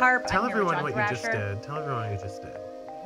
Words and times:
Tell 0.00 0.44
I'm 0.44 0.50
everyone 0.50 0.82
what 0.82 0.96
you 0.96 1.08
just 1.10 1.30
did. 1.30 1.62
Tell 1.62 1.76
everyone 1.76 2.02
what 2.04 2.12
you 2.12 2.18
just 2.18 2.40
did. 2.42 2.56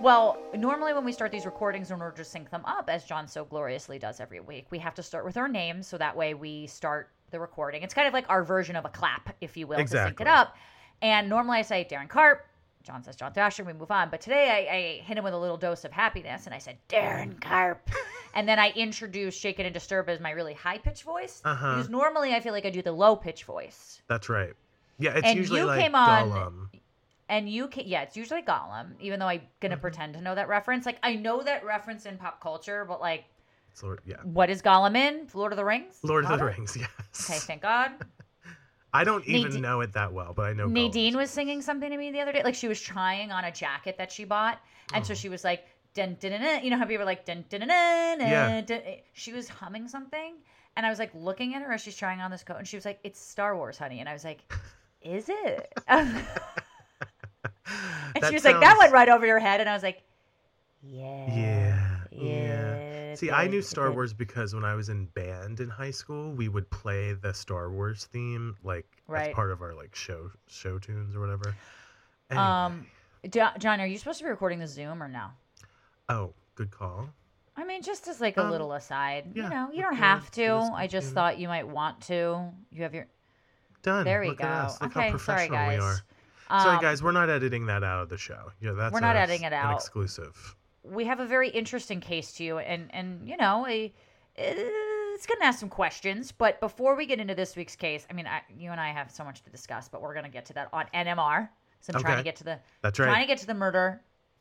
Well, 0.01 0.39
normally 0.55 0.93
when 0.93 1.05
we 1.05 1.13
start 1.13 1.33
these 1.33 1.45
recordings, 1.47 1.91
in 1.91 2.01
order 2.01 2.17
to 2.17 2.25
sync 2.25 2.51
them 2.51 2.65
up, 2.65 2.89
as 2.89 3.05
John 3.05 3.27
so 3.27 3.45
gloriously 3.45 3.99
does 3.99 4.21
every 4.21 4.39
week, 4.41 4.67
we 4.71 4.79
have 4.79 4.95
to 4.95 5.03
start 5.03 5.25
with 5.25 5.37
our 5.37 5.49
names 5.49 5.87
so 5.89 5.99
that 5.99 6.17
way 6.17 6.35
we 6.35 6.67
start 6.69 7.11
the 7.31 7.41
recording. 7.41 7.83
It's 7.83 7.95
kind 7.95 8.07
of 8.07 8.15
like 8.15 8.27
our 8.29 8.45
version 8.45 8.77
of 8.77 8.85
a 8.85 8.89
clap, 8.91 9.35
if 9.41 9.57
you 9.57 9.67
will, 9.67 9.79
to 9.79 9.87
sync 9.89 10.21
it 10.21 10.27
up. 10.29 10.57
And 11.03 11.29
normally 11.29 11.59
I 11.59 11.63
say 11.63 11.87
Darren 11.91 12.09
Carp. 12.09 12.47
John 12.85 13.03
says 13.03 13.17
John 13.17 13.33
Thrasher. 13.33 13.65
We 13.65 13.73
move 13.73 13.91
on. 13.91 14.11
But 14.11 14.21
today 14.21 14.51
I, 14.69 14.77
I 14.77 15.05
hit 15.05 15.17
him 15.19 15.25
with 15.25 15.33
a 15.35 15.39
little 15.39 15.57
dose 15.57 15.85
of 15.85 15.91
happiness, 15.93 16.45
and 16.47 16.55
I 16.55 16.59
said 16.59 16.77
Darren 16.89 17.41
Carp. 17.41 17.91
and 18.35 18.47
then 18.49 18.59
I 18.59 18.71
introduced 18.77 19.41
Shaken 19.41 19.65
and 19.67 19.73
Disturbed 19.75 20.11
as 20.11 20.21
my 20.21 20.31
really 20.33 20.55
high 20.55 20.79
pitched 20.79 21.03
voice 21.03 21.41
Uh-huh. 21.45 21.77
because 21.77 21.89
normally 21.89 22.35
I 22.35 22.41
feel 22.41 22.53
like 22.53 22.67
I 22.67 22.71
do 22.71 22.83
the 22.83 22.93
low 22.93 23.17
pitch 23.17 23.45
voice. 23.45 24.01
That's 24.07 24.29
right. 24.29 24.53
Yeah, 24.99 25.17
it's 25.17 25.27
And 25.27 25.37
usually 25.39 25.61
you 25.61 25.67
like 25.67 25.81
came 25.81 25.95
on- 25.95 26.31
Gollum. 26.31 26.69
And 27.29 27.49
you 27.49 27.69
can, 27.69 27.85
yeah, 27.87 28.03
it's 28.03 28.17
usually 28.17 28.43
Gollum, 28.43 28.93
even 29.01 29.19
though 29.19 29.27
I'm 29.29 29.41
gonna 29.61 29.75
Mm-hmm. 29.77 29.81
pretend 29.81 30.15
to 30.15 30.21
know 30.21 30.35
that 30.35 30.49
reference. 30.49 30.85
Like 30.87 30.99
I 31.03 31.15
know 31.17 31.43
that 31.43 31.65
reference 31.65 32.05
in 32.07 32.19
pop 32.19 32.41
culture, 32.41 32.85
but 32.87 33.01
like, 33.01 33.25
Lord, 33.83 34.01
yeah. 34.05 34.17
what 34.25 34.51
is 34.51 34.61
Gollum 34.63 34.95
in 34.97 35.27
Lord 35.35 35.53
of 35.53 35.57
the 35.57 35.65
Rings? 35.65 35.99
Lord 36.03 36.25
of 36.27 36.39
the 36.39 36.45
Rings, 36.45 36.77
yes. 36.81 37.31
Okay, 37.31 37.39
thank 37.41 37.63
God. 37.63 37.93
I 38.93 39.03
don't 39.03 39.27
even 39.27 39.45
Nadine- 39.51 39.63
know 39.63 39.81
it 39.81 39.93
that 39.95 40.13
well, 40.13 40.33
but 40.35 40.43
I 40.47 40.53
know 40.53 40.67
Nadine 40.69 41.13
Gollum's- 41.15 41.17
was 41.17 41.31
singing 41.31 41.63
something 41.63 41.91
to 41.91 41.97
me 41.97 42.13
the 42.13 42.21
other 42.21 42.31
day. 42.33 42.43
Like 42.45 42.55
she 42.55 42.69
was 42.69 42.81
trying 42.81 43.33
on 43.33 43.45
a 43.45 43.51
jacket 43.51 43.97
that 43.99 44.13
she 44.13 44.25
bought, 44.25 44.61
and 44.93 45.03
Oh. 45.03 45.07
so 45.09 45.15
she 45.15 45.29
was 45.29 45.43
like, 45.45 45.65
dun, 45.95 46.17
dun, 46.21 46.31
dun, 46.33 46.41
dun. 46.43 46.63
you 46.63 46.71
know 46.71 46.77
how 46.79 46.85
people 46.85 47.03
are 47.03 47.07
like, 47.07 47.25
dun, 47.25 47.45
dun, 47.49 47.61
dun, 47.61 47.69
dun, 47.69 48.19
dun, 48.19 48.29
Yeah. 48.29 48.61
dun. 48.61 48.81
She 49.15 49.33
was 49.33 49.49
humming 49.49 49.89
something, 49.89 50.35
and 50.77 50.85
I 50.87 50.91
was 50.91 50.99
like 51.01 51.11
looking 51.15 51.55
at 51.57 51.63
her 51.63 51.73
as 51.73 51.81
she's 51.81 51.97
trying 51.97 52.21
on 52.21 52.31
this 52.31 52.45
coat, 52.45 52.59
and 52.59 52.69
she 52.69 52.77
was 52.77 52.85
like, 52.85 53.01
"It's 53.03 53.19
Star 53.19 53.57
Wars, 53.57 53.79
honey," 53.79 53.99
and 54.01 54.09
I 54.09 54.13
was 54.13 54.25
like, 54.25 54.41
"Is 55.03 55.29
it?" 55.29 55.73
That 58.25 58.29
she 58.31 58.35
was 58.35 58.45
like, 58.45 58.61
"That 58.61 58.77
went 58.79 58.93
right 58.93 59.09
over 59.09 59.27
your 59.27 59.39
head," 59.39 59.61
and 59.61 59.69
I 59.69 59.75
was 59.75 59.83
like, 59.83 60.03
"Yeah, 60.83 61.27
Yeah, 61.29 61.89
yeah." 62.11 62.21
yeah. 63.11 63.15
See, 63.15 63.31
I 63.31 63.47
knew 63.47 63.63
Star. 63.63 63.93
Wars 63.93 64.13
because 64.13 64.55
when 64.55 64.65
I 64.65 64.75
was 64.75 64.89
in 64.89 65.07
band 65.07 65.61
in 65.61 65.69
high 65.69 65.93
school, 65.93 66.33
we 66.33 66.49
would 66.49 66.69
play 66.71 67.13
the 67.13 67.33
Star 67.33 67.71
Wars 67.71 68.07
theme 68.07 68.57
like 68.65 68.87
Right. 69.07 69.29
as 69.29 69.35
part 69.35 69.53
of 69.53 69.63
our 69.63 69.73
like 69.75 69.95
show 69.95 70.31
show 70.49 70.79
tunes 70.81 71.15
or 71.15 71.21
whatever. 71.21 71.55
Anyway. 72.31 72.45
Um, 72.45 72.87
John, 73.31 73.81
are 73.81 73.87
you 73.87 73.97
supposed 73.99 74.19
to 74.19 74.25
be 74.25 74.31
recording 74.31 74.59
the 74.59 74.67
Zoom 74.67 75.03
or 75.03 75.09
no? 75.09 75.27
oh, 76.09 76.35
good 76.57 76.71
call. 76.71 77.09
I 77.57 77.65
mean, 77.65 77.83
just 77.83 78.09
as 78.09 78.21
like 78.21 78.37
a 78.37 78.43
Um, 78.43 78.51
little 78.51 78.73
aside, 78.73 79.31
you 79.35 79.49
know, 79.49 79.71
you 79.73 79.81
don't 79.81 79.95
have 79.95 80.29
to. 80.33 80.55
I 80.75 80.89
just 80.89 81.13
thought 81.15 81.39
you 81.39 81.47
might 81.47 81.69
want 81.69 82.01
to. 82.09 82.51
You 82.73 82.83
have 82.83 82.95
your 82.95 83.07
Done. 83.83 84.05
there. 84.05 84.21
we 84.23 84.29
Look 84.31 84.39
go. 84.39 84.45
At 84.45 84.65
us. 84.65 84.81
Look 84.81 84.97
okay, 84.97 85.11
how 85.11 85.17
sorry 85.19 85.49
guys. 85.49 86.03
Sorry 86.49 86.77
Um, 86.77 86.83
guys, 86.83 87.03
we're 87.03 87.13
not 87.13 87.31
editing 87.31 87.67
that 87.67 87.83
out 87.83 88.03
of 88.03 88.09
the 88.09 88.19
show. 88.19 88.51
Yeah, 88.61 88.73
that's 88.73 88.93
We're 88.93 89.01
not 89.01 89.17
a- 89.17 89.21
editing 89.21 89.43
it 89.45 89.53
an 89.53 89.55
out. 89.55 89.77
exclusive. 89.77 90.57
We 90.83 91.05
have 91.07 91.21
a 91.21 91.27
very 91.27 91.49
interesting 91.49 92.01
case 92.01 92.33
to 92.35 92.45
you, 92.45 92.59
and 92.59 92.91
and 92.95 93.27
you 93.29 93.37
know, 93.39 93.67
a, 93.67 93.93
it's 94.37 95.27
gonna 95.27 95.45
ask 95.45 95.59
some 95.59 95.69
questions. 95.71 96.33
But 96.33 96.61
before 96.61 96.95
we 96.97 97.07
get 97.07 97.21
into 97.21 97.35
this 97.35 97.57
week's 97.57 97.77
case, 97.77 98.07
I 98.11 98.13
mean, 98.13 98.27
I, 98.27 98.43
you 98.57 98.71
and 98.71 98.81
I 98.81 98.91
have 98.91 99.11
so 99.11 99.25
much 99.25 99.43
to 99.45 99.51
discuss, 99.51 99.89
but 99.89 100.03
we're 100.03 100.15
gonna 100.15 100.29
get 100.29 100.45
to 100.47 100.53
that 100.55 100.69
on 100.73 100.85
NMR. 100.95 101.49
So 101.81 101.93
I'm 101.95 102.01
trying 102.01 102.17
to 102.19 102.23
get 102.23 102.37
to 102.37 102.45
the 102.45 102.59
That's 102.83 102.99
right. 102.99 103.07
trying 103.07 103.23
to 103.23 103.27
get 103.27 103.39
to 103.39 103.47
the 103.47 103.55
murder 103.55 104.01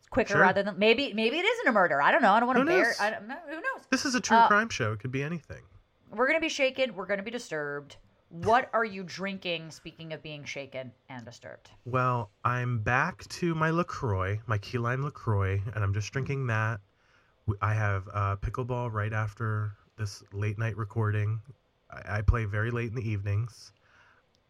quicker 0.09 0.34
Sure. 0.34 0.42
rather 0.42 0.63
than 0.63 0.78
maybe 0.78 1.13
maybe 1.13 1.38
it 1.40 1.46
isn't 1.46 1.68
a 1.68 1.72
murder. 1.72 2.02
I 2.02 2.12
don't 2.12 2.22
know. 2.22 2.34
I 2.34 2.40
don't 2.40 2.47
want 2.47 2.59
to 2.59 2.66
bear. 2.66 2.94
I 3.00 3.09
don't 3.09 3.28
know. 3.28 3.36
Who 3.47 3.56
knows? 3.56 3.86
This 3.90 4.06
is 4.06 4.16
a 4.16 4.22
true 4.22 4.38
Uh, 4.38 4.47
crime 4.47 4.69
show. 4.69 4.94
It 4.94 5.00
could 5.00 5.12
be 5.12 5.24
anything. 5.24 5.62
We're 6.12 6.28
gonna 6.28 6.40
be 6.40 6.50
shaken. 6.50 6.96
We're 6.96 7.06
gonna 7.08 7.24
be 7.24 7.31
disturbed. 7.31 7.97
What 8.34 8.72
are 8.74 8.84
you 8.84 9.04
drinking? 9.04 9.70
Speaking 9.70 10.12
of 10.12 10.24
being 10.24 10.44
shaken 10.44 10.92
and 11.08 11.24
disturbed. 11.24 11.70
Well, 11.86 12.32
I'm 12.44 12.80
back 12.80 13.28
to 13.28 13.54
my 13.54 13.70
LaCroix, 13.70 14.40
my 14.48 14.58
key 14.58 14.80
lime 14.80 15.04
LaCroix, 15.04 15.62
and 15.76 15.84
I'm 15.84 15.94
just 15.94 16.12
drinking 16.12 16.48
that. 16.48 16.80
I 17.62 17.76
have 17.76 18.10
uh, 18.12 18.38
pickleball 18.38 18.92
right 18.92 19.14
after 19.14 19.74
this 20.00 20.24
late 20.34 20.58
night 20.58 20.76
recording. 20.78 21.42
I, 21.92 22.18
I 22.18 22.22
play 22.22 22.46
very 22.46 22.72
late 22.72 22.90
in 22.90 22.96
the 22.96 23.08
evenings. 23.08 23.72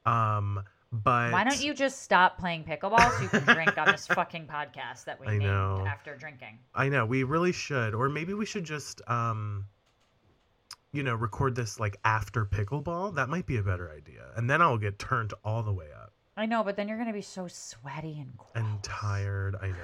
Um, 0.06 0.64
but 0.94 1.34
Why 1.34 1.44
don't 1.44 1.62
you 1.62 1.74
just 1.74 2.04
stop 2.04 2.38
playing 2.38 2.64
pickleball 2.64 3.12
so 3.18 3.24
you 3.24 3.28
can 3.28 3.44
drink 3.44 3.78
on 3.78 3.88
this 3.88 4.08
fucking 4.08 4.48
podcast 4.48 5.04
that 5.04 5.20
we 5.20 5.28
I 5.28 5.32
named 5.32 5.44
know. 5.44 5.84
after 5.86 6.16
drinking? 6.16 6.58
I 6.74 6.88
know 6.88 7.06
we 7.06 7.24
really 7.24 7.52
should, 7.52 7.94
or 7.94 8.08
maybe 8.08 8.34
we 8.34 8.46
should 8.46 8.64
just, 8.64 9.02
um, 9.10 9.66
you 10.94 11.04
know, 11.04 11.16
record 11.16 11.56
this 11.56 11.80
like 11.80 11.98
after 12.06 12.46
pickleball. 12.46 13.16
That 13.16 13.28
might 13.28 13.46
be 13.46 13.58
a 13.58 13.64
better 13.64 13.92
idea, 13.92 14.28
and 14.38 14.50
then 14.50 14.62
I'll 14.62 14.78
get 14.78 14.98
turned 14.98 15.34
all 15.44 15.62
the 15.64 15.74
way 15.74 15.88
up 15.94 16.14
I 16.36 16.46
know, 16.46 16.64
but 16.64 16.76
then 16.76 16.88
you're 16.88 16.98
gonna 16.98 17.14
be 17.14 17.22
so 17.22 17.48
sweaty 17.48 18.20
and 18.20 18.36
gross. 18.38 18.52
and 18.56 18.84
tired. 18.84 19.56
I 19.62 19.68
know 19.68 19.76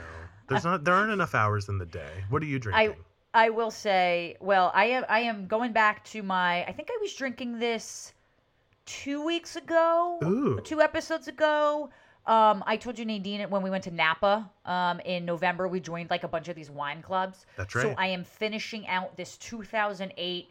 there's 0.48 0.64
not 0.64 0.84
there 0.84 0.96
aren't 0.96 1.12
enough 1.12 1.36
hours 1.36 1.70
in 1.70 1.78
the 1.78 1.86
day. 1.86 2.24
What 2.30 2.42
are 2.42 2.48
you 2.48 2.60
drinking? 2.60 2.96
I 3.34 3.46
I 3.46 3.50
will 3.52 3.72
say, 3.72 4.36
well, 4.40 4.72
I 4.74 4.86
am 4.86 5.06
I 5.08 5.20
am 5.22 5.48
going 5.48 5.74
back 5.74 6.04
to 6.06 6.24
my 6.24 6.66
I 6.66 6.72
think 6.72 6.90
I 6.92 6.98
was 7.02 7.14
drinking 7.14 7.60
this 7.60 8.14
two 8.86 9.24
weeks 9.24 9.56
ago. 9.56 10.20
Ooh. 10.24 10.60
Two 10.64 10.82
episodes 10.82 11.28
ago. 11.28 11.90
Um, 12.26 12.64
I 12.68 12.78
told 12.78 13.00
you 13.00 13.06
Nadine 13.06 13.50
when 13.50 13.62
we 13.64 13.70
went 13.70 13.84
to 13.86 13.92
Napa 13.92 14.50
um, 14.66 15.00
in 15.00 15.26
November, 15.26 15.68
we 15.68 15.80
joined 15.80 16.10
like 16.10 16.24
a 16.24 16.28
bunch 16.28 16.48
of 16.48 16.56
these 16.56 16.70
wine 16.70 17.02
clubs. 17.02 17.46
That's 17.58 17.74
right. 17.74 17.84
So. 17.84 17.96
I 17.98 18.08
am 18.08 18.24
finishing 18.24 18.88
out 18.88 19.18
this 19.18 19.38
2008 19.38 20.50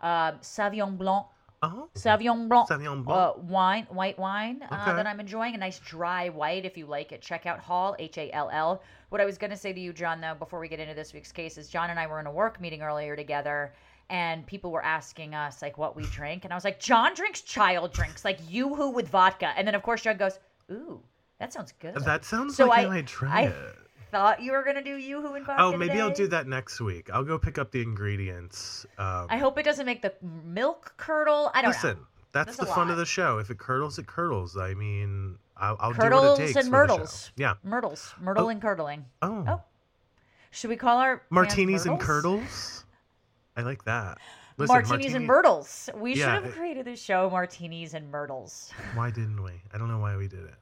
um, 0.00 0.38
Sauvignon 0.40 0.96
Blanc, 0.96 1.26
Oh, 1.62 1.90
Sauvignon 1.94 2.48
Blanc, 2.48 2.68
Sauvignon 2.70 3.00
Uh, 3.00 3.02
Blanc. 3.02 3.36
wine, 3.50 3.86
white 3.90 4.18
wine 4.18 4.62
uh, 4.70 4.78
Okay. 4.82 4.96
that 4.96 5.06
I'm 5.06 5.20
enjoying. 5.20 5.54
A 5.54 5.58
nice 5.58 5.78
dry 5.80 6.30
white, 6.30 6.64
if 6.64 6.76
you 6.78 6.86
like 6.86 7.12
it. 7.12 7.20
Check 7.20 7.44
out 7.44 7.58
Hall, 7.58 7.94
H 7.98 8.16
A 8.16 8.30
L 8.32 8.48
L. 8.50 8.82
What 9.10 9.20
I 9.20 9.26
was 9.26 9.36
going 9.36 9.50
to 9.50 9.56
say 9.58 9.72
to 9.72 9.80
you, 9.80 9.92
John, 9.92 10.20
though, 10.22 10.34
before 10.34 10.58
we 10.58 10.68
get 10.68 10.80
into 10.80 10.94
this 10.94 11.12
week's 11.12 11.32
case, 11.32 11.58
is 11.58 11.68
John 11.68 11.90
and 11.90 12.00
I 12.00 12.06
were 12.06 12.18
in 12.18 12.26
a 12.26 12.32
work 12.32 12.60
meeting 12.62 12.80
earlier 12.80 13.14
together, 13.14 13.74
and 14.08 14.46
people 14.46 14.70
were 14.72 14.82
asking 14.82 15.34
us 15.34 15.60
like 15.60 15.76
what 15.76 15.94
we 15.96 16.04
drink, 16.06 16.44
and 16.44 16.52
I 16.52 16.56
was 16.56 16.64
like, 16.64 16.80
John 16.80 17.12
drinks 17.14 17.42
child 17.42 17.92
drinks, 17.92 18.24
like 18.24 18.40
YooHoo 18.46 18.94
with 18.94 19.08
vodka, 19.08 19.52
and 19.56 19.66
then 19.68 19.74
of 19.74 19.82
course 19.82 20.00
John 20.02 20.16
goes, 20.16 20.38
Ooh, 20.72 21.02
that 21.38 21.52
sounds 21.52 21.72
good. 21.78 21.94
that 21.96 22.24
sounds 22.24 22.56
So 22.56 22.66
like 22.68 22.86
I, 22.86 22.96
I- 22.98 23.02
try 23.02 23.40
I 23.40 23.42
it. 23.48 23.76
Thought 24.10 24.42
you 24.42 24.52
were 24.52 24.64
gonna 24.64 24.82
do 24.82 24.96
YooHoo 24.98 25.36
and 25.36 25.46
vodka. 25.46 25.62
Oh, 25.62 25.76
maybe 25.76 26.00
I'll 26.00 26.10
do 26.12 26.26
that 26.28 26.46
next 26.46 26.80
week. 26.80 27.08
I'll 27.12 27.24
go 27.24 27.38
pick 27.38 27.58
up 27.58 27.70
the 27.70 27.80
ingredients. 27.82 28.84
Um, 28.98 29.26
I 29.30 29.36
hope 29.38 29.58
it 29.58 29.62
doesn't 29.64 29.86
make 29.86 30.02
the 30.02 30.12
milk 30.44 30.94
curdle. 30.96 31.50
I 31.54 31.62
don't 31.62 31.70
listen, 31.72 31.96
know. 31.96 32.06
that's 32.32 32.56
There's 32.56 32.68
the 32.68 32.74
fun 32.74 32.88
lot. 32.88 32.92
of 32.92 32.96
the 32.98 33.06
show. 33.06 33.38
If 33.38 33.50
it 33.50 33.58
curdles, 33.58 33.98
it 33.98 34.06
curdles. 34.06 34.56
I 34.56 34.74
mean, 34.74 35.38
I'll, 35.56 35.76
I'll 35.78 35.92
do 35.92 35.98
Curdles 36.00 36.38
what 36.38 36.40
it 36.40 36.46
takes 36.54 36.56
and 36.56 36.70
myrtles. 36.70 37.30
Yeah. 37.36 37.54
Myrtles, 37.62 38.14
myrtle 38.20 38.46
Oh. 38.46 38.48
and 38.48 38.60
curdling. 38.60 39.04
Oh, 39.22 39.44
Oh, 39.46 39.62
Should 40.50 40.70
we 40.70 40.76
call 40.76 40.98
our 40.98 41.22
martinis 41.30 41.86
and 41.86 42.00
curdles. 42.00 42.84
I 43.56 43.62
like 43.62 43.84
that. 43.84 44.18
Listen, 44.56 44.74
martinis 44.74 45.14
and 45.14 45.26
myrtles. 45.26 45.88
We 45.94 46.14
Yeah, 46.14 46.24
should 46.34 46.34
have 46.34 46.44
it- 46.46 46.54
created 46.56 46.84
the 46.86 46.96
show 46.96 47.30
Martinis 47.30 47.94
and 47.94 48.10
Myrtles. 48.10 48.70
Why 48.94 49.10
didn't 49.10 49.42
we? 49.42 49.52
I 49.72 49.78
don't 49.78 49.88
know 49.88 49.98
why 49.98 50.16
we 50.16 50.28
did 50.28 50.44
it. 50.44 50.54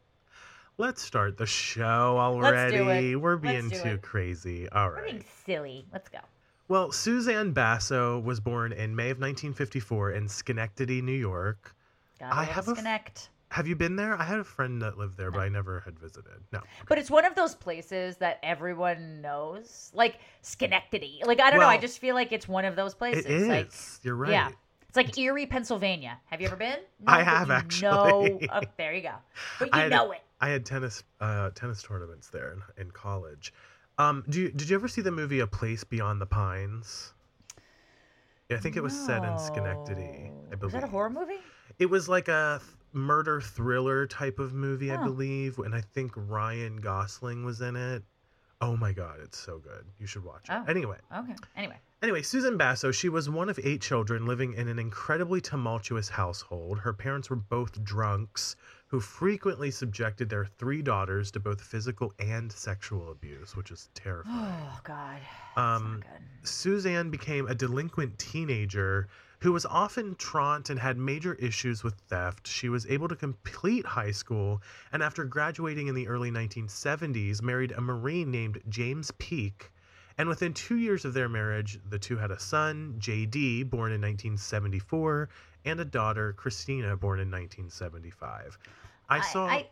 Let's 0.79 1.03
start 1.03 1.37
the 1.37 1.47
show 1.47 2.17
already. 2.19 3.17
We're 3.17 3.37
being 3.37 3.69
too 3.69 3.89
it. 3.89 4.03
crazy. 4.03 4.69
All 4.71 4.91
right. 4.91 5.03
We're 5.03 5.11
being 5.11 5.25
silly. 5.45 5.85
Let's 5.93 6.09
go. 6.09 6.19
Well, 6.69 6.93
Suzanne 6.93 7.51
Basso 7.51 8.21
was 8.21 8.39
born 8.39 8.73
in 8.73 8.95
May 8.95 9.11
of 9.11 9.17
1954 9.19 10.13
in 10.13 10.29
Schenectady, 10.29 11.03
New 11.03 11.13
York. 11.13 11.75
Gotta 12.21 12.37
I 12.37 12.45
have 12.45 12.69
a 12.69 12.77
f- 12.79 13.29
Have 13.51 13.67
you 13.67 13.75
been 13.75 13.97
there? 13.97 14.15
I 14.15 14.23
had 14.23 14.39
a 14.39 14.45
friend 14.45 14.81
that 14.83 14.97
lived 14.97 15.17
there, 15.17 15.33
but 15.33 15.41
I 15.41 15.49
never 15.49 15.81
had 15.81 15.99
visited. 15.99 16.45
No. 16.53 16.61
But 16.89 16.99
it's 16.99 17.11
one 17.11 17.25
of 17.25 17.35
those 17.35 17.55
places 17.57 18.17
that 18.19 18.39
everyone 18.45 19.21
knows, 19.21 19.91
like 19.95 20.21
Schenectady. 20.43 21.23
Like 21.25 21.41
I 21.41 21.51
don't 21.51 21.59
know. 21.59 21.67
I 21.67 21.79
just 21.79 21.99
feel 21.99 22.15
like 22.15 22.31
it's 22.31 22.47
one 22.47 22.65
of 22.65 22.77
those 22.77 22.95
places. 22.95 23.25
It 23.25 23.31
is. 23.33 23.49
Like 23.49 23.73
You're 24.05 24.15
right. 24.15 24.31
yeah, 24.31 24.51
it's 24.89 24.97
like 24.97 25.17
Erie, 25.19 25.47
Pennsylvania. 25.47 26.19
Have 26.27 26.41
you 26.41 26.47
ever 26.47 26.57
been? 26.57 26.79
I 27.07 27.23
have, 27.25 27.51
actually. 27.51 28.31
Know, 28.31 28.39
oh, 28.53 28.61
there 28.77 28.95
you 28.95 29.03
go. 29.03 29.15
But 29.59 29.71
I 29.73 29.77
you 29.79 29.83
had- 29.85 29.91
know 29.91 30.13
it. 30.13 30.21
I 30.41 30.49
had 30.51 30.65
tennis 30.65 31.03
uh, 31.21 31.51
tennis 31.51 31.83
tournaments 31.83 32.29
there 32.29 32.53
in, 32.53 32.83
in 32.83 32.91
college. 32.91 33.53
Um, 33.99 34.25
do 34.29 34.43
you, 34.43 34.51
did 34.51 34.69
you 34.71 34.77
ever 34.77 34.87
see 34.87 35.01
the 35.01 35.11
movie 35.11 35.41
A 35.41 35.47
Place 35.47 35.83
Beyond 35.83 36.21
the 36.21 36.27
Pines? 36.27 37.13
Yeah, 38.49 38.57
I 38.57 38.61
think 38.61 38.77
it 38.77 38.83
was 38.83 38.99
set 38.99 39.25
in 39.25 39.37
Schenectady. 39.39 40.31
I 40.51 40.55
believe. 40.55 40.63
Was 40.63 40.73
that 40.75 40.85
a 40.85 40.87
horror 40.87 41.11
movie? 41.11 41.39
It 41.79 41.87
was 41.87 42.09
like 42.09 42.29
a 42.29 42.61
th- 42.63 42.77
murder 42.93 43.41
thriller 43.41 44.07
type 44.07 44.39
of 44.39 44.55
movie, 44.55 44.91
I 44.91 44.97
believe, 45.03 45.59
and 45.59 45.75
I 45.75 45.81
think 45.81 46.13
Ryan 46.15 46.77
Gosling 46.81 47.45
was 47.45 47.61
in 47.61 47.77
it. 47.77 48.03
Oh 48.61 48.77
my 48.77 48.93
god, 48.93 49.19
it's 49.23 49.39
so 49.39 49.59
good. 49.59 49.85
You 50.01 50.07
should 50.07 50.25
watch 50.25 50.49
it. 50.49 50.53
Oh. 50.53 50.65
Anyway, 50.67 50.97
Okay. 51.17 51.35
Anyway. 51.57 51.77
Anyway, 52.03 52.23
Susan 52.23 52.57
Basso, 52.57 52.91
she 52.93 53.09
was 53.09 53.29
one 53.29 53.49
of 53.49 53.59
eight 53.63 53.81
children 53.81 54.25
living 54.25 54.55
in 54.55 54.69
an 54.69 54.79
incredibly 54.79 55.41
tumultuous 55.41 56.09
household. 56.09 56.79
Her 56.79 56.93
parents 56.93 57.29
were 57.29 57.37
both 57.37 57.83
drunks 57.85 58.57
who 58.89 59.01
frequently 59.01 59.71
subjected 59.71 60.29
their 60.29 60.47
three 60.47 60.83
daughters 60.83 61.31
to 61.31 61.41
both 61.41 61.61
physical 61.61 62.13
and 62.19 62.51
sexual 62.51 63.11
abuse, 63.11 63.55
which 63.55 63.71
is 63.71 63.91
terrifying. 63.95 64.37
Oh 64.37 64.81
God. 64.83 65.19
That's 65.57 65.59
Um. 65.59 66.03
Suzanne 66.43 67.11
became 67.11 67.47
a 67.47 67.55
delinquent 67.55 68.19
teenager 68.19 69.09
who 69.41 69.53
was 69.53 69.67
often 69.67 70.15
truant 70.17 70.71
and 70.71 70.81
had 70.81 70.97
major 70.97 71.35
issues 71.35 71.85
with 71.85 71.95
theft. 72.09 72.49
She 72.49 72.69
was 72.69 72.87
able 72.87 73.09
to 73.09 73.15
complete 73.15 73.87
high 73.87 74.11
school 74.11 74.61
and, 74.91 75.03
after 75.03 75.25
graduating 75.25 75.87
in 75.87 75.95
the 75.95 76.09
early 76.09 76.31
1970s, 76.31 77.41
married 77.43 77.73
a 77.73 77.81
Marine 77.81 78.31
named 78.31 78.61
James 78.69 79.13
Peake. 79.19 79.71
And 80.17 80.29
within 80.29 80.53
two 80.53 80.79
years 80.79 81.05
of 81.05 81.15
their 81.15 81.29
marriage, 81.29 81.79
the 81.89 81.99
two 81.99 82.17
had 82.17 82.33
a 82.33 82.41
son, 82.41 82.97
JD, 82.99 83.71
born 83.71 83.93
in 83.93 84.01
1974, 84.01 85.29
and 85.69 85.81
a 85.81 85.85
daughter, 85.85 86.33
Christina, 86.33 86.97
born 86.97 87.21
in 87.21 87.31
1975. 87.31 88.59
I 89.09 89.21
saw. 89.21 89.47
I, 89.47 89.69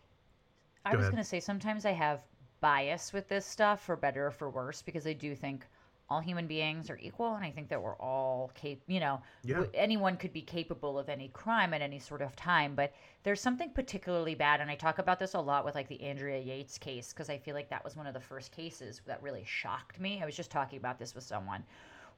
I 0.85 0.93
Go 0.93 0.99
was 0.99 1.07
going 1.07 1.19
to 1.19 1.25
say 1.25 1.41
sometimes 1.41 1.85
I 1.85 1.93
have 1.93 2.21
bias 2.61 3.13
with 3.13 3.29
this 3.29 3.45
stuff, 3.45 3.83
for 3.83 3.97
better 3.97 4.27
or 4.27 4.31
for 4.31 4.51
worse, 4.51 4.83
because 4.83 5.07
I 5.07 5.13
do 5.13 5.35
think 5.35 5.67
all 6.09 6.21
human 6.21 6.47
beings 6.47 6.89
are 6.89 6.99
equal, 7.03 7.35
and 7.35 7.45
I 7.45 7.51
think 7.51 7.69
that 7.69 7.83
we're 7.83 7.97
all 7.97 8.53
cap- 8.55 8.79
you 8.87 9.01
know, 9.01 9.21
Yeah. 9.43 9.65
anyone 9.75 10.17
could 10.17 10.33
be 10.33 10.41
capable 10.43 10.99
of 10.99 11.09
any 11.09 11.29
crime 11.31 11.75
at 11.75 11.83
any 11.83 11.99
sort 11.99 12.23
of 12.23 12.37
time. 12.37 12.77
But 12.77 12.93
there's 13.25 13.41
something 13.41 13.71
particularly 13.71 14.37
bad, 14.37 14.61
and 14.61 14.71
I 14.71 14.77
talk 14.77 14.99
about 15.01 15.19
this 15.19 15.35
a 15.35 15.41
lot 15.41 15.65
with 15.65 15.75
like 15.75 15.89
the 15.89 16.01
Andrea 16.03 16.39
Yates 16.39 16.79
case 16.79 17.13
because 17.13 17.29
I 17.29 17.39
feel 17.39 17.55
like 17.55 17.69
that 17.71 17.83
was 17.83 17.97
one 17.97 18.07
of 18.07 18.15
the 18.15 18.21
first 18.21 18.53
cases 18.53 19.03
that 19.07 19.21
really 19.21 19.45
shocked 19.45 19.99
me. 19.99 20.23
I 20.23 20.27
was 20.27 20.37
just 20.37 20.51
talking 20.51 20.79
about 20.79 20.99
this 20.99 21.15
with 21.15 21.25
someone. 21.25 21.65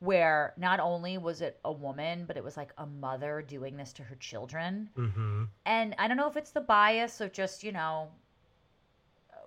Where 0.00 0.54
not 0.56 0.78
only 0.80 1.18
was 1.18 1.40
it 1.40 1.58
a 1.64 1.72
woman, 1.72 2.24
but 2.24 2.36
it 2.36 2.44
was 2.44 2.56
like 2.56 2.72
a 2.78 2.86
mother 2.86 3.42
doing 3.42 3.76
this 3.76 3.92
to 3.94 4.02
her 4.04 4.16
children. 4.16 4.90
Hmm 4.94 5.44
and 5.66 5.94
I 5.98 6.08
don't 6.08 6.16
know 6.16 6.28
if 6.28 6.36
it's 6.36 6.50
the 6.50 6.60
bias 6.60 7.20
of 7.20 7.32
just 7.32 7.62
you 7.64 7.72
know 7.72 8.08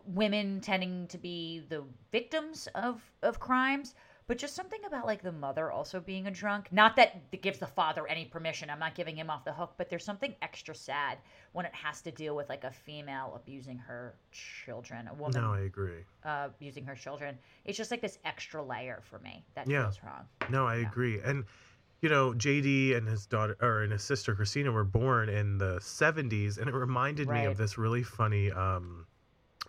women 0.05 0.61
tending 0.61 1.07
to 1.07 1.17
be 1.17 1.59
the 1.69 1.83
victims 2.11 2.67
of 2.75 3.01
of 3.21 3.39
crimes 3.39 3.95
but 4.31 4.37
just 4.37 4.55
something 4.55 4.79
about 4.87 5.05
like 5.05 5.21
the 5.21 5.31
mother 5.33 5.69
also 5.69 5.99
being 5.99 6.25
a 6.25 6.31
drunk 6.31 6.69
not 6.71 6.95
that 6.95 7.19
it 7.33 7.41
gives 7.41 7.59
the 7.59 7.67
father 7.67 8.07
any 8.07 8.23
permission 8.23 8.69
i'm 8.69 8.79
not 8.79 8.95
giving 8.95 9.13
him 9.13 9.29
off 9.29 9.43
the 9.43 9.51
hook 9.51 9.73
but 9.75 9.89
there's 9.89 10.05
something 10.05 10.33
extra 10.41 10.73
sad 10.73 11.17
when 11.51 11.65
it 11.65 11.75
has 11.75 11.99
to 12.01 12.11
deal 12.11 12.33
with 12.33 12.47
like 12.47 12.63
a 12.63 12.71
female 12.71 13.33
abusing 13.35 13.77
her 13.77 14.15
children 14.31 15.09
a 15.09 15.13
woman 15.15 15.41
No, 15.41 15.51
I 15.51 15.59
agree. 15.59 16.05
uh, 16.23 16.47
abusing 16.47 16.85
her 16.85 16.95
children 16.95 17.37
it's 17.65 17.77
just 17.77 17.91
like 17.91 17.99
this 17.99 18.19
extra 18.23 18.63
layer 18.63 19.01
for 19.03 19.19
me 19.19 19.43
that 19.55 19.67
Yeah. 19.67 19.83
feels 19.83 19.99
wrong 20.01 20.25
No, 20.49 20.65
I 20.65 20.77
Yeah. 20.77 20.87
agree. 20.87 21.19
And 21.19 21.43
you 21.99 22.07
know, 22.07 22.31
JD 22.33 22.95
and 22.95 23.09
his 23.09 23.25
daughter 23.25 23.57
or 23.61 23.83
and 23.83 23.91
his 23.91 24.01
sister 24.01 24.33
Christina 24.33 24.71
were 24.71 24.85
born 24.85 25.27
in 25.27 25.57
the 25.57 25.79
70s 25.81 26.57
and 26.57 26.69
it 26.69 26.73
reminded 26.73 27.27
me 27.27 27.43
of 27.43 27.57
this 27.57 27.77
really 27.77 28.01
funny 28.01 28.49
um 28.49 29.07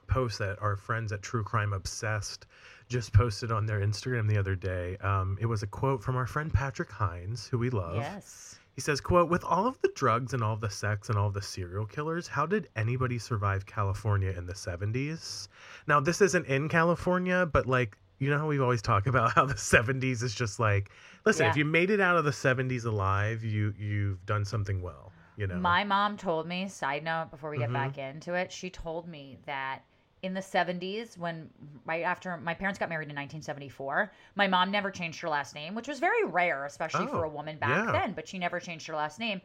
post 0.07 0.39
that 0.39 0.63
our 0.63 0.77
friends 0.77 1.11
at 1.11 1.23
True 1.23 1.43
Crime 1.43 1.73
Obsessed 1.73 2.47
just 2.93 3.13
posted 3.13 3.51
on 3.51 3.67
their 3.67 3.81
Instagram 3.81 4.29
the 4.29 4.39
other 4.39 4.55
day. 4.55 4.97
Um 4.99 5.37
it 5.41 5.47
was 5.47 5.63
a 5.63 5.67
quote 5.79 6.03
from 6.03 6.15
our 6.17 6.27
friend 6.27 6.53
Patrick 6.53 6.91
Hinds, 6.91 7.47
who 7.49 7.59
we 7.59 7.71
love. 7.71 7.97
yes 7.97 8.59
He 8.75 8.81
says, 8.81 9.01
quote, 9.03 9.29
with 9.35 9.45
all 9.45 9.67
of 9.67 9.77
the 9.83 9.91
drugs 9.95 10.33
and 10.35 10.43
all 10.45 10.55
of 10.55 10.61
the 10.67 10.71
sex 10.71 11.09
and 11.11 11.19
all 11.19 11.29
of 11.29 11.35
the 11.35 11.43
serial 11.43 11.85
killers, 11.95 12.27
how 12.37 12.47
did 12.47 12.69
anybody 12.85 13.19
survive 13.19 13.67
California 13.67 14.31
in 14.39 14.47
the 14.47 14.55
70s? 14.67 15.49
Now, 15.87 16.01
this 16.01 16.23
isn't 16.23 16.47
in 16.47 16.69
California, 16.71 17.45
but 17.57 17.67
like, 17.67 17.99
you 18.19 18.31
know 18.31 18.39
how 18.39 18.47
we've 18.53 18.63
always 18.63 18.81
talked 18.91 19.09
about 19.09 19.33
how 19.35 19.45
the 19.45 19.61
70s 19.75 20.23
is 20.23 20.35
just 20.35 20.59
like, 20.59 20.85
listen, 21.27 21.45
if 21.47 21.57
you 21.57 21.67
made 21.67 21.91
it 21.91 22.01
out 22.01 22.17
of 22.17 22.25
the 22.25 22.31
70s 22.47 22.85
alive, 22.87 23.45
you 23.45 23.75
you've 23.79 24.25
done 24.25 24.45
something 24.45 24.81
well, 24.81 25.13
you 25.37 25.47
know. 25.47 25.57
My 25.75 25.83
mom 25.85 26.17
told 26.17 26.47
me, 26.47 26.61
side 26.69 27.05
note, 27.05 27.29
before 27.31 27.51
we 27.51 27.59
get 27.59 27.69
Mhm. 27.71 27.81
back 27.81 27.99
into 27.99 28.33
it, 28.35 28.51
she 28.53 28.71
told 28.71 29.07
me 29.07 29.39
that 29.45 29.83
in 30.23 30.35
the 30.35 30.41
70s, 30.41 31.19
when 31.19 31.51
right 31.85 32.03
after 32.05 32.37
my 32.37 32.55
parents 32.55 32.79
got 32.79 32.89
married 32.89 33.09
in 33.09 33.15
1974, 33.17 34.13
my 34.37 34.47
mom 34.47 34.71
never 34.71 34.91
changed 34.91 35.21
her 35.21 35.29
last 35.29 35.55
name, 35.55 35.75
which 35.75 35.89
was 35.89 35.99
very 35.99 36.25
rare, 36.25 36.65
especially 36.65 37.07
for 37.07 37.19
Oh, 37.19 37.25
a 37.25 37.29
woman 37.29 37.59
back 37.59 37.87
yeah. 37.87 37.93
then, 37.93 38.13
but 38.13 38.29
she 38.29 38.39
never 38.39 38.61
changed 38.61 38.87
her 38.87 38.95
last 38.95 39.19
name. 39.19 39.41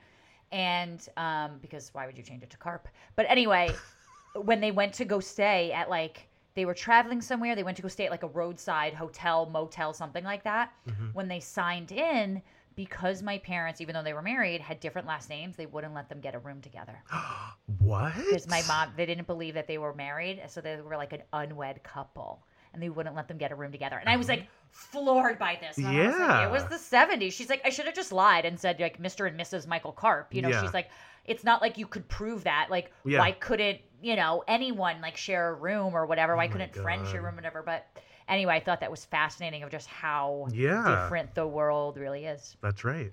And 0.52 1.06
um, 1.18 1.58
because 1.62 1.90
why 1.94 2.06
would 2.06 2.18
you 2.18 2.24
change 2.24 2.44
it 2.44 2.52
to 2.52 2.58
Carp? 2.58 2.88
But 3.16 3.26
anyway, 3.28 3.74
when 4.36 4.62
they 4.62 4.72
went 4.72 4.94
to 4.94 5.06
go 5.06 5.20
stay 5.20 5.72
at 5.72 5.90
like, 5.90 6.28
they 6.54 6.66
were 6.66 6.76
traveling 6.76 7.22
somewhere, 7.22 7.56
they 7.56 7.64
went 7.64 7.78
to 7.78 7.84
go 7.84 7.90
stay 7.90 8.06
at 8.06 8.12
like 8.12 8.24
a 8.24 8.28
roadside 8.28 8.94
hotel, 8.94 9.48
motel, 9.48 9.94
something 9.94 10.24
like 10.24 10.44
that 10.44 10.72
Mhm. 10.88 11.14
when 11.14 11.28
they 11.28 11.40
signed 11.40 11.92
in 11.92 12.42
because 12.78 13.22
my 13.22 13.38
parents 13.40 13.82
even 13.82 13.94
though 13.94 14.04
they 14.04 14.14
were 14.14 14.22
married 14.22 14.62
had 14.62 14.80
different 14.80 15.06
last 15.06 15.30
names 15.30 15.58
they 15.58 15.66
wouldn't 15.66 15.94
let 15.94 16.08
them 16.08 16.22
get 16.22 16.34
a 16.36 16.40
room 16.40 16.62
together 16.62 17.04
what? 17.80 18.14
because 18.16 18.48
my 18.48 18.62
mom 18.70 18.94
they 18.96 19.06
didn't 19.06 19.28
believe 19.28 19.56
that 19.56 19.68
they 19.68 19.78
were 19.78 19.94
married 19.94 20.42
so 20.48 20.62
they 20.62 20.78
were 20.78 20.96
like 20.96 21.12
an 21.12 21.22
unwed 21.34 21.84
couple 21.84 22.46
and 22.74 22.82
they 22.82 22.90
wouldn't 22.90 23.16
let 23.16 23.28
them 23.28 23.38
get 23.38 23.52
a 23.52 23.56
room 23.56 23.72
together 23.74 23.98
and 23.98 24.08
i 24.08 24.16
was 24.16 24.30
like 24.30 24.48
floored 24.72 25.40
by 25.40 25.58
this 25.60 25.78
And 25.78 25.88
I 25.88 26.06
was 26.08 26.16
like. 26.16 26.20
Yeah. 26.20 26.48
it 26.48 26.52
was 26.52 26.64
the 26.66 26.76
70s 26.76 27.34
she's 27.34 27.50
like 27.50 27.62
i 27.66 27.70
should 27.70 27.86
have 27.86 27.96
just 27.96 28.12
lied 28.14 28.46
and 28.46 28.58
said 28.60 28.80
like 28.80 29.02
mr 29.02 29.28
and 29.28 29.38
mrs 29.38 29.68
michael 29.68 29.92
carp 29.92 30.34
you 30.34 30.42
know 30.42 30.50
Yeah. 30.50 30.62
she's 30.62 30.74
like 30.74 30.90
it's 31.26 31.44
not 31.44 31.62
like 31.62 31.78
you 31.78 31.88
could 31.88 32.08
prove 32.08 32.44
that 32.46 32.68
like 32.70 32.92
Yeah. 33.06 33.20
why 33.20 33.32
couldn't 33.32 33.80
you 34.02 34.16
know 34.16 34.44
anyone 34.48 35.02
like 35.02 35.18
share 35.18 35.50
a 35.50 35.54
room 35.56 35.96
or 35.96 36.06
whatever 36.06 36.36
why 36.36 36.46
Oh 36.46 36.50
couldn't 36.52 36.76
friends 36.76 37.10
share 37.10 37.20
a 37.20 37.24
God. 37.24 37.26
room 37.28 37.36
whatever 37.38 37.64
but 37.66 37.88
anyway 38.28 38.56
i 38.56 38.60
thought 38.60 38.80
that 38.80 38.92
was 38.92 39.06
fascinating 39.06 39.64
of 39.64 39.70
just 39.70 39.88
how 39.88 40.48
Yeah. 40.52 40.84
different 41.04 41.36
the 41.36 41.48
world 41.48 41.98
really 41.98 42.26
is 42.26 42.56
That's 42.62 42.84
right. 42.84 43.12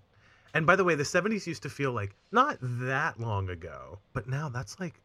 And 0.54 0.66
by 0.66 0.76
the 0.76 0.84
way, 0.84 0.94
the 0.94 1.02
70s 1.02 1.48
used 1.48 1.64
to 1.64 1.68
feel 1.68 1.90
like 1.90 2.14
not 2.30 2.58
that 2.60 3.18
long 3.18 3.50
ago, 3.50 3.98
but 4.12 4.28
now 4.28 4.48
that's 4.48 4.78
like 4.78 5.00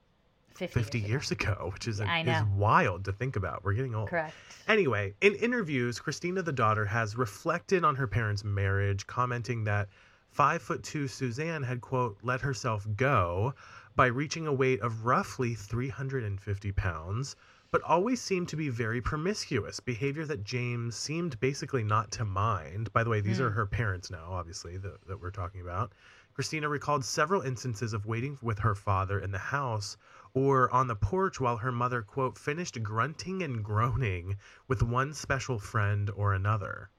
50, 0.54 0.74
50 0.80 1.00
years 1.00 1.32
ago, 1.32 1.72
which 1.74 1.88
is, 1.88 2.00
I 2.00 2.20
is 2.22 2.44
wild 2.56 3.06
to 3.06 3.12
think 3.12 3.36
about. 3.36 3.64
We're 3.64 3.74
getting 3.74 3.96
old. 3.96 4.10
Correct. 4.10 4.36
Anyway, 4.68 5.16
in 5.22 5.34
interviews, 5.36 6.00
Christina 6.00 6.44
the 6.44 6.52
daughter 6.52 6.86
has 6.86 7.18
reflected 7.18 7.84
on 7.84 7.96
her 7.96 8.06
parents' 8.06 8.44
marriage, 8.44 9.08
commenting 9.08 9.64
that 9.64 9.88
five 10.30 10.62
foot 10.62 10.84
two 10.84 11.08
Suzanne 11.08 11.64
had, 11.64 11.82
quote, 11.82 12.18
let 12.22 12.42
herself 12.42 12.86
go 12.96 13.56
by 13.96 14.06
reaching 14.06 14.46
a 14.46 14.54
weight 14.54 14.80
of 14.82 15.06
roughly 15.06 15.56
350 15.56 16.72
pounds, 16.74 17.36
but 17.71 17.81
always 17.83 18.19
seemed 18.21 18.47
to 18.49 18.56
be 18.56 18.69
very 18.69 19.02
promiscuous, 19.02 19.80
behavior 19.80 20.26
that 20.26 20.44
James 20.44 20.95
seemed 20.95 21.40
basically 21.40 21.83
not 21.83 22.11
to 22.11 22.26
mind. 22.26 22.92
By 22.94 23.04
the 23.04 23.09
way, 23.09 23.21
these 23.21 23.38
Hmm. 23.38 23.44
are 23.45 23.49
her 23.52 23.66
parents 23.66 24.09
now, 24.09 24.31
obviously, 24.31 24.78
that, 24.78 25.06
that 25.07 25.21
we're 25.21 25.30
talking 25.31 25.61
about. 25.61 25.94
Christina 26.33 26.69
recalled 26.69 27.04
several 27.06 27.42
instances 27.42 27.94
of 27.94 28.06
waiting 28.06 28.38
with 28.42 28.59
her 28.59 28.73
father 28.76 29.19
in 29.19 29.31
the 29.31 29.38
house 29.38 29.97
or 30.33 30.71
on 30.71 30.88
the 30.88 30.95
porch 30.95 31.40
while 31.40 31.57
her 31.57 31.71
mother, 31.71 32.02
quote, 32.02 32.38
finished 32.38 32.81
grunting 32.81 33.44
and 33.44 33.64
groaning 33.64 34.38
with 34.68 34.81
one 34.81 35.14
special 35.14 35.59
friend 35.59 36.09
or 36.16 36.33
another. 36.33 36.90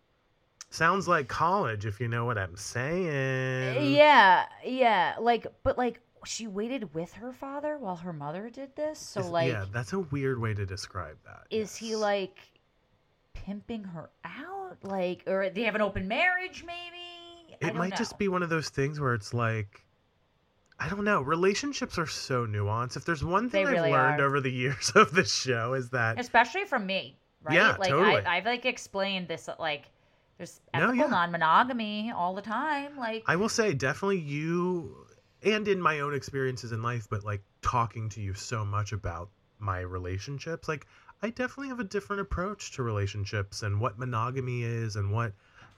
Sounds 0.69 1.09
like 1.09 1.27
college, 1.27 1.85
if 1.87 1.99
you 2.01 2.07
know 2.07 2.25
what 2.27 2.39
I'm 2.39 2.55
saying. 2.57 3.93
yeah, 3.93 4.47
yeah. 4.65 5.15
Like, 5.19 5.47
but 5.65 5.77
like, 5.77 6.01
she 6.25 6.47
waited 6.47 6.95
with 6.95 7.13
her 7.15 7.33
father 7.33 7.79
while 7.79 7.97
her 7.97 8.13
mother 8.13 8.51
did 8.51 8.75
this. 8.77 8.99
So, 8.99 9.21
Is- 9.21 9.27
like, 9.29 9.53
yeah, 9.53 9.65
that's 9.73 9.93
a 9.93 10.01
weird 10.01 10.41
way 10.41 10.55
to 10.55 10.67
describe 10.67 11.17
that. 11.25 11.45
is 11.51 11.77
he 11.77 11.97
like 11.97 12.37
pimping 13.33 13.85
her 13.85 14.11
out? 14.25 14.79
Like, 14.83 15.23
or 15.27 15.51
they 15.51 15.63
have 15.63 15.75
an 15.75 15.81
open 15.81 16.07
marriage, 16.09 16.65
maybe? 16.67 17.57
It 17.61 17.75
might 17.75 17.91
know. 17.91 17.97
just 17.97 18.19
be 18.19 18.29
one 18.29 18.43
of 18.43 18.49
those 18.49 18.69
things 18.71 18.99
where 19.01 19.15
it's 19.15 19.35
like, 19.35 19.85
I 20.79 20.89
don't 20.89 21.05
know. 21.05 21.21
Relationships 21.21 21.99
are 21.99 22.07
so 22.07 22.47
nuanced. 22.47 22.97
If 22.97 23.05
there's 23.05 23.23
one 23.25 23.51
thing 23.51 23.65
They 23.67 23.71
I've 23.71 23.77
really 23.77 23.91
learned 23.91 24.21
are. 24.21 24.27
over 24.27 24.41
the 24.41 24.51
years 24.51 24.91
of 24.95 25.13
this 25.13 25.33
show 25.35 25.75
is 25.75 25.91
that 25.91 26.19
especially 26.19 26.65
from 26.65 26.87
me, 26.87 27.19
right? 27.43 27.55
Yeah, 27.55 27.77
like, 27.79 27.91
totally. 27.91 28.25
I, 28.25 28.37
I've 28.39 28.47
like 28.47 28.65
explained 28.65 29.29
this. 29.29 29.49
Uh, 29.49 29.57
like, 29.59 29.85
there's 30.39 30.61
No, 30.73 30.85
ethical 30.85 30.97
yeah. 31.05 31.07
non-monogamy 31.11 32.13
all 32.17 32.35
the 32.35 32.41
time. 32.43 32.97
Like, 32.97 33.25
I 33.27 33.37
will 33.37 33.51
say, 33.51 33.75
definitely 33.75 34.21
you, 34.21 35.07
and 35.43 35.69
in 35.69 35.81
my 35.81 36.01
own 36.01 36.15
experiences 36.15 36.73
in 36.73 36.83
life, 36.83 37.07
but 37.11 37.25
like 37.25 37.43
talking 37.63 38.09
to 38.11 38.21
you 38.21 38.35
so 38.35 38.65
much 38.65 38.93
about 38.93 39.31
my 39.59 39.81
relationships, 39.81 40.69
like 40.69 40.87
I 41.23 41.31
definitely 41.31 41.69
have 41.69 41.81
a 41.81 41.85
different 41.85 42.23
approach 42.23 42.73
to 42.73 42.83
relationships 42.83 43.63
and 43.63 43.81
what 43.81 43.99
monogamy 43.99 44.63
is 44.63 44.97
and 44.97 45.13
what 45.13 45.33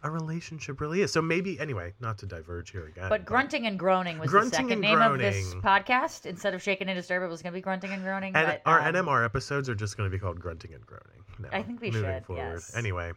a 0.04 0.11
relationship 0.11 0.81
really 0.81 1.00
is. 1.00 1.12
So 1.12 1.23
maybe, 1.23 1.59
anyway, 1.61 1.95
not 2.00 2.19
to 2.19 2.26
diverge 2.26 2.71
here 2.71 2.87
again. 2.87 3.09
But 3.09 3.25
grunting 3.25 3.66
and 3.66 3.78
groaning 3.78 4.19
was 4.19 4.33
the 4.33 4.50
second 4.50 4.81
name 4.81 5.00
of 5.00 5.19
this 5.19 5.54
podcast. 5.54 6.26
Instead 6.26 6.54
of 6.54 6.62
shaking 6.62 6.88
and 6.88 6.97
disturb, 6.97 7.23
it 7.23 7.28
was 7.28 7.42
going 7.42 7.52
to 7.52 7.57
be 7.57 7.62
grunting 7.62 7.92
and 7.92 8.02
groaning. 8.02 8.35
And 8.35 8.47
but, 8.47 8.62
our 8.66 8.81
um, 8.81 8.95
NMR 8.95 9.25
episodes 9.25 9.69
are 9.69 9.75
just 9.75 9.97
going 9.97 10.11
to 10.11 10.14
be 10.14 10.19
called 10.19 10.40
Grunting 10.40 10.75
and 10.75 10.85
Groaning. 10.85 11.25
Now, 11.38 11.49
I 11.52 11.62
think 11.62 11.81
we 11.81 11.90
moving 11.90 12.11
should, 12.11 12.26
Forward. 12.26 12.42
yes. 12.42 12.76
Anyway, 12.76 13.12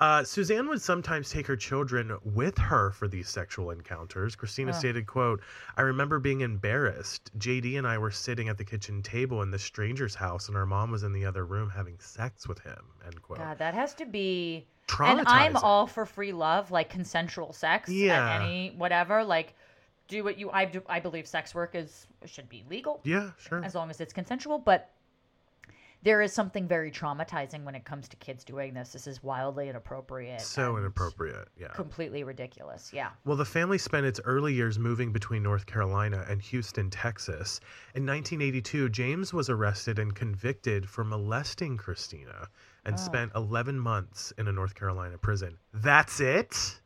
uh, 0.00 0.24
Suzanne 0.24 0.68
would 0.68 0.80
sometimes 0.80 1.30
take 1.30 1.46
her 1.46 1.56
children 1.56 2.16
with 2.24 2.56
her 2.58 2.90
for 2.92 3.06
these 3.06 3.28
sexual 3.28 3.70
encounters. 3.70 4.34
Christina 4.34 4.72
stated, 4.72 5.06
"quote 5.06 5.40
I 5.76 5.82
remember 5.82 6.18
being 6.18 6.40
embarrassed. 6.40 7.30
JD 7.38 7.76
and 7.76 7.86
I 7.86 7.98
were 7.98 8.10
sitting 8.10 8.48
at 8.48 8.56
the 8.56 8.64
kitchen 8.64 9.02
table 9.02 9.42
in 9.42 9.50
the 9.50 9.58
stranger's 9.58 10.14
house, 10.14 10.48
and 10.48 10.56
our 10.56 10.66
mom 10.66 10.90
was 10.90 11.02
in 11.02 11.12
the 11.12 11.24
other 11.26 11.44
room 11.44 11.70
having 11.70 11.98
sex 11.98 12.48
with 12.48 12.58
him." 12.60 12.82
End 13.04 13.20
quote. 13.22 13.38
God, 13.38 13.58
that 13.58 13.74
has 13.74 13.94
to 13.94 14.06
be. 14.06 14.66
Traumatizing. 14.88 15.18
And 15.18 15.28
I'm 15.28 15.56
all 15.58 15.86
for 15.86 16.04
free 16.04 16.32
love, 16.32 16.70
like 16.72 16.90
consensual 16.90 17.52
sex. 17.52 17.88
Yeah. 17.88 18.40
Any 18.42 18.74
whatever, 18.76 19.22
like 19.22 19.54
do 20.08 20.24
what 20.24 20.36
you. 20.36 20.50
I 20.50 20.64
do. 20.64 20.82
I 20.88 20.98
believe 20.98 21.26
sex 21.28 21.54
work 21.54 21.74
is 21.74 22.06
should 22.26 22.48
be 22.48 22.64
legal 22.68 23.00
Yeah, 23.04 23.30
sure. 23.38 23.62
as 23.64 23.74
long 23.74 23.88
as 23.90 24.00
it's 24.00 24.12
consensual. 24.12 24.58
But 24.58 24.90
there 26.02 26.22
is 26.22 26.32
something 26.32 26.66
very 26.66 26.90
traumatizing 26.90 27.62
when 27.64 27.74
it 27.74 27.84
comes 27.84 28.08
to 28.08 28.16
kids 28.16 28.42
doing 28.42 28.72
this. 28.72 28.92
This 28.92 29.06
is 29.06 29.22
wildly 29.22 29.68
inappropriate. 29.68 30.40
So 30.40 30.76
inappropriate. 30.78 31.48
Yeah. 31.58 31.68
Completely 31.68 32.24
ridiculous. 32.24 32.90
Yeah. 32.92 33.10
Well, 33.24 33.36
the 33.36 33.44
family 33.44 33.76
spent 33.76 34.06
its 34.06 34.20
early 34.24 34.54
years 34.54 34.78
moving 34.78 35.12
between 35.12 35.42
North 35.42 35.66
Carolina 35.66 36.24
and 36.28 36.40
Houston, 36.40 36.88
Texas. 36.88 37.60
In 37.94 38.06
1982, 38.06 38.88
James 38.88 39.34
was 39.34 39.50
arrested 39.50 39.98
and 39.98 40.14
convicted 40.14 40.88
for 40.88 41.04
molesting 41.04 41.76
Christina 41.76 42.48
and 42.86 42.94
Oh. 42.94 42.98
spent 42.98 43.32
11 43.34 43.78
months 43.78 44.32
in 44.38 44.48
a 44.48 44.52
North 44.52 44.74
Carolina 44.74 45.18
prison. 45.18 45.58
That's 45.74 46.20
it? 46.20 46.80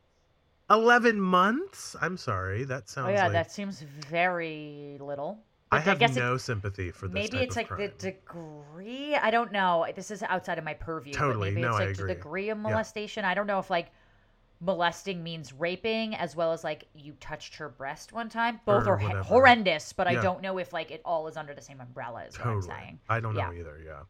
11 0.69 1.21
months? 1.21 1.95
I'm 2.01 2.17
sorry. 2.17 2.63
That 2.65 2.89
sounds 2.89 3.09
Oh 3.09 3.11
yeah, 3.11 3.23
like 3.25 3.33
that 3.33 3.51
seems 3.51 3.81
very 3.81 4.97
little. 4.99 5.39
I 5.77 5.79
have 5.81 5.99
guess 5.99 6.15
it- 6.15 6.19
no 6.19 6.37
sympathy 6.37 6.91
for 6.91 7.07
this 7.07 7.13
maybe 7.13 7.43
it's 7.43 7.55
like 7.55 7.67
crime. 7.67 7.79
the 7.79 8.11
degree. 8.11 9.15
I 9.15 9.31
don't 9.31 9.51
know. 9.51 9.85
This 9.95 10.11
is 10.11 10.23
outside 10.23 10.57
of 10.57 10.63
my 10.63 10.73
purview. 10.73 11.13
Totally. 11.13 11.51
Maybe 11.51 11.61
No, 11.61 11.69
it's 11.69 11.75
I 11.77 11.85
like 11.85 11.95
the 11.97 12.03
agree. 12.03 12.13
degree 12.15 12.49
of 12.49 12.57
Yeah. 12.57 12.63
molestation. 12.63 13.25
I 13.25 13.33
don't 13.33 13.47
know 13.47 13.59
if 13.59 13.69
like 13.69 13.91
molesting 14.61 15.21
means 15.21 15.51
raping 15.53 16.15
as 16.15 16.35
well 16.35 16.53
as 16.53 16.63
like 16.63 16.87
you 16.93 17.13
touched 17.19 17.55
her 17.55 17.69
breast 17.69 18.13
one 18.13 18.29
time. 18.29 18.59
Both 18.65 18.87
Or 18.87 18.91
are 18.93 18.97
whatever. 18.97 19.23
horrendous, 19.23 19.93
but 19.93 20.07
I 20.07 20.15
don't 20.15 20.41
know 20.41 20.57
if 20.57 20.71
like 20.73 20.91
it 20.91 21.01
all 21.05 21.27
is 21.27 21.35
under 21.37 21.53
the 21.53 21.61
same 21.61 21.81
umbrella. 21.81 22.23
Is 22.25 22.37
what 22.39 22.47
I'm 22.47 22.53
Totally. 22.61 22.75
saying. 22.75 22.99
I 23.09 23.19
don't 23.19 23.33
know 23.35 23.51
Yeah. 23.51 23.59
either, 23.59 23.79
yeah. 23.85 24.03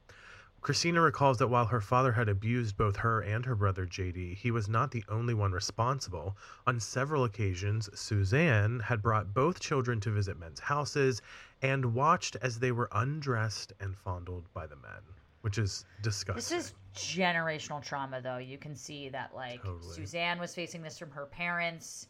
Christina 0.61 0.99
recalls 1.01 1.37
that 1.37 1.47
while 1.47 1.65
her 1.67 1.81
father 1.81 2.13
had 2.13 2.27
abused 2.27 2.75
both 2.75 2.95
her 2.97 3.21
and 3.21 3.45
her 3.45 3.53
brother 3.53 3.85
JD, 3.85 4.33
he 4.33 4.49
was 4.49 4.67
not 4.67 4.89
the 4.89 5.03
only 5.09 5.35
one 5.35 5.51
responsible. 5.51 6.35
On 6.65 6.79
several 6.79 7.23
occasions, 7.23 7.87
Suzanne 7.99 8.79
had 8.79 8.99
brought 9.03 9.31
both 9.31 9.59
children 9.59 9.99
to 10.01 10.09
visit 10.11 10.39
men's 10.39 10.59
houses 10.61 11.21
and 11.61 11.93
watched 11.93 12.35
as 12.41 12.59
they 12.59 12.71
were 12.71 12.89
undressed 12.91 13.73
and 13.79 13.97
fondled 13.97 14.51
by 14.53 14.67
the 14.67 14.75
men, 14.75 15.01
which 15.41 15.57
is 15.57 15.85
disgusting. 16.01 16.35
This 16.35 16.51
is 16.51 16.73
generational 16.95 17.83
trauma, 17.83 18.21
though. 18.21 18.37
You 18.37 18.57
can 18.57 18.75
see 18.75 19.09
that, 19.09 19.33
like, 19.33 19.63
Totally. 19.63 19.93
Suzanne 19.93 20.39
was 20.39 20.53
facing 20.53 20.81
this 20.81 20.97
from 20.97 21.11
her 21.11 21.25
parents, 21.25 22.07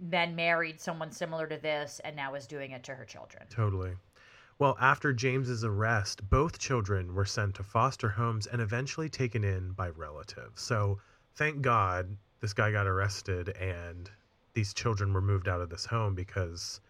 then 0.00 0.34
married 0.34 0.80
someone 0.80 1.10
similar 1.10 1.46
to 1.46 1.58
this, 1.58 2.00
and 2.04 2.16
now 2.16 2.34
is 2.34 2.46
doing 2.46 2.72
it 2.72 2.84
to 2.84 2.94
her 2.94 3.04
children. 3.04 3.44
Totally. 3.50 3.92
Well, 4.58 4.76
after 4.80 5.12
James's 5.12 5.64
arrest, 5.64 6.28
both 6.30 6.58
children 6.58 7.14
were 7.14 7.26
sent 7.26 7.56
to 7.56 7.62
foster 7.62 8.08
homes 8.08 8.46
and 8.46 8.62
eventually 8.62 9.10
taken 9.10 9.44
in 9.44 9.72
by 9.72 9.90
relatives. 9.90 10.62
So, 10.62 10.98
thank 11.34 11.60
God 11.60 12.16
this 12.40 12.54
guy 12.54 12.72
got 12.72 12.86
arrested 12.86 13.50
and 13.50 14.10
these 14.54 14.72
children 14.72 15.12
were 15.12 15.20
moved 15.20 15.48
out 15.48 15.60
of 15.60 15.68
this 15.68 15.84
home 15.84 16.14
because 16.14 16.80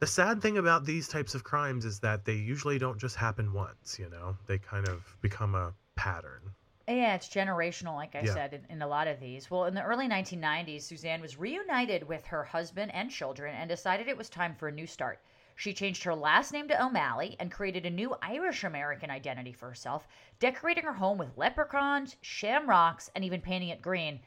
the 0.00 0.06
sad 0.06 0.40
thing 0.42 0.58
about 0.58 0.84
these 0.84 1.08
types 1.08 1.34
of 1.34 1.44
crimes 1.44 1.84
is 1.84 2.00
that 2.00 2.24
they 2.24 2.34
usually 2.34 2.78
don't 2.78 2.98
just 2.98 3.16
happen 3.16 3.52
once, 3.52 3.98
you 3.98 4.08
know? 4.08 4.36
They 4.46 4.58
kind 4.58 4.86
of 4.86 5.16
become 5.20 5.54
a 5.54 5.74
pattern. 5.96 6.54
Yeah, 6.88 7.14
it's 7.14 7.28
generational, 7.28 7.94
like 7.96 8.14
I 8.14 8.24
Yeah. 8.24 8.32
said, 8.34 8.54
in, 8.54 8.64
in 8.70 8.82
a 8.82 8.86
lot 8.88 9.08
of 9.08 9.20
these. 9.20 9.50
Well, 9.50 9.66
in 9.66 9.74
the 9.74 9.82
early 9.82 10.08
1990s, 10.08 10.86
Suzanne 10.86 11.20
was 11.20 11.36
reunited 11.38 12.08
with 12.08 12.26
her 12.26 12.44
husband 12.44 12.94
and 12.94 13.10
children 13.10 13.54
and 13.54 13.68
decided 13.68 14.08
it 14.08 14.16
was 14.16 14.30
time 14.30 14.54
for 14.54 14.68
a 14.68 14.72
new 14.72 14.86
start. 14.86 15.20
She 15.54 15.74
changed 15.74 16.04
her 16.04 16.14
last 16.14 16.52
name 16.52 16.66
to 16.68 16.82
O'Malley 16.82 17.36
and 17.38 17.52
created 17.52 17.84
a 17.84 17.90
new 17.90 18.16
Irish 18.22 18.64
American 18.64 19.10
identity 19.10 19.52
for 19.52 19.68
herself, 19.68 20.08
decorating 20.40 20.84
her 20.84 20.94
home 20.94 21.18
with 21.18 21.36
leprechauns, 21.36 22.16
shamrocks, 22.22 23.10
and 23.14 23.24
even 23.24 23.40
painting 23.42 23.68
it 23.68 23.82
green. 23.82 24.20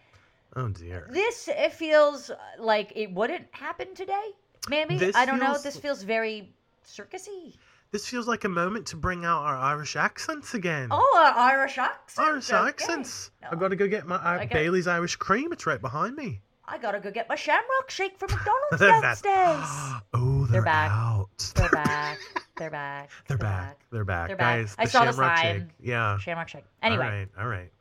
Oh 0.56 0.68
dear. 0.70 1.08
This 1.10 1.48
it 1.48 1.74
feels 1.74 2.30
uh, 2.30 2.38
like 2.60 2.92
it 2.96 3.12
wouldn't 3.14 3.48
happen 3.56 3.96
today. 3.96 4.32
Maybe 4.70 4.98
This 4.98 5.16
I 5.16 5.26
don't 5.26 5.40
know. 5.40 5.58
This 5.58 5.78
feels 5.78 6.04
very 6.04 6.54
circusy. 6.86 7.56
This 7.92 8.08
feels 8.08 8.28
like 8.28 8.46
a 8.46 8.50
moment 8.50 8.88
to 8.88 8.96
bring 8.96 9.26
out 9.26 9.44
our 9.44 9.58
Irish 9.58 9.96
accents 9.98 10.54
again. 10.54 10.88
Oh, 10.92 11.24
uh, 11.36 11.38
Irish 11.38 11.78
accent. 11.78 12.28
Irish 12.28 12.50
okay. 12.50 12.68
accents. 12.70 13.32
No. 13.42 13.50
I've 13.52 13.60
got 13.60 13.70
to 13.70 13.76
go 13.76 13.88
get 13.88 14.08
my 14.08 14.16
uh, 14.16 14.22
I 14.24 14.46
got- 14.46 14.52
Bailey's 14.52 14.88
Irish 14.88 15.18
cream. 15.18 15.52
It's 15.52 15.66
right 15.66 15.82
behind 15.82 16.16
me. 16.16 16.42
I 16.72 16.78
gotta 16.78 17.02
go 17.02 17.12
get 17.12 17.28
my 17.28 17.36
shamrock 17.36 17.90
shake 17.90 18.18
from 18.18 18.30
McDonald's 18.32 18.80
downstairs. 18.80 19.66
oh, 20.14 20.46
they're, 20.46 20.54
They're 20.54 20.62
back. 20.62 20.92
out. 20.92 21.52
They're 21.56 21.70
back. 21.70 22.20
They're 22.56 22.70
back. 22.70 23.10
They're 23.28 23.38
back. 23.38 23.80
They're 23.92 24.06
back. 24.06 24.28
They're 24.30 24.38
back. 24.38 24.60
Guys, 24.60 24.76
I 24.78 24.86
the 24.86 24.92
saw 24.92 25.04
the 25.04 25.12
Shamrock 25.12 25.38
sign. 25.38 25.60
Shake. 25.60 25.88
Yeah. 25.88 26.18
Shamrock 26.20 26.48
Shake. 26.48 26.64
Anyway, 26.82 27.04
All 27.04 27.12
right. 27.12 27.28
All 27.40 27.48
right. 27.48 27.72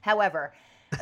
however, 0.00 0.52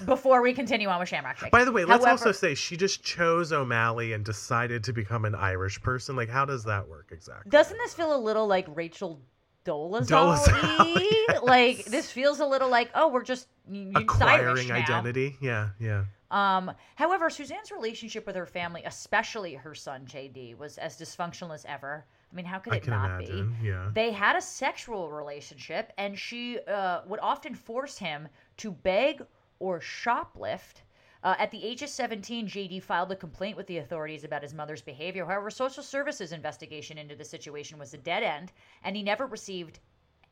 before 0.05 0.43
we 0.43 0.53
continue 0.53 0.89
on 0.89 0.99
with 1.01 1.09
Shamrock 1.09 1.39
Shake. 1.39 1.51
By 1.51 1.65
the 1.65 1.73
way, 1.73 1.85
let's 1.85 2.05
however, 2.05 2.11
also 2.11 2.33
say 2.33 2.55
she 2.55 2.77
just 2.77 3.03
chose 3.03 3.53
O'Malley 3.53 4.13
and 4.13 4.25
decided 4.25 4.85
to 4.85 4.93
become 4.93 5.25
an 5.25 5.35
Irish 5.35 5.81
person. 5.81 6.17
Like, 6.17 6.29
how 6.29 6.45
does 6.45 6.65
that 6.65 6.89
work 6.89 7.09
exactly? 7.11 7.51
doesn't 7.51 7.79
this 7.79 7.95
feel 7.95 8.15
a 8.15 8.19
little 8.19 8.47
like 8.47 8.67
Rachel 8.75 9.21
Dolezal? 9.65 10.07
Dolezal, 10.39 11.43
Like 11.43 11.85
this 11.85 12.11
feels 12.11 12.41
a 12.41 12.47
little 12.47 12.71
like 12.71 12.91
oh 12.95 13.09
we're 13.09 13.23
just 13.23 13.49
y- 13.67 13.91
y- 13.95 14.01
Irish 14.01 14.05
Acquiring 14.05 14.73
identity. 14.73 15.37
Yeah. 15.41 15.71
Yeah. 15.79 16.05
Um, 16.31 16.71
however, 16.97 17.31
Suzanne's 17.31 17.73
relationship 17.73 18.27
with 18.27 18.37
her 18.37 18.45
family, 18.47 18.83
especially 18.85 19.55
her 19.55 19.75
son 19.75 20.05
JD, 20.05 20.59
was 20.59 20.77
as 20.77 20.99
dysfunctional 20.99 21.55
as 21.55 21.65
ever. 21.67 22.05
I 22.31 22.37
mean, 22.37 22.45
how 22.45 22.59
could 22.59 22.75
it 22.75 22.87
not 22.87 23.21
be? 23.21 23.47
Yeah. 23.63 23.89
They 23.95 24.13
had 24.13 24.37
a 24.37 24.43
sexual 24.43 25.11
relationship, 25.11 25.91
and 25.97 26.19
she 26.19 26.59
uh, 26.69 27.01
would 27.07 27.21
often 27.21 27.55
force 27.55 27.97
him 27.97 28.29
to 28.59 28.71
beg 28.71 29.23
or 29.61 29.81
shoplift. 29.81 30.83
Uh, 31.25 31.35
at 31.39 31.51
the 31.51 31.65
age 31.65 31.83
of 31.83 31.89
17, 31.89 32.47
JD 32.47 32.83
filed 32.83 33.11
a 33.11 33.17
complaint 33.17 33.57
with 33.57 33.67
the 33.67 33.79
authorities 33.79 34.23
about 34.23 34.43
his 34.43 34.55
mother's 34.55 34.83
behavior. 34.83 35.27
However, 35.27 35.51
social 35.51 35.83
services 35.83 36.33
investigation 36.33 36.97
into 36.97 37.17
the 37.17 37.25
situation 37.25 37.79
was 37.79 37.93
a 37.93 37.99
dead 37.99 38.23
end, 38.23 38.53
and 38.85 38.95
he 38.97 39.03
never 39.03 39.27
received 39.27 39.81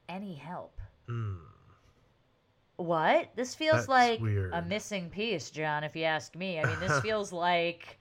any 0.08 0.34
help. 0.34 0.80
Hmm. 1.08 1.34
What? 2.76 3.30
This 3.36 3.54
feels 3.54 3.86
That's 3.86 3.88
like 3.88 4.20
weird. 4.20 4.52
a 4.52 4.62
missing 4.62 5.08
piece, 5.10 5.50
John, 5.50 5.82
if 5.82 5.96
you 5.96 6.04
ask 6.04 6.36
me. 6.36 6.60
I 6.60 6.64
mean, 6.66 6.78
this 6.78 7.00
feels 7.02 7.32
like 7.32 7.98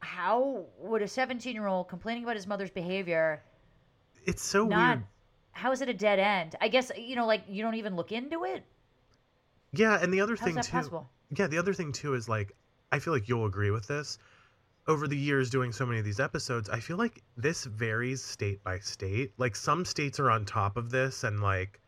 how 0.00 0.64
would 0.78 1.02
a 1.02 1.08
17 1.08 1.54
year 1.54 1.66
old 1.66 1.88
complaining 1.88 2.22
about 2.22 2.36
his 2.36 2.46
mother's 2.46 2.70
behavior 2.70 3.42
It's 4.24 4.42
so 4.42 4.64
not 4.64 4.98
weird. 4.98 5.06
how 5.52 5.72
is 5.72 5.80
it 5.82 5.88
a 5.88 5.94
dead 5.94 6.18
end? 6.20 6.54
I 6.60 6.68
guess 6.68 6.92
you 6.96 7.16
know, 7.16 7.26
like 7.26 7.42
you 7.48 7.62
don't 7.62 7.74
even 7.74 7.96
look 7.96 8.12
into 8.12 8.44
it. 8.44 8.62
Yeah, 9.72 9.98
and 10.00 10.12
the 10.12 10.20
other 10.20 10.36
How's 10.36 10.44
thing 10.44 10.62
too. 10.62 10.70
possible? 10.72 11.10
Yeah, 11.36 11.46
the 11.46 11.58
other 11.58 11.74
thing 11.74 11.92
too 11.92 12.14
is 12.14 12.28
like 12.28 12.52
I 12.90 12.98
feel 12.98 13.12
like 13.12 13.28
you'll 13.28 13.46
agree 13.46 13.70
with 13.70 13.86
this. 13.86 14.18
Over 14.86 15.06
the 15.06 15.16
years 15.16 15.50
doing 15.50 15.72
so 15.72 15.84
many 15.84 15.98
of 15.98 16.04
these 16.04 16.20
episodes, 16.20 16.70
I 16.70 16.80
feel 16.80 16.96
like 16.96 17.22
this 17.36 17.64
varies 17.64 18.24
state 18.24 18.64
by 18.64 18.78
state. 18.78 19.32
Like 19.36 19.54
some 19.54 19.84
states 19.84 20.18
are 20.18 20.30
on 20.30 20.46
top 20.46 20.78
of 20.78 20.90
this 20.90 21.24
and 21.24 21.42
like 21.42 21.80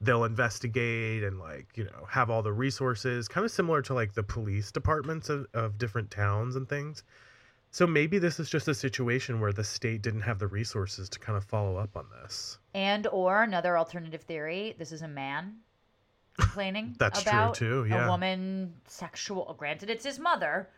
they'll 0.00 0.24
investigate 0.24 1.24
and 1.24 1.40
like, 1.40 1.76
you 1.76 1.84
know, 1.84 2.06
have 2.08 2.30
all 2.30 2.42
the 2.42 2.52
resources, 2.52 3.26
kind 3.26 3.44
of 3.44 3.50
similar 3.50 3.82
to 3.82 3.94
like 3.94 4.12
the 4.12 4.22
police 4.22 4.70
departments 4.70 5.28
of, 5.28 5.46
of 5.54 5.78
different 5.78 6.12
towns 6.12 6.54
and 6.54 6.68
things. 6.68 7.02
So 7.72 7.88
maybe 7.88 8.20
this 8.20 8.38
is 8.38 8.48
just 8.48 8.68
a 8.68 8.74
situation 8.74 9.40
where 9.40 9.52
the 9.52 9.64
state 9.64 10.02
didn't 10.02 10.20
have 10.20 10.38
the 10.38 10.46
resources 10.46 11.08
to 11.08 11.18
kind 11.18 11.36
of 11.36 11.42
follow 11.42 11.76
up 11.76 11.96
on 11.96 12.06
this. 12.22 12.58
And 12.72 13.08
or 13.08 13.42
another 13.42 13.76
alternative 13.76 14.22
theory, 14.22 14.76
this 14.78 14.92
is 14.92 15.02
a 15.02 15.08
man 15.08 15.56
complaining 16.38 16.94
That's 16.98 17.22
true, 17.22 17.30
about 17.30 17.54
too, 17.54 17.86
yeah. 17.88 18.06
a 18.06 18.08
woman 18.08 18.74
sexual 18.86 19.54
granted 19.58 19.90
it's 19.90 20.04
his 20.04 20.18
mother, 20.18 20.68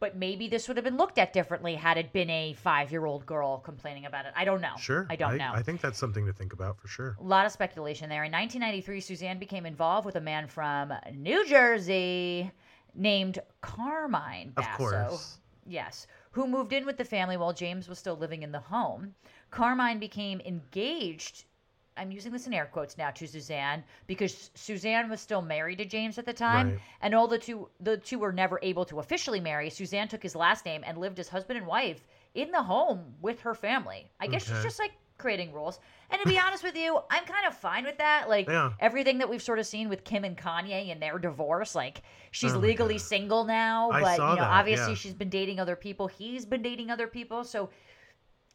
but 0.00 0.16
maybe 0.16 0.48
this 0.48 0.66
would 0.68 0.76
have 0.76 0.84
been 0.84 0.96
looked 0.96 1.18
at 1.18 1.32
differently 1.32 1.74
had 1.74 1.96
it 1.96 2.12
been 2.12 2.30
a 2.30 2.54
five 2.54 2.90
year 2.90 3.04
old 3.04 3.24
girl 3.24 3.58
complaining 3.58 4.06
about 4.06 4.26
it. 4.26 4.32
I 4.36 4.44
don't 4.44 4.60
know. 4.60 4.76
Sure. 4.78 5.06
I 5.08 5.16
don't 5.16 5.36
know. 5.36 5.52
I 5.54 5.62
think 5.62 5.80
that's 5.80 5.98
something 5.98 6.26
to 6.26 6.32
think 6.32 6.52
about 6.52 6.80
for 6.80 6.88
sure. 6.88 7.16
A 7.20 7.22
lot 7.22 7.46
of 7.46 7.52
speculation 7.52 8.08
there. 8.08 8.24
In 8.24 8.32
1993, 8.32 9.00
Suzanne 9.00 9.38
became 9.38 9.64
involved 9.64 10.04
with 10.04 10.16
a 10.16 10.20
man 10.20 10.48
from 10.48 10.92
New 11.14 11.46
Jersey 11.46 12.50
named 12.94 13.38
Carmine 13.60 14.52
Of 14.56 14.68
course. 14.76 15.38
Yes, 15.64 16.08
who 16.32 16.48
moved 16.48 16.72
in 16.72 16.84
with 16.84 16.96
the 16.96 17.04
family 17.04 17.36
while 17.36 17.52
James 17.52 17.88
was 17.88 17.98
still 17.98 18.16
living 18.16 18.42
in 18.42 18.50
the 18.50 18.58
home. 18.58 19.14
Carmine 19.50 20.00
became 20.00 20.40
engaged. 20.40 21.44
I'm 21.96 22.10
using 22.10 22.32
this 22.32 22.46
in 22.46 22.54
air 22.54 22.66
quotes 22.72 22.96
now 22.96 23.10
to 23.10 23.26
Suzanne 23.26 23.84
because 24.06 24.50
Suzanne 24.54 25.10
was 25.10 25.20
still 25.20 25.42
married 25.42 25.78
to 25.78 25.84
James 25.84 26.18
at 26.18 26.24
the 26.26 26.32
time, 26.32 26.70
Right. 26.70 26.78
and 27.02 27.14
all 27.14 27.28
the 27.28 27.38
two 27.38 27.68
the 27.80 27.96
two 27.98 28.18
were 28.18 28.32
never 28.32 28.58
able 28.62 28.84
to 28.86 28.98
officially 28.98 29.40
marry, 29.40 29.68
Suzanne 29.70 30.08
took 30.08 30.22
his 30.22 30.34
last 30.34 30.64
name 30.64 30.82
and 30.86 30.98
lived 30.98 31.18
as 31.18 31.28
husband 31.28 31.58
and 31.58 31.66
wife 31.66 32.06
in 32.34 32.50
the 32.50 32.62
home 32.62 33.14
with 33.20 33.40
her 33.40 33.54
family. 33.54 34.10
I 34.20 34.26
guess 34.26 34.46
she's 34.46 34.62
just 34.62 34.78
like 34.78 34.92
creating 35.18 35.52
rules. 35.52 35.78
And 36.10 36.20
to 36.20 36.26
be 36.28 36.38
honest 36.44 36.64
with 36.64 36.74
you, 36.76 36.98
I'm 37.10 37.24
kind 37.24 37.46
of 37.46 37.54
fine 37.56 37.84
with 37.84 37.98
that. 37.98 38.28
Like 38.28 38.48
Yeah. 38.48 38.72
everything 38.80 39.18
that 39.18 39.28
we've 39.28 39.42
sort 39.42 39.58
of 39.58 39.66
seen 39.66 39.88
with 39.88 40.02
Kim 40.02 40.24
and 40.24 40.36
Kanye 40.36 40.90
and 40.90 41.00
their 41.00 41.18
divorce, 41.18 41.74
like 41.74 42.02
she's 42.30 42.54
Oh 42.54 42.58
legally 42.58 42.94
God. 42.94 43.02
single 43.02 43.44
now, 43.44 43.90
I 43.90 44.00
but 44.00 44.12
you 44.18 44.24
know, 44.24 44.34
that, 44.36 44.50
obviously 44.50 44.92
yeah. 44.92 44.96
she's 44.96 45.14
been 45.14 45.28
dating 45.28 45.60
other 45.60 45.76
people. 45.76 46.08
He's 46.08 46.44
been 46.46 46.62
dating 46.62 46.90
other 46.90 47.06
people, 47.06 47.44
so 47.44 47.68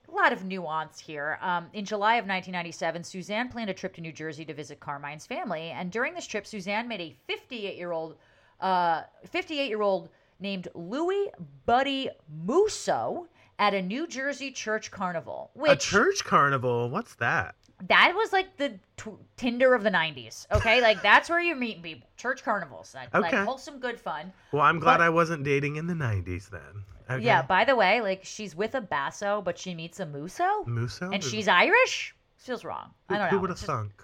a 0.10 0.12
lot 0.16 0.32
of 0.34 0.44
nuance 0.46 1.00
here. 1.00 1.38
Um, 1.42 1.68
in 1.74 1.86
July 1.86 2.16
of 2.16 2.26
1997, 2.26 3.04
Suzanne 3.04 3.50
planned 3.50 3.70
a 3.70 3.74
trip 3.74 3.94
to 3.96 4.02
New 4.02 4.12
Jersey 4.12 4.46
to 4.46 4.54
visit 4.54 4.80
Carmine's 4.80 5.26
family, 5.26 5.70
and 5.70 5.92
during 5.92 6.14
this 6.14 6.26
trip, 6.28 6.46
Suzanne 6.48 6.88
met 6.88 7.00
a 7.02 7.16
58-year-old, 7.30 8.16
uh, 8.62 9.04
58-year-old 9.34 10.10
named 10.40 10.68
Louis 10.74 11.30
Buddy 11.66 12.10
Musso 12.46 13.28
at 13.60 13.74
a 13.74 13.82
New 13.82 14.08
Jersey 14.08 14.52
church 14.52 14.92
carnival. 14.92 15.52
Which 15.56 15.72
a 15.72 15.76
church 15.76 16.24
carnival? 16.24 16.90
What's 16.90 17.16
that? 17.16 17.56
that 17.88 18.14
was 18.16 18.34
like 18.34 18.58
the 18.58 18.80
t- 18.98 19.12
Tinder 19.36 19.74
of 19.76 19.84
the 19.84 19.92
'90s. 19.92 20.48
Okay, 20.52 20.82
like 20.82 21.02
that's 21.04 21.30
where 21.30 21.40
you 21.40 21.56
meet 21.56 21.82
people. 21.84 22.08
Church 22.18 22.44
carnivals, 22.44 22.96
like, 22.96 23.14
like 23.14 23.34
wholesome, 23.34 23.80
good 23.80 24.00
fun. 24.00 24.34
Well, 24.52 24.64
I'm 24.64 24.80
glad 24.80 24.98
But- 24.98 25.04
I 25.04 25.10
wasn't 25.10 25.44
dating 25.44 25.76
in 25.76 25.88
the 25.88 25.94
90s 25.94 26.50
then. 26.50 26.86
Okay. 27.10 27.24
Yeah. 27.24 27.42
By 27.42 27.64
the 27.66 27.76
way, 27.76 28.02
like 28.02 28.24
she's 28.26 28.56
with 28.56 28.76
a 28.76 28.82
basso, 28.82 29.42
but 29.42 29.58
she 29.58 29.74
meets 29.74 30.00
a 30.00 30.06
muso, 30.06 30.64
Muso? 30.66 31.10
and 31.12 31.24
she's 31.24 31.48
Irish. 31.48 32.16
Feels 32.38 32.64
wrong. 32.64 32.92
who, 33.10 33.16
I 33.16 33.18
don't 33.18 33.28
know. 33.28 33.38
Who 33.38 33.40
would 33.42 33.50
have 33.50 33.60
thunk? 33.60 34.04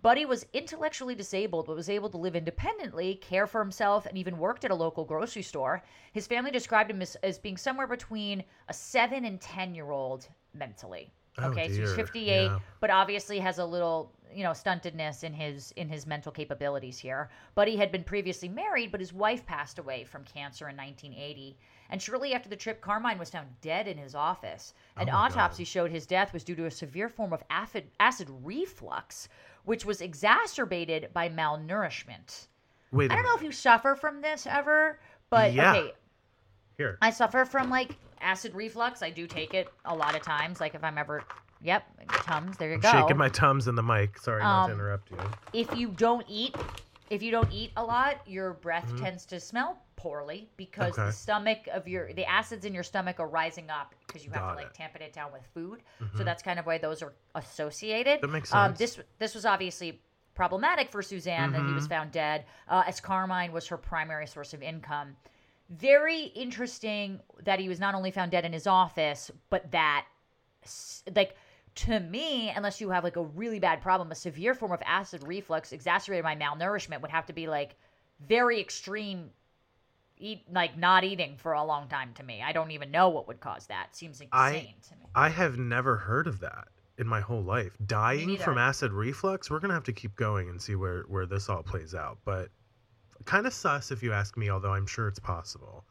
Buddy 0.00 0.24
was 0.24 0.46
intellectually 0.52 1.16
disabled, 1.16 1.66
but 1.66 1.74
was 1.74 1.90
able 1.90 2.08
to 2.10 2.16
live 2.16 2.36
independently, 2.36 3.16
care 3.16 3.48
for 3.48 3.60
himself, 3.60 4.06
and 4.06 4.16
even 4.16 4.38
worked 4.38 4.64
at 4.64 4.70
a 4.70 4.74
local 4.74 5.04
grocery 5.04 5.42
store. 5.42 5.82
His 6.12 6.26
family 6.28 6.52
described 6.52 6.90
him 6.90 7.02
as, 7.02 7.16
as 7.16 7.38
being 7.38 7.56
somewhere 7.56 7.88
between 7.88 8.44
a 8.68 8.72
seven 8.72 9.24
and 9.24 9.40
10 9.40 9.74
year 9.74 9.90
old 9.90 10.28
mentally. 10.54 11.12
Oh, 11.38 11.48
Okay, 11.50 11.68
so 11.68 11.80
he's 11.80 11.92
58, 11.94 12.44
Yeah. 12.44 12.58
but 12.80 12.90
obviously 12.90 13.38
has 13.40 13.58
a 13.58 13.64
little, 13.64 14.12
you 14.32 14.42
know, 14.44 14.50
stuntedness 14.50 15.24
in 15.24 15.32
his 15.32 15.72
in 15.72 15.88
his 15.88 16.06
mental 16.06 16.30
capabilities 16.32 16.98
here. 16.98 17.30
Buddy 17.56 17.76
had 17.76 17.90
been 17.92 18.04
previously 18.04 18.48
married, 18.48 18.90
but 18.92 19.00
his 19.00 19.12
wife 19.12 19.44
passed 19.46 19.78
away 19.78 20.04
from 20.04 20.24
cancer 20.24 20.68
in 20.68 20.76
1980. 20.76 21.56
And 21.90 22.02
shortly 22.02 22.34
after 22.34 22.48
the 22.48 22.56
trip, 22.56 22.80
Carmine 22.80 23.18
was 23.18 23.30
found 23.30 23.60
dead 23.60 23.88
in 23.88 23.96
his 23.96 24.14
office. 24.14 24.74
An 24.96 25.08
Oh 25.08 25.16
autopsy 25.16 25.64
showed 25.64 25.90
his 25.90 26.06
death 26.06 26.32
was 26.32 26.44
due 26.44 26.54
to 26.56 26.66
a 26.66 26.70
severe 26.70 27.08
form 27.08 27.32
of 27.32 27.42
acid, 27.48 27.90
acid 27.98 28.28
reflux, 28.42 29.28
which 29.64 29.84
was 29.86 30.00
exacerbated 30.00 31.12
by 31.14 31.28
malnourishment. 31.28 32.48
Wait 32.92 33.10
I 33.10 33.14
don't 33.14 33.24
know 33.24 33.34
if 33.36 33.42
you 33.42 33.52
suffer 33.52 33.94
from 33.94 34.20
this 34.20 34.46
ever, 34.46 34.98
but 35.30 35.52
Yeah. 35.54 35.70
okay, 35.72 35.92
Here. 36.76 36.98
I 37.02 37.10
suffer 37.10 37.44
from 37.44 37.70
like 37.70 37.96
acid 38.20 38.54
reflux. 38.54 39.02
I 39.02 39.10
do 39.10 39.26
take 39.26 39.54
it 39.54 39.72
a 39.84 39.94
lot 39.94 40.14
of 40.14 40.22
times. 40.22 40.60
Like 40.60 40.74
if 40.74 40.84
I'm 40.84 40.98
ever, 40.98 41.22
yep, 41.62 41.84
tums. 42.22 42.56
There 42.58 42.68
you 42.68 42.74
I'm 42.74 42.80
go. 42.80 42.90
shaking 42.92 43.16
my 43.16 43.28
tums 43.30 43.66
in 43.66 43.74
the 43.74 43.82
mic. 43.82 44.18
Sorry 44.18 44.42
not 44.42 44.66
to 44.66 44.72
Um, 44.72 44.78
interrupt 44.78 45.10
you. 45.10 45.16
if 45.52 45.74
you 45.74 45.88
don't 45.88 46.24
eat, 46.28 46.54
if 47.10 47.22
you 47.22 47.30
don't 47.30 47.50
eat 47.52 47.72
a 47.76 47.84
lot, 47.84 48.20
your 48.26 48.52
breath 48.52 48.92
Mhm. 48.92 49.00
tends 49.00 49.26
to 49.26 49.40
smell 49.40 49.82
poorly 49.98 50.48
because 50.56 50.94
the 50.94 51.10
stomach 51.10 51.66
of 51.72 51.88
your 51.88 52.12
the 52.12 52.24
acids 52.24 52.64
in 52.64 52.72
your 52.72 52.84
stomach 52.84 53.18
are 53.18 53.26
rising 53.26 53.68
up 53.68 53.94
because 54.06 54.24
you 54.24 54.30
have 54.30 54.40
Got 54.42 54.50
to 54.52 54.56
like 54.56 54.66
it. 54.68 54.74
tamp 54.74 54.94
it 54.96 55.12
down 55.12 55.32
with 55.32 55.42
food. 55.52 55.82
Mhm. 56.00 56.16
So 56.16 56.22
that's 56.24 56.42
kind 56.42 56.58
of 56.58 56.66
why 56.66 56.78
those 56.78 57.02
are 57.02 57.12
associated. 57.34 58.20
That 58.20 58.28
makes 58.28 58.54
Um, 58.54 58.76
sense. 58.76 58.96
this 58.96 59.06
this 59.18 59.34
was 59.34 59.44
obviously 59.44 60.00
problematic 60.34 60.90
for 60.92 61.02
Suzanne 61.02 61.50
that 61.52 61.66
he 61.66 61.72
was 61.72 61.86
Mhm. 61.86 61.88
found 61.90 62.12
dead, 62.12 62.46
uh, 62.68 62.84
as 62.86 63.00
Carmine 63.00 63.50
was 63.52 63.66
her 63.68 63.76
primary 63.76 64.26
source 64.28 64.54
of 64.54 64.62
income. 64.62 65.16
Very 65.68 66.22
interesting 66.26 67.20
that 67.40 67.58
he 67.58 67.68
was 67.68 67.80
not 67.80 67.94
only 67.96 68.12
found 68.12 68.30
dead 68.30 68.44
in 68.44 68.52
his 68.52 68.66
office, 68.68 69.32
but 69.50 69.70
that, 69.72 70.06
like, 71.14 71.36
to 71.74 71.98
me, 72.00 72.50
unless 72.50 72.80
you 72.80 72.90
have 72.90 73.02
like 73.04 73.16
a 73.16 73.22
really 73.24 73.58
bad 73.58 73.82
problem, 73.82 74.10
a 74.12 74.14
severe 74.14 74.54
form 74.54 74.70
of 74.72 74.80
acid 74.86 75.26
reflux 75.26 75.72
exacerbated 75.72 76.22
by 76.24 76.36
malnourishment 76.36 77.00
would 77.02 77.10
have 77.10 77.26
to 77.26 77.32
be 77.32 77.46
like 77.48 77.76
very 78.20 78.60
extreme. 78.60 79.30
Eat 80.20 80.42
like 80.52 80.76
not 80.76 81.04
eating 81.04 81.36
for 81.36 81.52
a 81.52 81.64
long 81.64 81.88
time 81.88 82.12
to 82.14 82.22
me. 82.22 82.42
I 82.42 82.52
don't 82.52 82.70
even 82.70 82.90
know 82.90 83.08
what 83.08 83.28
would 83.28 83.40
cause 83.40 83.66
that. 83.68 83.94
Seems 83.96 84.20
I- 84.32 84.50
insane 84.50 84.74
to 84.88 84.96
me. 84.96 85.06
I 85.14 85.28
have 85.28 85.58
never 85.58 85.96
heard 85.96 86.26
of 86.26 86.40
that 86.40 86.68
in 86.98 87.06
my 87.06 87.20
whole 87.20 87.42
life. 87.42 87.72
Dying 87.86 88.36
from 88.38 88.58
acid 88.58 88.92
reflux. 88.92 89.50
We're 89.50 89.60
gonna 89.60 89.74
have 89.74 89.84
to 89.84 89.92
keep 89.92 90.16
going 90.16 90.48
and 90.48 90.60
see 90.60 90.74
where 90.74 91.02
where 91.02 91.26
this 91.26 91.48
all 91.48 91.62
plays 91.62 91.94
out. 91.94 92.18
But 92.24 92.50
kind 93.24 93.46
of 93.46 93.52
sus 93.52 93.90
if 93.90 94.02
you 94.02 94.12
ask 94.12 94.36
me. 94.36 94.50
Although 94.50 94.72
I'm 94.72 94.86
sure 94.86 95.08
it's 95.08 95.18
possible. 95.18 95.84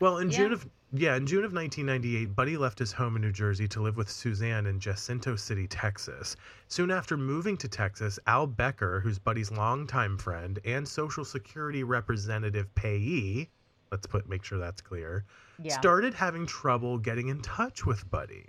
Well, 0.00 0.18
in 0.18 0.30
Yeah. 0.30 0.36
June 0.38 0.52
of 0.52 0.68
yeah, 0.92 1.16
in 1.16 1.26
June 1.26 1.44
of 1.44 1.52
1998, 1.52 2.34
Buddy 2.34 2.56
left 2.56 2.78
his 2.78 2.92
home 2.92 3.16
in 3.16 3.20
New 3.20 3.32
Jersey 3.32 3.68
to 3.68 3.82
live 3.82 3.98
with 3.98 4.08
Suzanne 4.08 4.64
in 4.66 4.80
Jacinto 4.80 5.36
City, 5.36 5.66
Texas. 5.66 6.34
Soon 6.68 6.90
after 6.90 7.18
moving 7.18 7.58
to 7.58 7.68
Texas, 7.68 8.18
Al 8.26 8.46
Becker, 8.46 9.00
who's 9.00 9.18
Buddy's 9.18 9.50
longtime 9.50 10.16
friend 10.16 10.58
and 10.64 10.88
Social 10.88 11.26
Security 11.26 11.82
representative 11.84 12.74
payee, 12.74 13.50
let's 13.90 14.06
put 14.06 14.28
make 14.28 14.44
sure 14.44 14.58
that's 14.58 14.80
clear, 14.80 15.24
Yeah. 15.58 15.78
started 15.78 16.14
having 16.14 16.46
trouble 16.46 16.98
getting 16.98 17.28
in 17.28 17.40
touch 17.40 17.86
with 17.86 18.10
Buddy. 18.10 18.46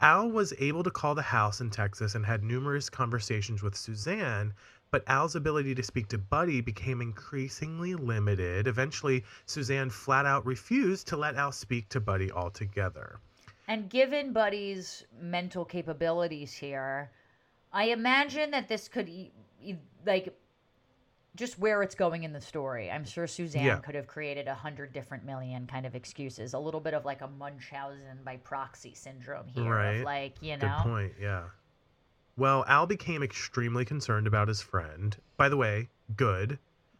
Al 0.00 0.30
was 0.30 0.52
able 0.58 0.82
to 0.82 0.90
call 0.90 1.14
the 1.14 1.22
house 1.22 1.60
in 1.60 1.70
Texas 1.70 2.14
and 2.14 2.26
had 2.26 2.42
numerous 2.44 2.90
conversations 2.90 3.62
with 3.62 3.74
Suzanne, 3.74 4.52
but 4.90 5.02
Al's 5.08 5.36
ability 5.36 5.74
to 5.74 5.82
speak 5.82 6.08
to 6.08 6.18
Buddy 6.18 6.60
became 6.60 7.00
increasingly 7.00 7.94
limited. 7.94 8.66
Eventually, 8.66 9.24
Suzanne 9.46 9.90
flat 9.90 10.26
out 10.26 10.44
refused 10.46 11.08
to 11.08 11.16
let 11.16 11.34
Al 11.34 11.50
speak 11.52 11.88
to 11.88 12.00
Buddy 12.00 12.30
altogether. 12.30 13.18
And 13.68 13.88
given 13.88 14.32
Buddy's 14.32 15.04
mental 15.20 15.64
capabilities 15.64 16.52
here, 16.54 17.10
I 17.72 17.84
imagine 17.84 18.50
that 18.52 18.68
this 18.68 18.88
could, 18.88 19.10
like, 20.04 20.38
just 21.36 21.58
where 21.58 21.82
it's 21.82 21.94
going 21.94 22.24
in 22.24 22.32
the 22.32 22.40
story. 22.40 22.90
I'm 22.90 23.04
sure 23.04 23.26
Suzanne 23.26 23.64
Yeah. 23.64 23.76
could 23.78 23.94
have 23.94 24.06
created 24.06 24.48
a 24.48 24.54
hundred 24.54 24.92
different 24.92 25.24
million 25.24 25.66
kind 25.66 25.86
of 25.86 25.94
excuses. 25.94 26.54
A 26.54 26.58
little 26.58 26.80
bit 26.80 26.94
of 26.94 27.04
like 27.04 27.20
a 27.20 27.28
Munchausen 27.28 28.18
by 28.24 28.38
proxy 28.38 28.94
syndrome 28.94 29.46
here. 29.46 29.70
Right. 29.70 29.98
Of 29.98 30.04
like, 30.04 30.34
you 30.40 30.56
know. 30.56 30.80
Good 30.82 30.90
point, 30.90 31.12
yeah. 31.20 31.44
Well, 32.36 32.64
Al 32.68 32.86
became 32.86 33.22
extremely 33.22 33.84
concerned 33.84 34.26
about 34.26 34.48
his 34.48 34.60
friend. 34.60 35.16
By 35.36 35.48
the 35.48 35.56
way, 35.56 35.88
good. 36.16 36.58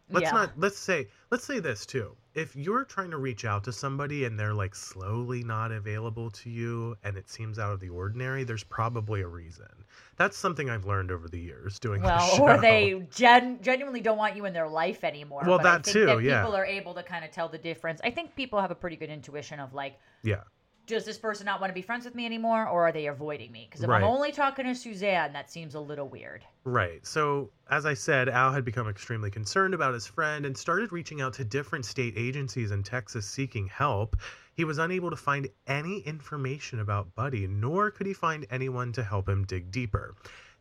Let's 0.09 0.25
Yeah. 0.25 0.31
not 0.31 0.51
let's 0.57 0.77
say 0.79 1.07
let's 1.31 1.43
say 1.43 1.59
this 1.59 1.85
too. 1.85 2.15
If 2.33 2.55
you're 2.55 2.85
trying 2.85 3.11
to 3.11 3.17
reach 3.17 3.45
out 3.45 3.63
to 3.65 3.73
somebody 3.73 4.25
and 4.25 4.39
they're 4.39 4.53
like 4.53 4.75
slowly 4.75 5.43
not 5.43 5.71
available 5.71 6.29
to 6.31 6.49
you 6.49 6.95
and 7.03 7.17
it 7.17 7.29
seems 7.29 7.57
out 7.59 7.73
of 7.73 7.79
the 7.79 7.89
ordinary, 7.89 8.43
there's 8.43 8.63
probably 8.63 9.21
a 9.21 9.27
reason. 9.27 9.67
That's 10.15 10.37
something 10.37 10.69
I've 10.69 10.85
learned 10.85 11.11
over 11.11 11.27
the 11.27 11.39
years 11.39 11.79
doing 11.79 12.01
this 12.01 12.09
Well, 12.09 12.41
or 12.57 12.57
they 12.61 13.05
gen- 13.11 13.59
genuinely 13.61 14.01
don't 14.01 14.17
want 14.17 14.35
you 14.35 14.45
in 14.45 14.53
their 14.53 14.67
life 14.67 15.03
anymore. 15.03 15.41
Well, 15.45 15.57
but 15.57 15.65
I 15.65 15.71
that 15.77 15.85
think 15.85 15.93
too, 15.93 16.05
That 16.05 16.21
yeah. 16.21 16.41
people 16.43 16.55
are 16.55 16.65
able 16.65 16.93
to 16.93 17.03
kind 17.03 17.25
of 17.25 17.31
tell 17.31 17.49
the 17.49 17.57
difference. 17.57 17.99
I 18.03 18.11
think 18.11 18.35
people 18.35 18.61
have 18.61 18.71
a 18.71 18.75
pretty 18.75 18.95
good 18.95 19.09
intuition 19.09 19.59
of 19.59 19.73
like, 19.73 19.99
Yeah. 20.23 20.43
Does 20.87 21.05
this 21.05 21.17
person 21.17 21.45
not 21.45 21.59
want 21.61 21.69
to 21.69 21.73
be 21.75 21.81
friends 21.81 22.05
with 22.05 22.15
me 22.15 22.25
anymore 22.25 22.67
or 22.67 22.87
are 22.87 22.91
they 22.91 23.07
avoiding 23.07 23.51
me 23.51 23.67
because 23.69 23.83
if 23.83 23.89
Right. 23.89 23.97
i'm 23.97 24.03
only 24.09 24.31
talking 24.31 24.65
to 24.65 24.73
suzanne 24.73 25.33
that 25.33 25.51
seems 25.51 25.75
a 25.75 25.79
little 25.79 26.07
weird 26.07 26.43
Right. 26.63 27.05
So, 27.07 27.49
as 27.69 27.85
I 27.85 27.93
said, 27.93 28.27
Al 28.27 28.51
had 28.51 28.65
become 28.65 28.89
extremely 28.89 29.31
concerned 29.31 29.73
about 29.73 29.93
his 29.93 30.05
friend 30.05 30.45
and 30.45 30.57
started 30.57 30.91
reaching 30.91 31.21
out 31.21 31.31
to 31.35 31.45
different 31.45 31.85
state 31.85 32.13
agencies 32.17 32.71
in 32.71 32.83
Texas 32.83 33.25
seeking 33.25 33.67
help. 33.67 34.17
He 34.53 34.65
was 34.65 34.77
unable 34.77 35.09
to 35.09 35.15
find 35.15 35.47
any 35.67 35.99
information 35.99 36.81
about 36.81 37.15
Buddy, 37.15 37.47
nor 37.47 37.89
could 37.89 38.05
he 38.05 38.11
find 38.13 38.45
anyone 38.51 38.91
to 38.91 39.03
help 39.03 39.29
him 39.29 39.45
dig 39.45 39.71
deeper. 39.71 40.13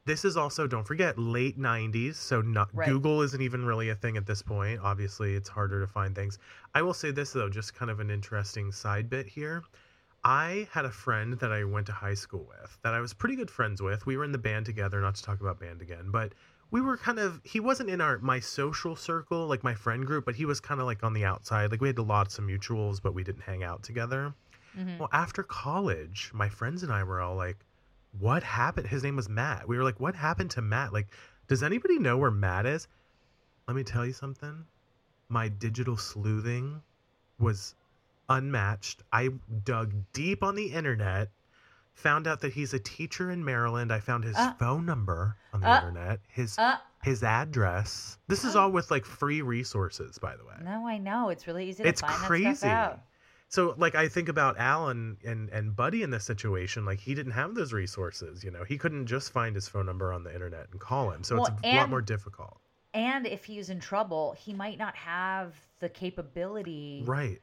This 0.05 0.25
is 0.25 0.37
also, 0.37 0.69
don't 0.69 0.87
forget, 0.87 1.19
late 1.19 1.59
90s, 1.59 2.15
so 2.15 2.41
not, 2.41 2.69
Right. 2.73 2.89
Google 2.89 3.23
isn't 3.23 3.43
even 3.43 3.65
really 3.65 3.89
a 3.89 3.97
thing 3.97 4.17
at 4.17 4.27
this 4.27 4.43
point. 4.43 4.79
Obviously, 4.81 5.35
it's 5.35 5.49
harder 5.49 5.81
to 5.81 5.89
find 5.89 6.15
things. 6.15 6.39
I 6.73 6.83
will 6.83 6.95
say 6.95 7.11
this, 7.11 7.33
though, 7.33 7.49
just 7.49 7.75
kind 7.75 7.91
of 7.91 7.99
an 7.99 8.13
interesting 8.13 8.71
side 8.71 9.11
bit 9.11 9.27
here. 9.27 9.65
I 10.27 10.67
had 10.73 10.85
a 10.85 10.91
friend 10.91 11.35
that 11.35 11.53
I 11.53 11.63
went 11.63 11.87
to 11.87 11.93
high 11.93 12.15
school 12.15 12.45
with 12.49 12.81
that 12.83 12.93
I 12.93 12.99
was 12.99 13.15
pretty 13.15 13.37
good 13.37 13.49
friends 13.49 13.81
with. 13.81 14.07
We 14.07 14.17
were 14.17 14.25
in 14.25 14.33
the 14.33 14.39
band 14.39 14.67
together, 14.67 15.01
not 15.01 15.15
to 15.15 15.23
talk 15.23 15.41
about 15.41 15.61
band 15.61 15.81
again, 15.81 16.11
but 16.11 16.33
we 16.73 16.81
were 16.81 16.97
kind 16.97 17.21
of 17.21 17.41
he 17.45 17.61
wasn't 17.61 17.91
in 17.91 18.01
our 18.01 18.19
my 18.19 18.41
social 18.41 18.97
circle, 18.97 19.47
like 19.47 19.63
my 19.63 19.75
friend 19.75 20.05
group, 20.05 20.25
but 20.25 20.35
he 20.35 20.45
was 20.45 20.59
kind 20.59 20.81
of 20.81 20.87
like 20.87 21.05
on 21.05 21.13
the 21.13 21.25
outside. 21.25 21.71
Like 21.71 21.81
we 21.81 21.87
had 21.87 22.01
lots 22.01 22.39
of 22.39 22.45
mutuals, 22.45 23.01
but 23.01 23.15
we 23.15 23.23
didn't 23.23 23.43
hang 23.43 23.63
out 23.63 23.85
together. 23.85 24.35
Mhm. 24.77 24.99
Well, 24.99 25.09
after 25.13 25.45
college, 25.45 26.33
my 26.35 26.49
friends 26.49 26.83
and 26.83 26.93
I 26.93 27.05
were 27.05 27.21
all 27.21 27.37
like, 27.37 27.65
"What 28.11 28.43
happened?" 28.43 28.89
His 28.89 29.05
name 29.05 29.15
was 29.15 29.29
Matt. 29.29 29.69
We 29.69 29.77
were 29.77 29.85
like, 29.85 30.01
"What 30.01 30.17
happened 30.17 30.51
to 30.53 30.61
Matt? 30.61 30.93
Like, 30.93 31.07
does 31.47 31.63
anybody 31.63 32.01
know 32.01 32.19
where 32.19 32.33
Matt 32.33 32.67
is?" 32.67 32.89
Let 33.69 33.77
me 33.77 33.85
tell 33.85 34.05
you 34.05 34.13
something. 34.13 34.67
My 35.29 35.49
digital 35.49 35.97
sleuthing 35.97 36.83
was 37.39 37.77
unmatched. 38.29 39.03
I 39.13 39.31
dug 39.65 39.93
deep 40.13 40.43
on 40.43 40.55
the 40.55 40.67
internet, 40.73 41.31
found 41.95 42.27
out 42.27 42.41
that 42.41 42.53
he's 42.53 42.75
a 42.75 42.79
teacher 42.79 43.31
in 43.31 43.45
Maryland. 43.45 43.93
I 43.93 44.01
found 44.01 44.25
his 44.25 44.37
Uh. 44.37 44.53
phone 44.55 44.85
number 44.87 45.37
on 45.53 45.61
the 45.61 45.69
Uh. 45.71 45.77
internet, 45.79 46.21
his 46.29 46.59
uh 46.59 46.79
his 47.03 47.23
address. 47.23 48.19
This 48.27 48.45
is 48.45 48.57
Uh. 48.57 48.63
all 48.63 48.73
with 48.73 48.91
like 48.91 49.05
free 49.05 49.41
resources, 49.43 50.19
by 50.19 50.37
the 50.37 50.45
way. 50.45 50.57
no 50.63 50.87
i 50.87 50.99
know 50.99 51.29
it's 51.29 51.47
really 51.47 51.69
easy 51.69 51.83
to 51.85 51.89
It's 51.89 52.01
find 52.01 52.13
that 52.15 52.27
crazy. 52.27 52.55
stuff 52.55 52.71
out 52.73 53.01
So 53.49 53.75
like 53.79 53.95
I 53.95 54.09
think 54.09 54.29
about 54.29 54.59
Alan 54.59 55.19
and 55.25 55.49
and 55.51 55.77
Buddy 55.77 56.03
in 56.03 56.11
this 56.11 56.25
situation, 56.25 56.85
like 56.85 56.99
he 56.99 57.15
didn't 57.15 57.33
have 57.33 57.55
those 57.55 57.73
resources. 57.73 58.43
You 58.43 58.51
know, 58.51 58.65
he 58.65 58.77
couldn't 58.77 59.07
just 59.07 59.31
find 59.33 59.55
his 59.55 59.69
phone 59.69 59.87
number 59.87 60.13
on 60.13 60.25
the 60.25 60.35
internet 60.35 60.67
and 60.73 60.81
call 60.81 61.13
him. 61.13 61.23
So 61.23 61.37
Well, 61.37 61.47
it's 61.47 61.61
a 61.63 61.77
lot 61.77 61.89
more 61.89 62.03
difficult. 62.03 62.59
and 62.93 63.25
if 63.27 63.45
he's 63.45 63.71
in 63.71 63.79
trouble 63.79 64.33
he 64.33 64.53
might 64.53 64.79
not 64.79 64.97
have 64.97 65.55
the 65.79 65.89
capability 65.89 67.03
Right. 67.07 67.41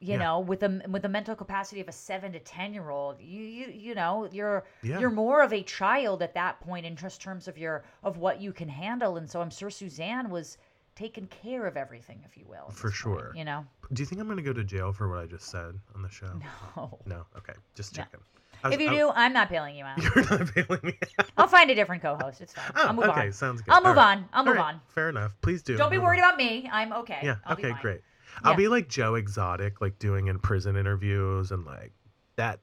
You 0.00 0.12
yeah. 0.12 0.18
know 0.18 0.38
with 0.40 0.62
a 0.62 0.80
with 0.88 1.02
the 1.02 1.08
mental 1.08 1.34
capacity 1.34 1.80
of 1.80 1.88
a 1.88 1.92
seven 1.92 2.32
to 2.32 2.38
ten 2.40 2.72
year 2.72 2.88
old 2.90 3.20
you 3.20 3.42
you 3.42 3.66
you 3.66 3.94
know 3.94 4.28
you're 4.32 4.64
Yeah. 4.82 5.00
you're 5.00 5.10
more 5.10 5.42
of 5.42 5.52
a 5.52 5.62
child 5.62 6.22
at 6.22 6.34
that 6.34 6.60
point 6.60 6.86
in 6.86 6.94
just 6.96 7.20
terms 7.20 7.48
of 7.48 7.58
your 7.58 7.82
of 8.04 8.16
what 8.16 8.40
you 8.40 8.52
can 8.52 8.68
handle 8.68 9.16
and 9.16 9.28
so 9.28 9.40
i'm 9.40 9.50
sure 9.50 9.70
suzanne 9.70 10.30
was 10.30 10.56
taking 10.94 11.26
care 11.26 11.66
of 11.66 11.76
everything 11.76 12.20
if 12.24 12.36
you 12.36 12.44
will 12.48 12.68
For 12.70 12.90
this 12.90 13.00
point, 13.02 13.18
sure. 13.20 13.32
you 13.34 13.44
know 13.44 13.64
Do 13.92 14.02
you 14.02 14.06
think 14.06 14.20
I'm 14.20 14.26
going 14.26 14.36
to 14.36 14.42
go 14.42 14.52
to 14.52 14.64
jail 14.64 14.92
for 14.92 15.08
what 15.08 15.18
I 15.18 15.26
just 15.26 15.48
said 15.48 15.78
on 15.94 16.02
the 16.02 16.08
show? 16.10 16.32
no 16.76 16.98
No. 17.06 17.24
Okay. 17.36 17.54
Just 17.76 17.96
No. 17.96 18.02
checking. 18.02 18.20
I 18.64 18.68
was- 18.68 18.74
If 18.74 18.80
you 18.82 18.90
do, 18.90 19.10
I'm 19.14 19.32
not 19.32 19.48
bailing 19.48 19.76
you 19.76 19.84
out. 19.84 19.98
You're 20.02 20.24
not 20.28 20.52
bailing 20.52 20.80
me 20.82 20.98
out. 21.20 21.30
I'll 21.36 21.46
find 21.46 21.70
a 21.70 21.74
different 21.76 22.02
co-host. 22.02 22.40
It's 22.40 22.52
fine. 22.52 22.72
Oh, 22.74 22.88
I'll 22.88 22.92
move 22.92 23.04
on. 23.04 23.10
okay, 23.10 23.26
on. 23.28 23.32
sounds 23.32 23.62
good. 23.62 23.72
I'll 23.72 23.82
move 23.82 23.94
right. 23.96 24.16
on. 24.18 24.28
I'll 24.32 24.44
move 24.44 24.56
right, 24.56 24.74
on. 24.74 24.80
Fair 24.88 25.08
enough. 25.08 25.30
Please 25.40 25.62
do. 25.62 25.76
Don't 25.76 25.90
be 25.92 25.98
worried 25.98 26.18
on. 26.20 26.30
about 26.30 26.36
me. 26.38 26.68
I'm 26.72 26.92
okay. 26.92 27.20
Yeah. 27.22 27.36
I'll 27.46 27.52
okay. 27.52 27.72
Great. 27.80 28.00
I'll 28.44 28.56
be 28.56 28.68
like 28.68 28.88
Joe 28.88 29.14
Exotic, 29.16 29.80
like 29.80 29.98
doing 29.98 30.28
in 30.28 30.38
prison 30.38 30.76
interviews 30.76 31.50
and 31.50 31.64
like 31.64 31.92
that 32.36 32.60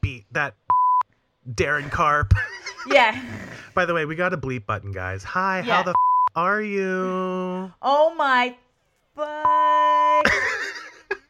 beat 0.00 0.24
that 0.32 0.54
Darren 1.50 1.90
Carp. 1.90 2.32
Yeah. 2.86 3.18
By 3.74 3.86
the 3.86 3.94
way, 3.94 4.04
we 4.04 4.14
got 4.14 4.34
a 4.34 4.36
bleep 4.36 4.66
button, 4.66 4.92
guys. 4.92 5.24
Hi, 5.24 5.62
Yeah. 5.66 5.76
how 5.76 5.82
the 5.84 5.90
f- 5.92 5.94
are 6.36 6.60
you? 6.60 7.72
Oh 7.80 8.14
my 8.14 8.54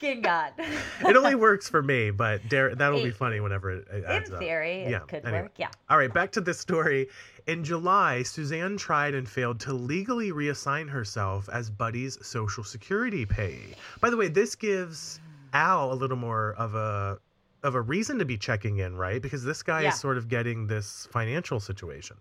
fucking 0.05 0.23
god. 0.23 0.53
It 1.09 1.17
only 1.17 1.35
works 1.35 1.69
for 1.69 1.83
me, 1.83 2.11
but 2.11 2.41
that'll 2.51 3.03
be 3.03 3.11
funny 3.11 3.41
whenever 3.41 3.71
it, 3.71 3.87
it 3.93 3.99
In 3.99 4.05
adds 4.05 4.31
up. 4.31 4.39
theory, 4.39 4.83
it 4.83 4.91
Yeah, 4.91 5.01
could 5.01 5.25
anyway. 5.25 5.43
work. 5.43 5.53
Yeah. 5.57 5.69
All 5.91 5.99
right, 5.99 6.13
back 6.13 6.33
to 6.33 6.41
this 6.41 6.59
story. 6.59 7.09
In 7.47 7.63
July, 7.65 8.23
Suzanne 8.23 8.77
tried 8.77 9.15
and 9.15 9.29
failed 9.29 9.61
to 9.61 9.73
legally 9.73 10.33
reassign 10.33 10.89
herself 10.89 11.49
as 11.53 11.69
Buddy's 11.71 12.19
social 12.27 12.65
security 12.65 13.27
payee. 13.27 13.75
By 14.01 14.11
the 14.11 14.17
way, 14.17 14.29
this 14.29 14.55
gives 14.55 15.21
Al 15.53 15.93
a 15.93 15.95
little 15.95 16.17
more 16.17 16.55
of 16.59 16.75
a 16.75 17.19
of 17.63 17.75
a 17.75 17.81
reason 17.81 18.19
to 18.19 18.27
be 18.27 18.37
checking 18.37 18.79
in, 18.79 18.95
right? 18.95 19.23
Because 19.23 19.43
this 19.43 19.63
guy 19.63 19.83
Yeah. 19.83 19.89
is 19.89 19.99
sort 19.99 20.19
of 20.19 20.29
getting 20.29 20.67
this 20.67 21.09
financial 21.11 21.61
situation. 21.61 22.17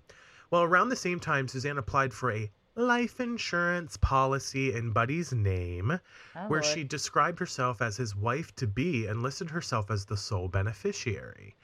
Well, 0.52 0.64
around 0.64 0.88
the 0.90 0.96
same 0.96 1.20
time, 1.20 1.48
Suzanne 1.50 1.78
applied 1.78 2.14
for 2.14 2.32
a 2.32 2.50
life 2.76 3.20
insurance 3.20 3.98
policy 3.98 4.74
in 4.74 4.92
Buddy's 4.92 5.32
name, 5.32 5.92
Oh, 6.36 6.48
where 6.48 6.62
Lord. 6.62 6.66
she 6.66 6.84
described 6.84 7.40
herself 7.40 7.82
as 7.82 7.98
his 7.98 8.16
wife 8.16 8.56
to 8.56 8.68
be 8.68 9.06
and 9.08 9.22
listed 9.22 9.50
herself 9.52 9.92
as 9.92 10.06
the 10.06 10.18
sole 10.18 10.48
beneficiary. 10.48 11.56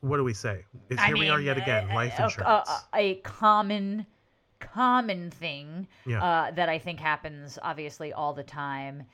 What 0.00 0.18
do 0.18 0.24
we 0.24 0.34
say? 0.34 0.64
It's 0.88 1.00
I 1.00 1.06
here 1.06 1.16
we 1.16 1.28
are 1.28 1.40
yet 1.40 1.56
again. 1.58 1.90
uh, 1.90 1.94
Life 1.94 2.18
a- 2.18 2.24
insurance. 2.24 2.68
A, 2.94 2.98
a 2.98 3.14
common, 3.16 4.06
common 4.60 5.30
thing 5.30 5.88
Yeah. 6.06 6.22
uh, 6.22 6.50
that 6.52 6.68
I 6.68 6.78
think 6.78 7.00
happens 7.00 7.58
obviously 7.62 8.12
all 8.12 8.32
the 8.32 8.44
time. 8.44 9.04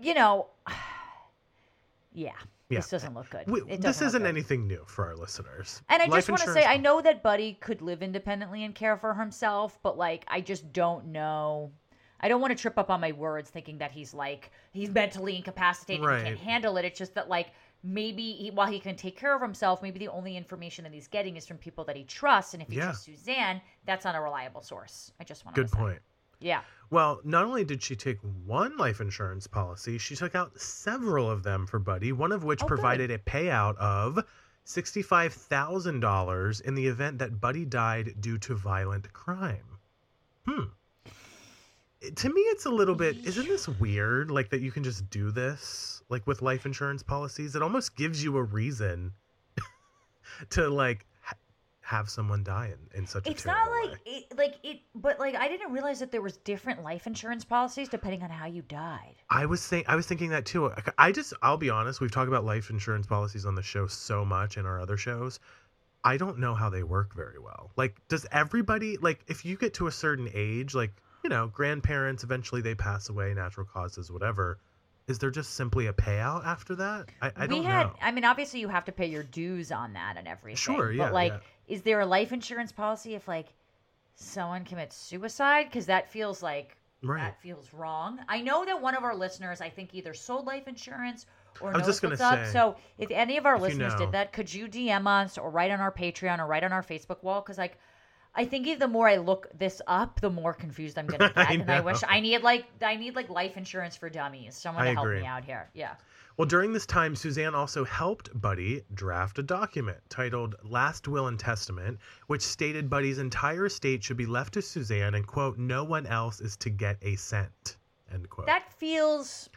You 0.00 0.14
know, 0.14 0.46
yeah, 2.12 2.32
Yeah. 2.70 2.78
this 2.78 2.88
doesn't 2.88 3.14
look 3.14 3.28
good. 3.30 3.50
We- 3.50 3.60
this 3.60 3.78
doesn't 3.80 3.86
look 4.04 4.08
isn't 4.08 4.22
good. 4.22 4.28
anything 4.28 4.66
new 4.66 4.84
for 4.86 5.06
our 5.06 5.16
listeners. 5.16 5.82
And 5.88 6.00
I 6.02 6.06
Life 6.06 6.26
just 6.26 6.30
want 6.30 6.42
to 6.42 6.52
say, 6.52 6.64
I 6.64 6.76
know 6.76 7.00
that 7.02 7.22
Buddy 7.22 7.54
could 7.54 7.82
live 7.82 8.02
independently 8.02 8.64
and 8.64 8.74
care 8.74 8.96
for 8.96 9.12
himself, 9.14 9.78
but 9.82 9.98
like, 9.98 10.24
I 10.28 10.40
just 10.40 10.72
don't 10.72 11.06
know. 11.06 11.72
I 12.20 12.28
don't 12.28 12.40
want 12.40 12.56
to 12.56 12.60
trip 12.60 12.78
up 12.78 12.90
on 12.90 13.00
my 13.00 13.12
words 13.12 13.50
thinking 13.50 13.78
that 13.78 13.90
he's 13.92 14.12
like, 14.14 14.50
he's 14.72 14.90
mentally 14.90 15.36
incapacitated 15.36 16.04
and 16.04 16.24
can't 16.26 16.38
handle 16.38 16.76
it. 16.76 16.84
It's 16.84 16.98
just 16.98 17.14
that, 17.14 17.28
like, 17.30 17.48
maybe 17.82 18.32
he, 18.32 18.50
while 18.50 18.66
he 18.66 18.78
can 18.78 18.94
take 18.94 19.16
care 19.16 19.34
of 19.34 19.40
himself, 19.40 19.80
maybe 19.82 19.98
the 19.98 20.08
only 20.08 20.36
information 20.36 20.84
that 20.84 20.92
he's 20.92 21.08
getting 21.08 21.36
is 21.38 21.46
from 21.46 21.56
people 21.56 21.82
that 21.84 21.96
he 21.96 22.04
trusts. 22.04 22.52
And 22.52 22.62
if 22.62 22.68
he 22.68 22.76
Yeah. 22.76 22.84
trusts 22.84 23.06
Suzanne, 23.06 23.62
that's 23.86 24.04
not 24.04 24.14
a 24.16 24.20
reliable 24.20 24.60
source. 24.60 25.12
I 25.18 25.24
just 25.24 25.46
want 25.46 25.54
Good 25.56 25.68
to 25.68 25.72
say. 25.72 25.78
point. 25.78 25.98
Yeah. 26.40 26.62
Well, 26.90 27.20
not 27.22 27.44
only 27.44 27.64
did 27.64 27.82
she 27.82 27.94
take 27.94 28.18
one 28.44 28.76
life 28.76 29.00
insurance 29.00 29.46
policy, 29.46 29.96
she 29.98 30.16
took 30.16 30.34
out 30.34 30.58
several 30.60 31.30
of 31.30 31.42
them 31.44 31.66
for 31.66 31.78
Buddy, 31.78 32.10
one 32.12 32.32
of 32.32 32.42
which 32.42 32.62
Oh, 32.62 32.66
good. 32.66 32.74
provided 32.74 33.10
a 33.12 33.18
payout 33.18 33.76
of 33.76 34.24
$65,000 34.66 36.60
in 36.62 36.74
the 36.74 36.86
event 36.86 37.18
that 37.18 37.40
Buddy 37.40 37.64
died 37.64 38.14
due 38.20 38.38
to 38.38 38.54
violent 38.54 39.12
crime. 39.12 39.78
Hmm. 40.46 40.64
To 42.16 42.28
me, 42.30 42.40
it's 42.40 42.64
a 42.64 42.70
little 42.70 42.94
bit, 42.94 43.16
isn't 43.26 43.46
this 43.46 43.68
weird? 43.68 44.30
Like 44.30 44.48
that 44.50 44.60
you 44.62 44.72
can 44.72 44.82
just 44.82 45.08
do 45.10 45.30
this, 45.30 46.02
like 46.08 46.26
with 46.26 46.40
life 46.42 46.64
insurance 46.66 47.02
policies? 47.02 47.54
It 47.54 47.62
almost 47.62 47.94
gives 47.94 48.24
you 48.24 48.36
a 48.38 48.42
reason 48.42 49.12
to 50.50 50.68
like 50.70 51.06
have 51.90 52.08
someone 52.08 52.44
die 52.44 52.72
in, 52.92 52.98
in 53.00 53.06
such 53.06 53.26
a 53.26 53.28
way 53.28 53.34
It's 53.34 53.44
not 53.44 53.68
like 53.68 53.90
way. 53.92 53.98
it, 54.30 54.38
like 54.38 54.54
it, 54.62 54.78
but 54.94 55.18
like 55.18 55.34
I 55.34 55.48
didn't 55.48 55.72
realize 55.72 55.98
that 55.98 56.12
there 56.12 56.22
was 56.22 56.36
different 56.36 56.84
life 56.84 57.08
insurance 57.08 57.44
policies 57.44 57.88
depending 57.88 58.22
on 58.22 58.30
how 58.30 58.46
you 58.46 58.62
died. 58.62 59.16
I 59.28 59.46
was 59.46 59.60
saying 59.60 59.84
I 59.88 59.96
was 59.96 60.06
thinking 60.06 60.30
that 60.30 60.44
too. 60.46 60.70
I 60.98 61.10
just 61.10 61.32
I'll 61.42 61.56
be 61.56 61.68
honest, 61.68 62.00
we've 62.00 62.12
talked 62.12 62.28
about 62.28 62.44
life 62.44 62.70
insurance 62.70 63.08
policies 63.08 63.44
on 63.44 63.56
the 63.56 63.62
show 63.62 63.88
so 63.88 64.24
much 64.24 64.56
in 64.56 64.66
our 64.66 64.78
other 64.80 64.96
shows. 64.96 65.40
I 66.04 66.16
don't 66.16 66.38
know 66.38 66.54
how 66.54 66.70
they 66.70 66.84
work 66.84 67.12
very 67.14 67.40
well. 67.40 67.72
Like 67.76 67.96
does 68.06 68.24
everybody 68.30 68.96
like 68.98 69.24
if 69.26 69.44
you 69.44 69.56
get 69.56 69.74
to 69.74 69.88
a 69.88 69.92
certain 69.92 70.30
age, 70.32 70.76
like, 70.76 70.92
you 71.24 71.28
know, 71.30 71.48
grandparents 71.48 72.22
eventually 72.22 72.60
they 72.62 72.76
pass 72.76 73.08
away, 73.08 73.34
natural 73.34 73.66
causes, 73.66 74.12
whatever. 74.12 74.58
Is 75.08 75.18
there 75.18 75.30
just 75.32 75.54
simply 75.54 75.88
a 75.88 75.92
payout 75.92 76.46
after 76.46 76.76
that? 76.76 77.08
I, 77.20 77.32
I 77.34 77.46
we 77.46 77.56
don't 77.56 77.64
had 77.64 77.86
know. 77.88 77.92
i 78.00 78.12
mean 78.12 78.24
obviously 78.24 78.60
you 78.60 78.68
have 78.68 78.84
to 78.84 78.92
pay 78.92 79.06
your 79.06 79.24
dues 79.24 79.72
on 79.72 79.94
that 79.94 80.14
and 80.16 80.28
everything 80.28 80.54
Sure, 80.56 80.92
yeah, 80.92 81.06
but 81.06 81.12
like 81.12 81.32
yeah. 81.32 81.38
Is 81.70 81.82
there 81.82 82.00
a 82.00 82.06
life 82.06 82.32
insurance 82.32 82.72
policy 82.72 83.14
if 83.14 83.26
like 83.28 83.54
someone 84.14 84.64
commits 84.64 84.96
suicide 84.96 85.64
because 85.66 85.86
that 85.86 86.10
feels 86.10 86.42
like 86.42 86.76
Right. 87.02 87.18
that 87.22 87.40
feels 87.40 87.72
wrong 87.72 88.18
i 88.28 88.42
know 88.42 88.64
that 88.66 88.82
one 88.82 88.94
of 88.94 89.02
our 89.04 89.14
listeners 89.14 89.62
i 89.62 89.70
think 89.70 89.94
either 89.94 90.12
sold 90.12 90.44
life 90.44 90.68
insurance 90.68 91.24
or 91.62 91.70
I 91.70 91.78
knows 91.78 91.86
just 91.86 92.02
gonna 92.02 92.12
what's 92.12 92.20
up 92.20 92.44
say, 92.44 92.52
so 92.52 92.76
if 92.98 93.10
any 93.10 93.38
of 93.38 93.46
our 93.46 93.54
if 93.54 93.60
you 93.60 93.66
listeners 93.68 93.92
know. 93.94 93.98
did 94.00 94.12
that 94.12 94.32
could 94.34 94.52
you 94.52 94.68
dm 94.68 95.06
us 95.06 95.38
or 95.38 95.48
write 95.50 95.70
on 95.70 95.80
our 95.80 95.90
patreon 95.92 96.38
or 96.40 96.46
write 96.46 96.62
on 96.62 96.72
our 96.72 96.82
facebook 96.82 97.22
wall 97.22 97.40
because 97.40 97.56
like 97.56 97.78
I 98.32 98.44
think 98.44 98.78
the 98.78 98.86
more 98.86 99.08
I 99.08 99.16
look 99.16 99.48
this 99.58 99.82
up, 99.88 100.20
the 100.20 100.30
more 100.30 100.52
confused 100.52 100.98
I'm 100.98 101.06
gonna 101.06 101.32
I 101.36 101.56
get, 101.56 101.60
and 101.62 101.70
I 101.70 101.80
wish 101.80 102.02
I 102.06 102.20
need 102.20 102.42
like 102.42 102.64
I 102.80 102.94
need 102.94 103.16
like 103.16 103.28
life 103.28 103.56
insurance 103.56 103.96
for 103.96 104.08
dummies. 104.08 104.54
Someone 104.54 104.84
I 104.84 104.90
to 104.90 104.94
help 104.94 105.06
agree. 105.06 105.20
me 105.20 105.26
out 105.26 105.44
here. 105.44 105.68
Yeah. 105.74 105.94
Well, 106.40 106.48
during 106.48 106.72
this 106.72 106.86
time, 106.86 107.14
Suzanne 107.14 107.54
also 107.54 107.84
helped 107.84 108.30
Buddy 108.40 108.82
draft 108.94 109.38
a 109.38 109.42
document 109.42 109.98
titled 110.08 110.54
Last 110.62 111.06
Will 111.06 111.26
and 111.26 111.38
Testament, 111.38 111.98
which 112.28 112.40
stated 112.40 112.88
Buddy's 112.88 113.18
entire 113.18 113.66
estate 113.66 114.02
should 114.02 114.16
be 114.16 114.24
left 114.24 114.54
to 114.54 114.62
Suzanne 114.62 115.14
and, 115.14 115.26
quote, 115.26 115.58
no 115.58 115.84
one 115.84 116.06
else 116.06 116.40
is 116.40 116.56
to 116.56 116.70
get 116.70 116.96
a 117.02 117.16
cent, 117.16 117.76
end 118.10 118.30
quote. 118.30 118.46
That 118.46 118.72
feels 118.72 119.50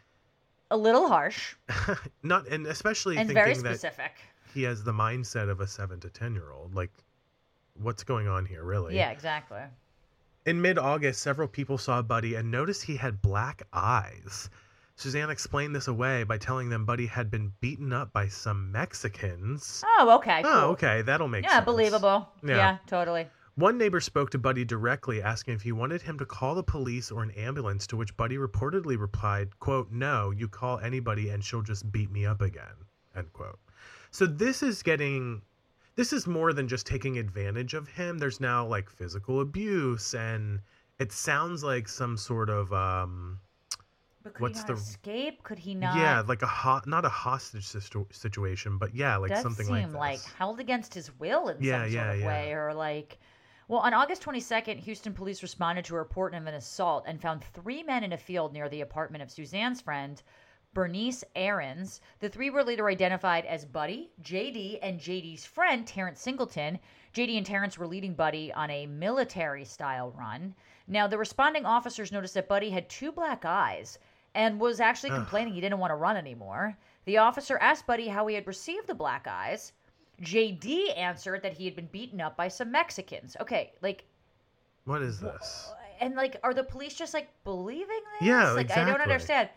a 0.72 0.76
little 0.76 1.08
harsh 1.08 1.56
Not, 2.22 2.50
and 2.50 2.67
especially 2.67 3.15
and 3.15 3.30
thinking 3.30 3.46
very 3.46 3.54
that 3.54 3.80
specific. 3.80 4.17
he 4.54 4.63
has 4.63 4.84
the 4.84 4.91
mindset 4.91 5.50
of 5.50 5.62
a 5.62 5.67
seven 5.67 6.02
to 6.02 6.10
10 6.10 6.34
year 6.34 6.52
old. 6.52 6.76
Like, 6.76 6.91
what's 7.76 8.04
going 8.04 8.28
on 8.28 8.46
here, 8.46 8.65
really? 8.65 8.93
Yeah, 8.93 9.12
exactly. 9.12 9.62
In 10.46 10.62
mid 10.62 10.78
August, 10.78 11.22
several 11.22 11.48
people 11.48 11.78
saw 11.78 12.02
Buddy 12.02 12.36
and 12.36 12.52
noticed 12.52 12.84
he 12.84 12.98
had 12.98 13.22
black 13.22 13.63
eyes. 13.72 14.50
Suzanne 14.95 15.29
explained 15.29 15.75
this 15.75 15.88
away 15.88 16.23
by 16.23 16.38
telling 16.38 16.69
them 16.69 16.86
Buddy 16.86 17.08
had 17.08 17.32
been 17.32 17.51
beaten 17.62 17.91
up 17.91 18.13
by 18.13 18.27
some 18.27 18.71
Mexicans. 18.71 19.84
Oh, 19.97 20.15
okay. 20.17 20.41
Cool. 20.43 20.51
Oh, 20.51 20.69
okay, 20.71 21.01
that'll 21.01 21.27
make 21.27 21.43
Yeah, 21.43 21.53
sense. 21.56 21.65
believable. 21.65 22.29
Yeah. 22.43 22.56
Yeah. 22.58 22.77
totally. 22.88 23.27
One 23.56 23.77
neighbor 23.77 23.99
spoke 23.99 24.32
to 24.32 24.39
Buddy 24.39 24.65
directly, 24.65 25.21
asking 25.21 25.56
if 25.56 25.62
he 25.62 25.71
wanted 25.71 26.01
him 26.01 26.17
to 26.17 26.25
call 26.25 26.56
the 26.56 26.63
police 26.63 27.12
or 27.12 27.21
an 27.21 27.32
ambulance, 27.32 27.86
to 27.88 27.95
which 27.97 28.15
Buddy 28.17 28.38
reportedly 28.38 28.99
replied, 28.99 29.60
quote, 29.60 29.91
No, 29.91 30.32
you 30.32 30.47
call 30.47 30.79
anybody 30.79 31.29
and 31.29 31.43
she'll 31.43 31.62
just 31.62 31.91
beat 31.91 32.12
me 32.12 32.25
up 32.25 32.41
again. 32.41 32.73
End 33.15 33.32
quote. 33.34 33.60
So 34.10 34.25
this 34.25 34.63
is 34.63 34.82
getting 34.84 35.41
this 35.95 36.12
is 36.13 36.25
more 36.25 36.53
than 36.53 36.67
just 36.67 36.88
taking 36.88 37.19
advantage 37.19 37.75
of 37.75 37.88
him. 37.88 38.17
There's 38.17 38.39
now 38.39 38.65
like 38.65 38.89
physical 38.89 39.41
abuse 39.41 40.15
and 40.15 40.60
it 40.97 41.12
sounds 41.12 41.63
like 41.63 41.88
some 41.88 42.17
sort 42.17 42.49
of 42.49 42.73
um 42.73 43.39
But 44.23 44.36
could 44.36 44.41
What's 44.41 44.59
he 44.62 44.67
not 44.67 44.67
the- 44.67 44.81
escape? 44.81 45.43
Could 45.43 45.59
he 45.59 45.75
not? 45.75 45.97
yeah, 45.97 46.21
like 46.25 46.41
a 46.41 46.47
hot 46.47 46.88
not 46.88 47.03
a 47.05 47.09
hostage 47.09 47.65
situ- 47.65 48.07
situation, 48.12 48.77
but 48.77 48.95
yeah, 48.95 49.17
like 49.17 49.31
does 49.31 49.41
something 49.41 49.67
like 49.67 49.83
seem 49.83 49.93
like 49.93 50.17
this. 50.19 50.33
held 50.33 50.59
against 50.62 50.93
his 50.93 51.12
will 51.19 51.49
in 51.49 51.57
Yeah, 51.62 51.83
some 51.83 51.93
yeah, 51.93 52.12
of 52.13 52.19
yeah. 52.19 52.27
way, 52.27 52.53
or 52.53 52.73
like. 52.73 53.19
Well, 53.69 53.79
on 53.79 53.93
August 53.93 54.21
22nd, 54.23 54.79
Houston 54.79 55.13
police 55.13 55.41
responded 55.41 55.86
to 55.86 55.95
a 55.95 55.97
report 55.99 56.33
of 56.36 56.45
an 56.47 56.53
assault 56.53 57.05
and 57.07 57.21
found 57.21 57.43
three 57.43 57.81
men 57.83 58.03
in 58.03 58.12
a 58.13 58.17
field 58.17 58.53
near 58.53 58.67
the 58.69 58.81
apartment 58.81 59.23
of 59.23 59.31
Suzanne's 59.31 59.79
friend, 59.81 60.21
Bernice 60.73 61.23
Ahrens. 61.36 62.01
The 62.19 62.27
three 62.29 62.49
were 62.49 62.63
later 62.63 62.89
identified 62.89 63.45
as 63.45 63.63
Buddy, 63.65 64.12
JD, 64.21 64.79
and 64.81 64.99
JD's 64.99 65.45
friend, 65.45 65.88
Terrence 65.88 66.21
Singleton. 66.21 66.77
JD 67.13 67.38
and 67.38 67.45
Terrence 67.45 67.77
were 67.77 67.88
leading 67.88 68.13
Buddy 68.15 68.51
on 68.53 68.69
a 68.69 68.86
military 68.86 69.63
style 69.65 70.12
run. 70.12 70.53
Now, 70.88 71.07
the 71.07 71.17
responding 71.17 71.65
officers 71.65 72.12
noticed 72.12 72.33
that 72.33 72.49
Buddy 72.49 72.69
had 72.69 72.89
two 72.89 73.12
black 73.13 73.45
eyes 73.45 73.97
and 74.36 74.60
was 74.60 74.80
actually 74.80 75.10
complaining 75.12 75.54
he 75.54 75.62
didn't 75.62 75.80
want 75.80 75.91
to 75.91 75.96
run 75.96 76.17
anymore. 76.17 76.78
The 77.06 77.17
officer 77.17 77.58
asked 77.60 77.86
Buddy 77.86 78.08
how 78.08 78.26
he 78.28 78.36
had 78.36 78.48
received 78.48 78.88
the 78.88 78.96
black 78.96 79.28
eyes. 79.28 79.74
JD 80.22 80.98
answered 80.98 81.41
that 81.43 81.54
he 81.54 81.65
had 81.65 81.76
been 81.76 81.88
beaten 81.88 82.22
up 82.22 82.38
by 82.38 82.48
some 82.48 82.72
Mexicans. 82.72 83.36
Okay, 83.41 83.74
like, 83.82 84.06
What 84.86 85.02
is 85.02 85.19
this? 85.19 85.72
and 86.00 86.15
like, 86.15 86.39
are 86.43 86.54
the 86.54 86.63
police 86.63 86.93
just 86.93 87.13
like 87.13 87.30
believing 87.43 88.00
this? 88.19 88.28
Yeah, 88.28 88.52
like 88.52 88.72
I 88.72 88.86
don't 88.86 89.02
understand. 89.02 89.50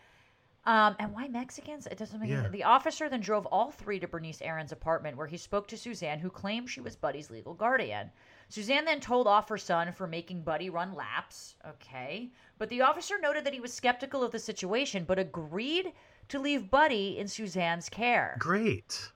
Um, 0.65 0.97
and 0.99 1.15
why 1.15 1.29
Mexicans? 1.29 1.87
It 1.87 1.97
doesn't 1.97 2.19
make 2.19 2.29
Yeah. 2.29 2.41
any 2.41 2.49
The 2.49 2.65
officer 2.65 3.09
then 3.09 3.21
drove 3.21 3.47
all 3.47 3.71
three 3.71 4.01
to 4.01 4.09
Bernice 4.09 4.43
Ahrens' 4.43 4.73
apartment, 4.73 5.17
where 5.17 5.29
he 5.29 5.37
spoke 5.37 5.69
to 5.69 5.77
Suzanne, 5.77 6.19
who 6.19 6.29
claimed 6.29 6.69
she 6.69 6.81
was 6.81 6.97
Buddy's 6.97 7.31
legal 7.31 7.55
guardian. 7.55 8.11
Suzanne 8.49 8.85
then 8.85 9.01
told 9.01 9.27
off 9.27 9.49
her 9.49 9.59
son 9.59 9.93
for 9.93 10.07
making 10.07 10.43
Buddy 10.43 10.71
run 10.71 10.95
laps. 10.95 11.57
Okay, 11.67 12.31
but 12.59 12.69
the 12.69 12.83
officer 12.83 13.19
noted 13.21 13.45
that 13.45 13.55
he 13.55 13.61
was 13.61 13.73
skeptical 13.73 14.23
of 14.23 14.33
the 14.33 14.39
situation, 14.39 15.05
but 15.05 15.19
agreed 15.19 15.93
to 16.29 16.39
leave 16.39 16.71
Buddy 16.71 17.19
in 17.19 17.29
Suzanne's 17.29 17.89
care. 17.89 18.37
Great. 18.39 19.11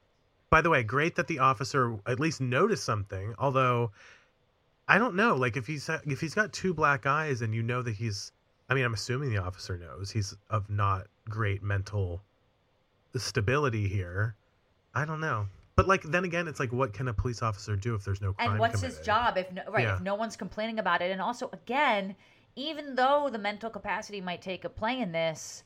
By 0.51 0.61
the 0.61 0.71
way, 0.71 0.83
great 0.83 1.15
that 1.15 1.29
the 1.29 1.39
officer 1.39 1.97
at 2.07 2.19
least 2.19 2.41
noticed 2.41 2.85
something. 2.85 3.35
Although, 3.39 3.93
I 4.89 4.99
don't 4.99 5.15
know. 5.15 5.37
Like 5.37 5.57
if 5.57 5.67
he's 5.67 5.89
if 5.89 6.21
he's 6.21 6.35
got 6.35 6.53
two 6.53 6.75
black 6.75 7.07
eyes 7.07 7.41
and 7.41 7.55
you 7.55 7.63
know 7.63 7.83
that 7.83 7.95
he's, 7.95 8.33
I 8.69 8.75
mean, 8.75 8.85
I'm 8.85 8.95
assuming 8.95 9.31
the 9.31 9.43
officer 9.43 9.79
knows 9.79 10.11
he's 10.11 10.37
of 10.51 10.69
not 10.69 11.07
great 11.29 11.63
mental 11.63 12.23
stability 13.17 13.87
here. 13.87 14.35
I 14.93 15.05
don't 15.05 15.21
know. 15.21 15.47
But 15.81 15.89
like 15.89 16.03
then 16.03 16.25
again, 16.25 16.47
it's 16.47 16.61
like 16.61 16.73
what 16.73 16.93
can 16.93 17.09
a 17.09 17.15
police 17.15 17.41
officer 17.43 17.75
do 17.75 17.95
if 17.95 18.05
there's 18.05 18.21
no 18.21 18.35
crime 18.35 18.51
and 18.51 18.61
what's 18.61 18.83
his 18.83 19.01
job 19.01 19.39
if 19.39 19.51
no, 19.51 19.63
right 19.71 19.85
Yeah. 19.85 19.95
if 19.95 20.03
no 20.03 20.15
one's 20.15 20.37
complaining 20.37 20.79
about 20.79 21.01
it 21.01 21.11
and 21.11 21.23
also 21.23 21.49
again 21.55 22.15
even 22.55 22.95
though 22.97 23.31
the 23.33 23.39
mental 23.39 23.71
capacity 23.71 24.21
might 24.21 24.43
take 24.43 24.67
a 24.67 24.69
play 24.69 25.01
in 25.01 25.13
this 25.13 25.63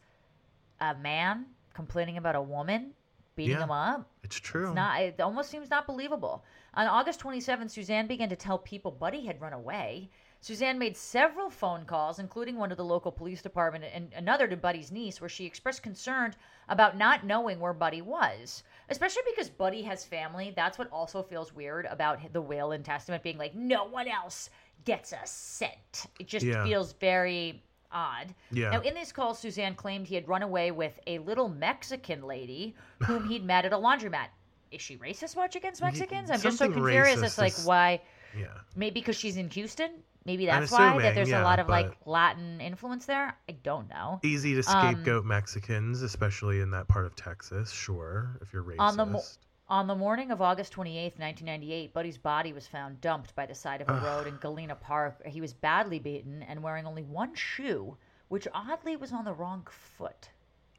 a 0.80 0.94
man 0.94 1.46
complaining 1.72 2.16
about 2.16 2.36
a 2.36 2.42
woman 2.42 2.92
beating 3.34 3.56
Yeah. 3.56 3.64
him 3.64 3.72
up 3.72 4.08
It's 4.22 4.36
true. 4.36 4.68
it's 4.68 4.76
not 4.76 5.00
it 5.02 5.20
almost 5.20 5.50
seems 5.50 5.68
not 5.68 5.84
believable 5.86 6.44
on 6.74 6.86
august 6.86 7.18
27th 7.20 7.70
suzanne 7.72 8.06
began 8.06 8.28
to 8.28 8.36
tell 8.36 8.58
people 8.58 8.92
buddy 8.92 9.26
had 9.26 9.40
run 9.40 9.52
away 9.52 10.10
suzanne 10.40 10.78
made 10.78 10.96
several 10.96 11.50
phone 11.50 11.84
calls 11.86 12.20
including 12.20 12.56
one 12.56 12.68
to 12.68 12.76
the 12.76 12.84
local 12.84 13.10
police 13.10 13.42
department 13.42 13.84
and 13.92 14.12
another 14.12 14.46
to 14.46 14.56
buddy's 14.56 14.92
niece 14.92 15.20
where 15.20 15.28
she 15.28 15.44
expressed 15.44 15.82
concern 15.82 16.32
about 16.68 16.96
not 16.96 17.24
knowing 17.24 17.58
where 17.58 17.72
buddy 17.72 18.02
was 18.02 18.62
especially 18.90 19.22
because 19.30 19.48
buddy 19.48 19.82
has 19.82 20.04
family 20.04 20.52
that's 20.56 20.78
what 20.78 20.88
also 20.90 21.22
feels 21.22 21.54
weird 21.54 21.86
about 21.86 22.18
the 22.32 22.40
will 22.40 22.72
and 22.72 22.84
testament 22.84 23.22
being 23.22 23.38
like 23.38 23.54
no 23.54 23.84
one 23.84 24.08
else 24.08 24.50
gets 24.84 25.12
a 25.12 25.20
cent 25.24 26.06
it 26.18 26.26
just 26.26 26.44
Yeah. 26.44 26.64
feels 26.64 26.92
very 26.94 27.62
odd 27.90 28.34
Yeah. 28.50 28.70
now, 28.70 28.80
in 28.80 28.92
this 28.94 29.12
call, 29.12 29.34
Suzanne 29.34 29.76
claimed 29.76 30.08
he 30.08 30.16
had 30.16 30.26
run 30.26 30.42
away 30.42 30.72
with 30.72 30.98
a 31.06 31.18
little 31.20 31.48
Mexican 31.48 32.22
lady 32.22 32.74
whom 33.04 33.28
he'd 33.28 33.44
met 33.44 33.64
at 33.64 33.72
a 33.72 33.76
laundromat. 33.76 34.26
Is 34.72 34.82
she 34.82 34.96
racist 34.96 35.36
much 35.36 35.54
against 35.54 35.80
Mexicans? 35.80 36.28
I'm 36.28 36.40
just 36.40 36.58
so 36.58 36.64
something 36.64 36.84
curious. 36.84 37.22
It's 37.22 37.38
like 37.38 37.54
why? 37.64 38.00
Yeah. 38.38 38.46
Maybe 38.76 39.00
because 39.00 39.16
she's 39.16 39.36
in 39.36 39.48
Houston. 39.50 39.90
Maybe 40.26 40.46
that's 40.46 40.70
why 40.70 40.78
that 40.78 40.96
assuming, 40.96 41.14
there's 41.14 41.30
a 41.30 41.42
lot 41.42 41.58
of 41.58 41.68
like 41.68 41.96
Latin 42.06 42.60
influence 42.60 43.04
there. 43.04 43.36
I 43.48 43.52
don't 43.62 43.88
know. 43.90 44.20
Easy 44.24 44.54
to 44.54 44.60
Um, 44.70 44.94
scapegoat 44.94 45.24
Mexicans, 45.26 46.00
especially 46.02 46.60
in 46.60 46.70
that 46.70 46.88
part 46.88 47.04
of 47.04 47.14
Texas. 47.14 47.70
Sure, 47.70 48.38
if 48.40 48.52
you're 48.52 48.62
racist. 48.62 48.80
On 48.80 48.96
the 48.96 49.06
mo- 49.06 49.22
On 49.68 49.86
the 49.86 49.94
morning 49.94 50.30
of 50.30 50.40
August 50.42 50.72
28th, 50.74 51.18
1998, 51.18 51.92
Buddy's 51.94 52.18
body 52.18 52.52
was 52.52 52.66
found 52.66 53.00
dumped 53.00 53.34
by 53.34 53.46
the 53.46 53.54
side 53.54 53.80
of 53.80 53.88
a 53.88 53.92
Ugh. 53.94 54.02
road 54.02 54.26
in 54.26 54.36
Galena 54.36 54.74
Park. 54.74 55.26
He 55.26 55.40
was 55.40 55.54
badly 55.54 55.98
beaten 55.98 56.42
and 56.42 56.62
wearing 56.62 56.84
only 56.86 57.02
one 57.02 57.34
shoe, 57.34 57.96
which 58.28 58.46
oddly 58.52 58.96
was 58.96 59.10
on 59.12 59.24
the 59.24 59.32
wrong 59.32 59.66
foot. 59.96 60.28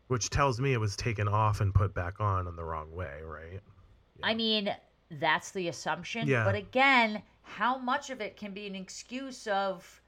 which 0.07 0.29
tells 0.29 0.59
me 0.61 0.71
it 0.73 0.79
was 0.79 0.95
taken 0.95 1.27
off 1.27 1.61
and 1.61 1.73
put 1.73 1.95
back 1.95 2.19
on 2.19 2.47
in 2.47 2.55
the 2.55 2.63
wrong 2.63 2.91
way, 2.93 3.21
right? 3.23 3.59
I 4.21 4.35
mean, 4.35 4.69
that's 5.09 5.49
the 5.49 5.67
assumption. 5.67 6.27
Yeah. 6.27 6.43
But 6.45 6.53
again, 6.53 7.23
how 7.45 7.77
much 7.77 8.10
of 8.10 8.19
it 8.21 8.36
can 8.38 8.51
be 8.53 8.67
an 8.67 8.75
excuse 8.75 9.47
of 9.47 10.01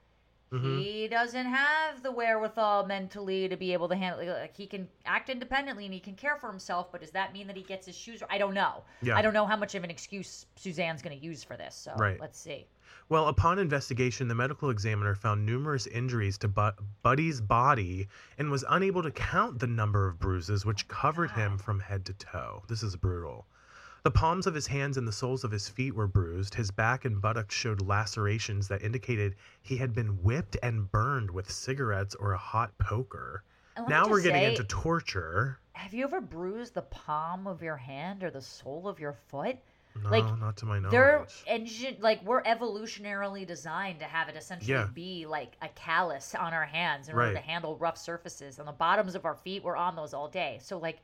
Mhm. 0.52 0.82
he 0.82 1.08
doesn't 1.10 1.46
have 1.48 2.02
the 2.04 2.12
wherewithal 2.12 2.86
mentally 2.86 3.50
to 3.50 3.58
be 3.58 3.74
able 3.74 3.90
to 3.90 3.96
handle 3.98 4.26
like 4.26 4.56
he 4.56 4.66
can 4.66 4.88
act 5.06 5.30
independently 5.30 5.84
and 5.84 5.94
he 5.94 6.00
can 6.00 6.16
care 6.16 6.38
for 6.38 6.50
himself, 6.50 6.90
but 6.90 7.02
does 7.02 7.12
that 7.12 7.34
mean 7.34 7.48
that 7.48 7.58
he 7.58 7.64
gets 7.64 7.86
his 7.86 7.96
shoes 7.98 8.24
I 8.30 8.38
don't 8.38 8.54
know. 8.54 8.84
Yeah. 9.02 9.18
I 9.18 9.22
don't 9.22 9.34
know 9.34 9.46
how 9.46 9.58
much 9.58 9.76
of 9.76 9.84
an 9.84 9.90
excuse 9.92 10.46
Suzanne's 10.56 11.02
going 11.02 11.18
to 11.20 11.24
use 11.24 11.44
for 11.44 11.58
this. 11.58 11.76
So 11.76 11.94
Right. 11.98 12.20
let's 12.22 12.40
see. 12.40 12.66
Well, 13.10 13.28
upon 13.28 13.60
investigation, 13.60 14.30
the 14.30 14.36
medical 14.36 14.70
examiner 14.70 15.16
found 15.16 15.46
numerous 15.46 15.86
injuries 15.86 16.38
to 16.40 16.48
Bu- 16.48 16.72
Buddy's 17.04 17.42
body 17.42 18.08
and 18.38 18.50
was 18.50 18.64
unable 18.70 19.04
to 19.04 19.12
count 19.12 19.60
the 19.60 19.68
number 19.68 20.08
of 20.08 20.18
bruises 20.18 20.66
which 20.66 20.88
covered 20.88 21.32
him 21.32 21.58
from 21.58 21.82
head 21.82 22.06
to 22.06 22.14
toe. 22.14 22.64
This 22.70 22.84
is 22.84 22.96
brutal. 22.96 23.48
The 24.08 24.12
palms 24.12 24.48
of 24.48 24.54
his 24.54 24.68
hands 24.68 24.96
and 24.96 25.06
the 25.06 25.12
soles 25.12 25.44
of 25.44 25.52
his 25.52 25.68
feet 25.68 25.94
were 25.94 26.08
bruised. 26.08 26.56
His 26.56 26.72
back 26.72 27.04
and 27.04 27.22
buttocks 27.22 27.54
showed 27.54 27.82
lacerations 27.82 28.70
that 28.70 28.82
indicated 28.82 29.36
he 29.62 29.76
had 29.76 29.94
been 29.94 30.24
whipped 30.24 30.56
and 30.64 30.90
burned 30.90 31.30
with 31.30 31.52
cigarettes 31.52 32.16
or 32.16 32.32
a 32.32 32.38
hot 32.38 32.72
poker. 32.78 33.44
And 33.76 33.84
let 33.84 33.90
me 33.90 33.94
Now 33.96 34.08
we're 34.08 34.22
getting 34.22 34.44
say, 34.44 34.48
into 34.48 34.64
torture. 34.64 35.60
Have 35.74 35.94
you 35.94 36.06
ever 36.06 36.22
bruised 36.22 36.76
the 36.76 36.84
palm 36.84 37.48
of 37.48 37.62
your 37.62 37.76
hand 37.76 38.24
or 38.24 38.32
the 38.32 38.42
sole 38.42 38.88
of 38.88 38.98
your 38.98 39.12
foot? 39.12 39.58
No, 40.02 40.10
Like, 40.10 40.40
not 40.40 40.56
to 40.56 40.66
my 40.66 40.80
knowledge. 40.80 40.92
They're 40.94 41.28
engine 41.46 41.98
like 42.00 42.24
we're 42.24 42.44
evolutionarily 42.44 43.46
designed 43.46 44.00
to 44.00 44.06
have 44.06 44.30
it 44.30 44.38
essentially 44.38 44.72
Yeah. 44.72 44.88
be 44.94 45.26
like 45.26 45.58
a 45.62 45.68
callus 45.68 46.34
on 46.34 46.54
our 46.54 46.66
hands 46.66 47.10
in 47.10 47.16
order 47.16 47.34
to 47.34 47.40
handle 47.42 47.76
rough 47.76 47.98
surfaces. 47.98 48.58
and 48.58 48.70
the 48.70 48.72
bottoms 48.72 49.16
of 49.16 49.26
our 49.26 49.36
feet, 49.36 49.64
we're 49.66 49.76
on 49.76 49.98
those 49.98 50.14
all 50.14 50.30
day. 50.30 50.60
So 50.62 50.78
like 50.78 51.02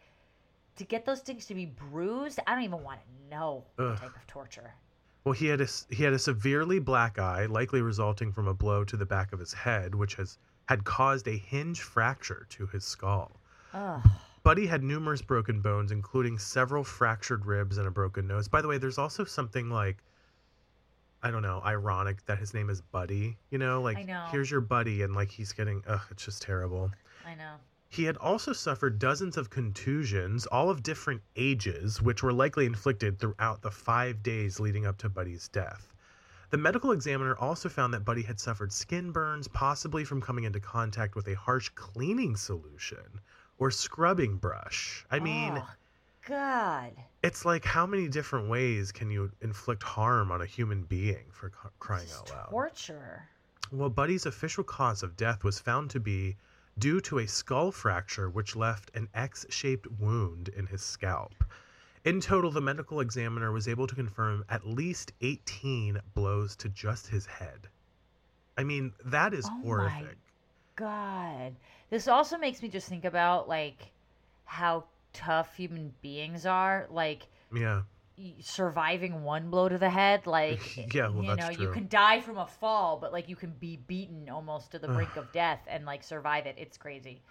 to 0.76 0.84
get 0.84 1.06
those 1.06 1.22
things 1.22 1.46
to 1.48 1.54
be 1.54 1.66
bruised, 1.66 2.40
I 2.48 2.56
don't 2.56 2.64
even 2.64 2.84
want 2.84 3.00
to 3.02 3.36
know 3.36 3.64
the 3.76 3.90
Ugh. 3.90 4.00
type 4.00 4.16
of 4.16 4.28
torture. 4.28 4.74
Well, 5.24 5.34
he 5.34 5.48
had 5.48 5.62
a 5.62 5.68
he 5.90 6.04
had 6.04 6.14
a 6.14 6.20
severely 6.20 6.80
black 6.80 7.18
eye, 7.18 7.46
likely 7.46 7.82
resulting 7.82 8.32
from 8.34 8.48
a 8.48 8.54
blow 8.54 8.84
to 8.84 8.98
the 8.98 9.06
back 9.06 9.32
of 9.32 9.40
his 9.40 9.54
head, 9.54 9.96
which 9.96 10.16
has 10.16 10.38
had 10.68 10.84
caused 10.84 11.28
a 11.28 11.38
hinge 11.38 11.82
fracture 11.82 12.46
to 12.50 12.68
his 12.68 12.84
skull. 12.84 13.40
Ugh. 13.74 14.02
Buddy 14.44 14.66
had 14.66 14.84
numerous 14.84 15.22
broken 15.22 15.62
bones, 15.62 15.92
including 15.92 16.38
several 16.38 16.84
fractured 16.84 17.46
ribs 17.46 17.78
and 17.78 17.88
a 17.88 17.92
broken 17.92 18.28
nose. 18.28 18.50
By 18.50 18.62
the 18.62 18.68
way, 18.68 18.78
there's 18.78 18.98
also 18.98 19.24
something 19.24 19.70
like 19.70 20.04
I 21.22 21.32
don't 21.32 21.42
know, 21.42 21.62
ironic 21.66 22.26
that 22.26 22.38
his 22.38 22.54
name 22.54 22.70
is 22.70 22.82
Buddy. 22.82 23.38
You 23.50 23.58
know, 23.58 23.82
like 23.82 24.06
know. 24.06 24.26
here's 24.30 24.52
your 24.52 24.60
buddy, 24.60 25.04
and 25.04 25.16
like 25.16 25.32
he's 25.32 25.54
getting, 25.54 25.82
ugh, 25.88 26.02
it's 26.12 26.26
just 26.26 26.42
terrible. 26.42 26.92
I 27.26 27.36
know. 27.36 27.54
He 27.94 28.06
had 28.06 28.18
also 28.18 28.54
suffered 28.54 28.98
dozens 28.98 29.38
of 29.38 29.52
contusions, 29.52 30.48
all 30.48 30.72
of 30.72 30.82
different 30.82 31.22
ages, 31.36 32.02
which 32.02 32.24
were 32.24 32.34
likely 32.34 32.66
inflicted 32.66 33.20
throughout 33.20 33.62
the 33.62 33.70
five 33.70 34.24
days 34.24 34.60
leading 34.60 34.88
up 34.88 34.98
to 34.98 35.10
Buddy's 35.10 35.48
death. 35.48 35.94
The 36.50 36.58
medical 36.58 36.92
examiner 36.92 37.36
also 37.38 37.70
found 37.70 37.94
that 37.94 38.04
Buddy 38.04 38.24
had 38.24 38.40
suffered 38.40 38.74
skin 38.74 39.12
burns, 39.12 39.48
possibly 39.48 40.04
from 40.06 40.22
coming 40.22 40.44
into 40.46 40.60
contact 40.60 41.14
with 41.16 41.28
a 41.28 41.36
harsh 41.36 41.70
cleaning 41.76 42.36
solution 42.36 43.22
or 43.60 43.70
scrubbing 43.70 44.38
brush. 44.38 45.06
I 45.12 45.20
mean, 45.20 45.54
Oh, 45.56 45.70
God. 46.26 46.94
it's 47.22 47.46
like 47.46 47.64
how 47.64 47.86
many 47.86 48.08
different 48.08 48.50
ways 48.50 48.92
can 48.92 49.12
you 49.12 49.32
inflict 49.42 49.84
harm 49.84 50.32
on 50.32 50.42
a 50.42 50.48
human 50.48 50.82
being 50.82 51.26
for 51.32 51.52
crying 51.78 52.10
out 52.18 52.28
loud? 52.32 52.50
torture. 52.50 53.30
Well, 53.72 53.92
Buddy's 53.92 54.26
official 54.26 54.64
cause 54.64 55.04
of 55.04 55.16
death 55.16 55.44
was 55.44 55.60
found 55.60 55.92
to 55.92 56.00
be 56.00 56.38
due 56.78 57.00
to 57.02 57.20
a 57.20 57.28
skull 57.28 57.72
fracture 57.72 58.30
which 58.30 58.56
left 58.56 58.92
an 58.96 59.08
X 59.14 59.46
shaped 59.50 59.88
wound 60.00 60.50
in 60.50 60.68
his 60.68 60.82
scalp. 60.82 61.44
In 62.06 62.20
total, 62.20 62.52
the 62.52 62.62
medical 62.62 63.00
examiner 63.00 63.52
was 63.52 63.68
able 63.68 63.88
to 63.88 63.96
confirm 63.96 64.44
at 64.50 64.68
least 64.68 65.14
18 65.22 66.00
blows 66.14 66.56
to 66.58 66.70
just 66.70 67.08
his 67.08 67.26
head. 67.26 67.70
I 68.58 68.64
mean, 68.64 68.94
that 69.06 69.34
is 69.34 69.46
Oh 69.50 69.62
horrific. 69.64 70.18
God. 70.76 71.56
This 71.90 72.08
also 72.08 72.38
makes 72.38 72.62
me 72.62 72.70
just 72.70 72.90
think 72.90 73.06
about 73.06 73.48
like 73.48 73.92
how 74.46 74.86
tough 75.14 75.56
human 75.56 75.94
beings 76.02 76.46
are. 76.46 76.88
Like 76.90 77.28
Yeah. 77.54 77.84
Surviving 78.40 79.24
one 79.24 79.50
blow 79.50 79.68
to 79.68 79.78
the 79.78 79.90
head 79.90 80.28
like 80.28 80.78
Yeah, 80.94 81.10
well, 81.10 81.24
you 81.24 81.36
know 81.36 81.50
you 81.50 81.72
can 81.72 81.88
die 81.88 82.22
from 82.22 82.38
a 82.38 82.46
fall 82.46 82.98
but 82.98 83.12
like 83.12 83.28
you 83.28 83.36
can 83.36 83.52
be 83.60 83.78
beaten 83.88 84.30
almost 84.30 84.72
to 84.72 84.80
the 84.80 84.88
brink 84.88 85.16
of 85.16 85.32
death 85.32 85.62
and 85.68 85.86
like 85.86 86.04
survive 86.04 86.46
it. 86.46 86.56
It's 86.58 86.78
crazy. 86.78 87.22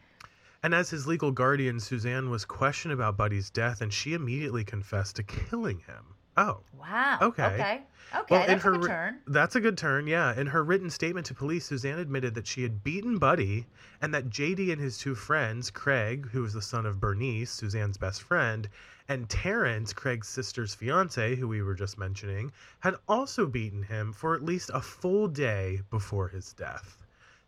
And 0.64 0.74
as 0.74 0.90
his 0.90 1.06
legal 1.06 1.32
guardian, 1.32 1.80
Suzanne 1.80 2.30
was 2.30 2.44
questioned 2.44 2.92
about 2.92 3.16
Buddy's 3.16 3.50
death 3.50 3.80
and 3.80 3.92
she 3.92 4.14
immediately 4.14 4.64
confessed 4.64 5.16
to 5.16 5.22
killing 5.22 5.80
him. 5.80 6.14
Oh. 6.36 6.60
wow 6.78 7.18
Okay. 7.20 7.44
okay 7.44 7.82
okay 8.14 8.24
Well, 8.30 8.42
in 8.42 8.48
that's 8.48 8.62
her 8.64 8.74
a 8.74 8.78
good 8.78 8.86
turn 8.88 9.18
That's 9.26 9.56
a 9.56 9.60
good 9.60 9.76
turn, 9.78 10.06
yeah. 10.06 10.38
In 10.38 10.46
her 10.46 10.64
written 10.64 10.90
statement 10.90 11.26
to 11.26 11.34
police, 11.34 11.66
Suzanne 11.66 11.98
admitted 11.98 12.34
that 12.34 12.46
she 12.46 12.62
had 12.62 12.82
beaten 12.82 13.18
Buddy 13.18 13.66
and 14.00 14.12
that 14.14 14.30
JD 14.30 14.72
and 14.72 14.80
his 14.80 14.98
two 14.98 15.14
friends, 15.14 15.70
Craig, 15.70 16.28
who 16.30 16.42
was 16.42 16.52
the 16.54 16.62
son 16.62 16.86
of 16.86 17.00
Bernice, 17.00 17.50
Suzanne's 17.50 17.96
best 17.98 18.22
friend, 18.22 18.68
and 19.08 19.28
Terrence, 19.28 19.92
Craig's 19.92 20.28
sister's 20.28 20.74
fiance, 20.74 21.36
who 21.36 21.48
we 21.48 21.62
were 21.62 21.74
just 21.74 21.98
mentioning, 21.98 22.52
had 22.80 22.94
also 23.08 23.46
beaten 23.46 23.82
him 23.82 24.12
for 24.12 24.34
at 24.34 24.42
least 24.42 24.70
a 24.72 24.80
full 24.80 25.28
day 25.28 25.80
before 25.90 26.28
his 26.28 26.52
death. 26.54 26.96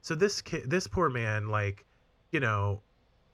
So 0.02 0.14
this 0.14 0.42
kid, 0.42 0.68
this 0.68 0.86
poor 0.86 1.08
man, 1.08 1.48
like, 1.48 1.84
you 2.32 2.40
know, 2.40 2.82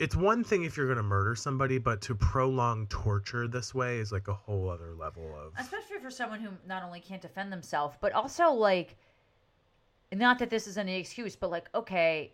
it's 0.01 0.17
one 0.17 0.43
thing 0.43 0.65
if 0.65 0.77
you're 0.77 0.87
going 0.87 0.97
to 0.97 1.03
murder 1.03 1.35
somebody, 1.37 1.79
but 1.79 2.01
to 2.03 2.15
prolong 2.15 2.87
torture 2.89 3.47
this 3.47 3.75
way 3.75 3.99
is 3.99 4.11
like 4.11 4.27
a 4.29 4.35
whole 4.35 4.69
other 4.71 4.95
level 4.95 5.23
of. 5.39 5.53
especially 5.59 5.99
for 6.03 6.11
someone 6.11 6.41
who 6.41 6.49
not 6.67 6.83
only 6.83 7.01
can't 7.01 7.21
defend 7.23 7.53
themselves 7.53 7.97
but 8.01 8.13
also 8.13 8.51
like 8.51 8.97
not 10.13 10.39
that 10.39 10.51
this 10.51 10.67
is 10.67 10.77
any 10.79 10.97
excuse 10.99 11.37
but 11.37 11.51
like 11.51 11.69
okay 11.75 12.33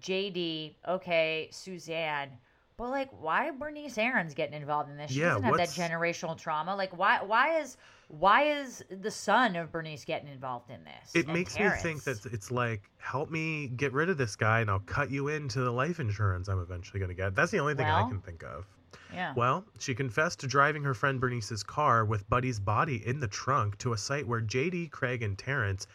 jd 0.00 0.74
okay 0.86 1.48
suzanne 1.50 2.30
but 2.76 2.88
like 2.90 3.10
why 3.20 3.50
bernice 3.50 3.98
ahrens' 3.98 4.34
getting 4.34 4.54
involved 4.54 4.88
in 4.88 4.96
this 4.96 5.10
she 5.10 5.20
Yeah, 5.20 5.30
doesn't 5.30 5.42
have 5.42 5.56
that 5.56 5.68
generational 5.68 6.38
trauma 6.38 6.74
like 6.76 6.96
why 6.96 7.18
why 7.22 7.58
is 7.60 7.76
why 8.08 8.44
is 8.44 8.82
the 8.90 9.10
son 9.10 9.54
of 9.54 9.70
bernice 9.70 10.04
getting 10.04 10.28
involved 10.28 10.70
in 10.70 10.82
this 10.84 11.14
it 11.14 11.28
makes 11.28 11.58
me 11.58 11.68
think 11.82 12.02
that 12.04 12.24
it's 12.32 12.50
like 12.50 12.82
help 12.96 13.30
me 13.30 13.68
get 13.68 13.92
rid 13.92 14.08
of 14.08 14.16
this 14.16 14.34
guy 14.34 14.60
and 14.60 14.70
i'll 14.70 14.78
cut 14.80 15.10
you 15.10 15.28
into 15.28 15.60
the 15.60 15.70
life 15.70 16.00
insurance 16.00 16.48
i'm 16.48 16.60
eventually 16.60 16.98
going 16.98 17.10
to 17.10 17.14
get 17.14 17.34
that's 17.34 17.50
the 17.50 17.58
only 17.58 17.74
thing 17.74 17.86
i 17.86 18.08
can 18.08 18.20
think 18.20 18.42
of 18.42 18.66
Yeah. 19.12 19.34
Well, 19.36 19.64
she 19.78 19.94
confessed 19.94 20.40
to 20.40 20.46
driving 20.46 20.82
her 20.84 20.94
friend 20.94 21.20
Bernice's 21.20 21.62
car 21.62 22.04
with 22.06 22.28
Buddy's 22.30 22.58
body 22.60 23.06
in 23.06 23.20
the 23.20 23.28
trunk 23.28 23.76
to 23.78 23.92
a 23.92 23.98
site 23.98 24.26
where 24.26 24.40
JD, 24.40 24.90
Craig, 24.90 25.22
and 25.22 25.36
Terrence 25.36 25.86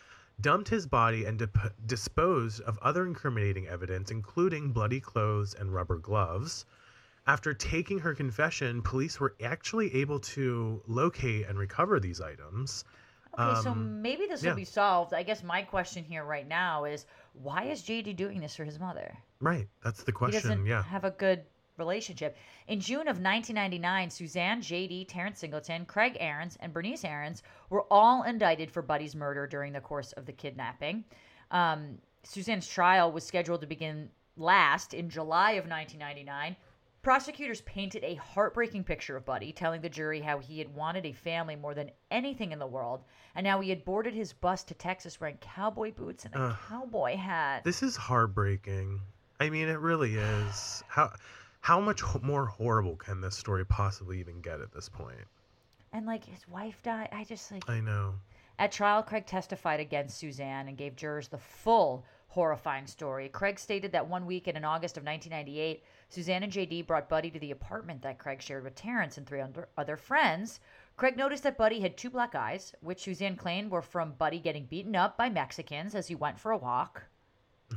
dumped 0.42 0.70
his 0.70 0.86
body 0.88 1.26
and 1.26 1.38
dip- 1.40 1.74
disposed 1.88 2.62
of 2.62 2.78
other 2.82 3.06
incriminating 3.06 3.68
evidence, 3.68 4.12
including 4.12 4.72
bloody 4.72 5.00
clothes 5.00 5.54
and 5.56 5.74
rubber 5.74 5.98
gloves. 5.98 6.66
After 7.26 7.54
taking 7.54 8.00
her 8.00 8.14
confession, 8.14 8.82
police 8.82 9.20
were 9.20 9.36
actually 9.42 9.94
able 9.96 10.20
to 10.20 10.82
locate 10.88 11.48
and 11.48 11.58
recover 11.58 12.00
these 12.00 12.20
items. 12.20 12.84
Okay, 13.40 13.62
so 13.62 13.72
Um, 13.72 14.02
maybe 14.02 14.28
this 14.28 14.44
yeah. 14.44 14.50
will 14.52 14.58
be 14.58 14.66
solved. 14.66 15.14
I 15.14 15.24
guess 15.24 15.42
my 15.42 15.62
question 15.64 16.04
here 16.04 16.24
right 16.26 16.48
now 16.48 16.84
is 16.84 17.06
why 17.34 17.64
is 17.64 17.82
JD 17.82 18.14
doing 18.14 18.40
this 18.42 18.56
for 18.56 18.66
his 18.66 18.78
mother? 18.80 19.18
Right, 19.40 19.68
that's 19.82 20.04
the 20.04 20.12
He 20.12 20.18
question. 20.18 20.42
doesn't 20.42 20.66
Yeah. 20.66 20.84
have 20.84 21.06
a 21.06 21.12
good 21.12 21.46
relationship. 21.78 22.38
In 22.68 22.80
June 22.80 23.08
of 23.08 23.20
1999, 23.20 24.10
Suzanne, 24.12 24.62
JD, 24.62 25.06
Terrence 25.06 25.40
Singleton, 25.40 25.86
Craig 25.86 26.18
Ahrens, 26.20 26.58
and 26.60 26.72
Bernice 26.74 27.04
Ahrens 27.04 27.42
were 27.70 27.86
all 27.90 28.22
indicted 28.24 28.70
for 28.70 28.82
Buddy's 28.84 29.16
murder 29.16 29.48
during 29.48 29.74
the 29.74 29.82
course 29.82 30.12
of 30.12 30.26
the 30.28 30.34
kidnapping. 30.34 31.04
Um, 31.50 31.98
Suzanne's 32.24 32.68
trial 32.68 33.12
was 33.12 33.26
scheduled 33.26 33.62
to 33.62 33.68
begin 33.68 34.12
last 34.38 34.94
in 34.94 35.10
July 35.10 35.52
of 35.54 35.66
1999. 35.68 36.56
Prosecutors 37.04 37.60
painted 37.62 38.02
a 38.06 38.16
heartbreaking 38.16 38.86
picture 38.86 39.18
of 39.18 39.26
Buddy, 39.26 39.52
telling 39.52 39.82
the 39.82 39.90
jury 39.90 40.22
how 40.22 40.40
he 40.40 40.60
had 40.60 40.74
wanted 40.74 41.06
a 41.06 41.12
family 41.12 41.58
more 41.58 41.74
than 41.74 41.92
anything 42.10 42.54
in 42.54 42.60
the 42.60 42.66
world, 42.66 43.04
and 43.36 43.46
how 43.46 43.60
he 43.60 43.70
had 43.70 43.84
boarded 43.84 44.14
his 44.14 44.32
bus 44.32 44.64
to 44.64 44.74
Texas 44.74 45.20
wearing 45.20 45.36
cowboy 45.42 45.92
boots 45.92 46.24
and 46.24 46.34
a 46.34 46.40
Ugh. 46.40 46.56
cowboy 46.70 47.18
hat. 47.18 47.66
This 47.66 47.84
is 47.84 47.98
heartbreaking. 47.98 49.02
I 49.42 49.50
mean, 49.50 49.68
it 49.68 49.80
really 49.80 50.16
is. 50.16 50.82
How 50.88 51.12
how 51.60 51.82
much 51.82 52.00
ho- 52.02 52.22
more 52.24 52.46
horrible 52.46 52.96
can 52.96 53.20
this 53.20 53.36
story 53.36 53.66
possibly 53.66 54.20
even 54.22 54.40
get 54.40 54.62
at 54.62 54.72
this 54.72 54.88
point? 54.90 55.28
and 55.92 56.08
like 56.08 56.24
his 56.26 56.48
wife 56.48 56.82
died. 56.82 57.10
I 57.12 57.24
just 57.26 57.52
like 57.52 57.70
I 57.70 57.80
know. 57.82 58.16
At 58.58 58.72
trial, 58.72 59.04
Craig 59.04 59.26
testified 59.26 59.80
against 59.80 60.18
Suzanne 60.18 60.68
and 60.68 60.78
gave 60.78 60.96
jurors 60.96 61.28
the 61.28 61.38
full 61.38 62.06
horrifying 62.30 62.88
story. 62.88 63.30
Craig 63.30 63.60
stated 63.60 63.92
that 63.92 64.08
one 64.08 64.26
weekend 64.26 64.58
in 64.58 64.66
August 64.66 64.98
of 64.98 65.04
1998, 65.04 65.84
Suzanne 66.14 66.44
and 66.44 66.54
JD 66.54 66.86
brought 66.86 67.10
Buddy 67.10 67.32
to 67.32 67.40
the 67.40 67.50
apartment 67.52 68.04
that 68.04 68.20
Craig 68.20 68.42
shared 68.42 68.64
with 68.64 68.76
Terrence 68.76 69.18
and 69.18 69.26
three 69.26 69.42
other- 69.42 69.68
other 69.78 69.98
friends. 69.98 70.60
Craig 70.96 71.18
noticed 71.18 71.42
that 71.42 71.58
Buddy 71.58 71.80
had 71.80 71.98
two 71.98 72.12
black 72.12 72.36
eyes, 72.36 72.76
which 72.82 73.02
Suzanne 73.02 73.36
claimed 73.36 73.72
were 73.72 73.82
from 73.82 74.12
Buddy 74.14 74.38
getting 74.40 74.66
beaten 74.66 74.96
up 74.96 75.18
by 75.18 75.30
Mexicans 75.30 75.96
as 75.96 76.08
he 76.08 76.14
went 76.16 76.40
for 76.40 76.52
a 76.52 76.58
walk. 76.58 77.06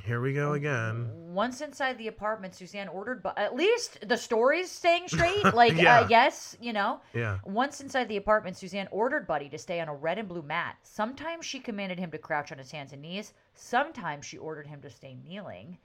Here 0.05 0.21
we 0.21 0.35
go 0.35 0.53
again. 0.53 1.09
Once 1.33 1.63
inside 1.63 1.97
the 1.97 2.09
apartment, 2.09 2.55
Suzanne 2.55 2.89
ordered, 2.89 3.23
Bu- 3.23 3.31
at 3.39 3.55
least 3.57 4.07
the 4.07 4.19
story's 4.19 4.71
staying 4.71 5.09
straight. 5.09 5.43
Like, 5.55 5.73
Yeah. 5.75 6.01
uh, 6.01 6.07
yes, 6.11 6.55
you 6.61 6.75
know. 6.75 7.01
Yeah. 7.15 7.39
Once 7.47 7.81
inside 7.81 8.09
the 8.09 8.19
apartment, 8.19 8.59
Suzanne 8.59 8.89
ordered 8.91 9.27
Buddy 9.27 9.49
to 9.49 9.57
stay 9.57 9.81
on 9.81 9.89
a 9.89 9.95
red 9.95 10.19
and 10.19 10.29
blue 10.29 10.43
mat. 10.43 10.77
Sometimes 10.83 11.47
she 11.47 11.59
commanded 11.61 11.99
him 11.99 12.11
to 12.11 12.19
crouch 12.19 12.53
on 12.53 12.59
his 12.59 12.71
hands 12.71 12.93
and 12.93 13.01
knees. 13.01 13.33
Sometimes 13.55 14.27
she 14.27 14.37
ordered 14.37 14.67
him 14.67 14.83
to 14.83 14.91
stay 14.91 15.15
kneeling. 15.25 15.79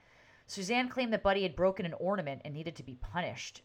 Suzanne 0.52 0.88
claimed 0.90 1.12
that 1.14 1.22
Buddy 1.22 1.42
had 1.42 1.56
broken 1.56 1.86
an 1.86 1.94
ornament 1.94 2.42
and 2.44 2.52
needed 2.52 2.76
to 2.76 2.82
be 2.82 2.94
punished. 2.94 3.62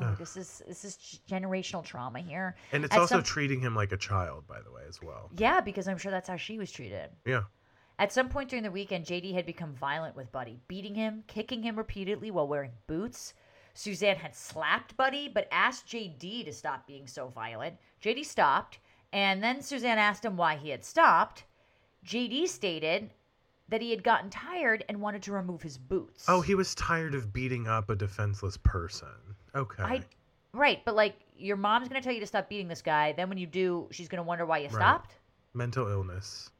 Oh, 0.00 0.14
this 0.16 0.36
is 0.36 0.62
this 0.68 0.84
is 0.84 1.20
generational 1.28 1.84
trauma 1.84 2.20
here. 2.20 2.54
And 2.70 2.84
it's 2.84 2.94
At 2.94 3.00
also 3.00 3.16
some- 3.16 3.24
treating 3.24 3.60
him 3.60 3.74
like 3.74 3.90
a 3.90 3.96
child, 3.96 4.46
by 4.46 4.60
the 4.62 4.70
way, 4.70 4.82
as 4.88 5.02
well. 5.02 5.30
Yeah, 5.36 5.60
because 5.60 5.88
I'm 5.88 5.98
sure 5.98 6.12
that's 6.12 6.28
how 6.28 6.36
she 6.36 6.56
was 6.56 6.70
treated. 6.70 7.10
Yeah. 7.24 7.42
At 7.98 8.12
some 8.12 8.28
point 8.28 8.48
during 8.50 8.62
the 8.62 8.70
weekend, 8.70 9.06
JD 9.06 9.34
had 9.34 9.44
become 9.44 9.74
violent 9.74 10.14
with 10.14 10.30
Buddy, 10.30 10.60
beating 10.68 10.94
him, 10.94 11.24
kicking 11.26 11.64
him 11.64 11.74
repeatedly 11.74 12.30
while 12.30 12.46
wearing 12.46 12.70
boots. 12.86 13.34
Suzanne 13.74 14.16
had 14.18 14.36
slapped 14.36 14.96
Buddy, 14.96 15.28
but 15.28 15.48
asked 15.50 15.88
JD 15.88 16.44
to 16.44 16.52
stop 16.52 16.86
being 16.86 17.08
so 17.08 17.26
violent. 17.26 17.76
JD 18.00 18.24
stopped, 18.24 18.78
and 19.12 19.42
then 19.42 19.60
Suzanne 19.60 19.98
asked 19.98 20.24
him 20.24 20.36
why 20.36 20.54
he 20.54 20.68
had 20.68 20.84
stopped. 20.84 21.42
JD 22.04 22.46
stated 22.46 23.10
that 23.68 23.82
he 23.82 23.90
had 23.90 24.02
gotten 24.02 24.30
tired 24.30 24.84
and 24.88 25.00
wanted 25.00 25.22
to 25.24 25.32
remove 25.32 25.62
his 25.62 25.76
boots. 25.78 26.24
Oh, 26.28 26.40
he 26.40 26.54
was 26.54 26.74
tired 26.74 27.14
of 27.14 27.32
beating 27.32 27.66
up 27.68 27.90
a 27.90 27.96
defenseless 27.96 28.56
person. 28.56 29.08
Okay. 29.54 29.82
I, 29.82 30.02
right, 30.52 30.84
but 30.84 30.94
like 30.94 31.16
your 31.36 31.56
mom's 31.56 31.88
gonna 31.88 32.00
tell 32.00 32.12
you 32.12 32.20
to 32.20 32.26
stop 32.26 32.48
beating 32.48 32.68
this 32.68 32.82
guy. 32.82 33.12
Then 33.12 33.28
when 33.28 33.38
you 33.38 33.46
do, 33.46 33.88
she's 33.90 34.08
gonna 34.08 34.22
wonder 34.22 34.46
why 34.46 34.58
you 34.58 34.64
Right. 34.68 34.74
stopped. 34.74 35.18
Mental 35.54 35.88
illness. 35.88 36.50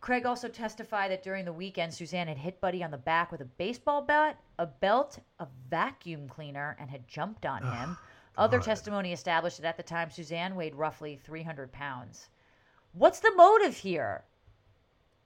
Craig 0.00 0.26
also 0.26 0.48
testified 0.48 1.10
that 1.10 1.22
during 1.22 1.46
the 1.46 1.52
weekend, 1.52 1.94
Suzanne 1.94 2.28
had 2.28 2.36
hit 2.36 2.60
Buddy 2.60 2.84
on 2.84 2.90
the 2.90 2.98
back 2.98 3.32
with 3.32 3.40
a 3.40 3.46
baseball 3.46 4.02
bat, 4.02 4.38
a 4.58 4.66
belt, 4.66 5.18
a 5.38 5.48
vacuum 5.70 6.28
cleaner, 6.28 6.76
and 6.78 6.90
had 6.90 7.08
jumped 7.08 7.46
on 7.46 7.62
him. 7.62 7.96
Other 8.36 8.58
God. 8.58 8.64
testimony 8.64 9.12
established 9.12 9.62
that 9.62 9.68
at 9.68 9.76
the 9.76 9.82
time, 9.82 10.10
Suzanne 10.10 10.56
weighed 10.56 10.74
roughly 10.74 11.16
300 11.24 11.72
pounds. 11.72 12.28
What's 12.92 13.20
the 13.20 13.32
motive 13.34 13.76
here? 13.76 14.24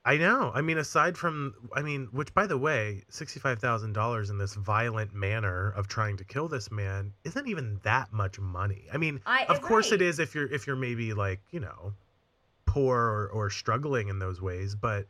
I 0.08 0.16
know. 0.16 0.50
I 0.54 0.62
mean, 0.62 0.78
aside 0.78 1.18
from, 1.18 1.54
I 1.74 1.82
mean, 1.82 2.08
which 2.12 2.32
by 2.32 2.46
the 2.46 2.56
way, 2.56 3.04
sixty-five 3.10 3.58
thousand 3.58 3.92
dollars 3.92 4.30
in 4.30 4.38
this 4.38 4.54
violent 4.54 5.12
manner 5.12 5.70
of 5.76 5.86
trying 5.86 6.16
to 6.16 6.24
kill 6.24 6.48
this 6.48 6.70
man 6.70 7.12
isn't 7.24 7.46
even 7.46 7.78
that 7.82 8.10
much 8.10 8.38
money. 8.38 8.86
I 8.90 8.96
mean, 8.96 9.20
I- 9.26 9.44
of 9.44 9.60
course 9.60 9.88
it 9.88 10.00
right. 10.00 10.08
is 10.08 10.18
if 10.18 10.34
you're 10.34 10.50
if 10.50 10.66
you're 10.66 10.76
maybe 10.76 11.12
like 11.12 11.40
you 11.50 11.60
know, 11.60 11.92
poor 12.64 12.96
or, 12.96 13.28
or 13.28 13.50
struggling 13.50 14.08
in 14.08 14.18
those 14.18 14.40
ways, 14.40 14.74
but 14.74 15.06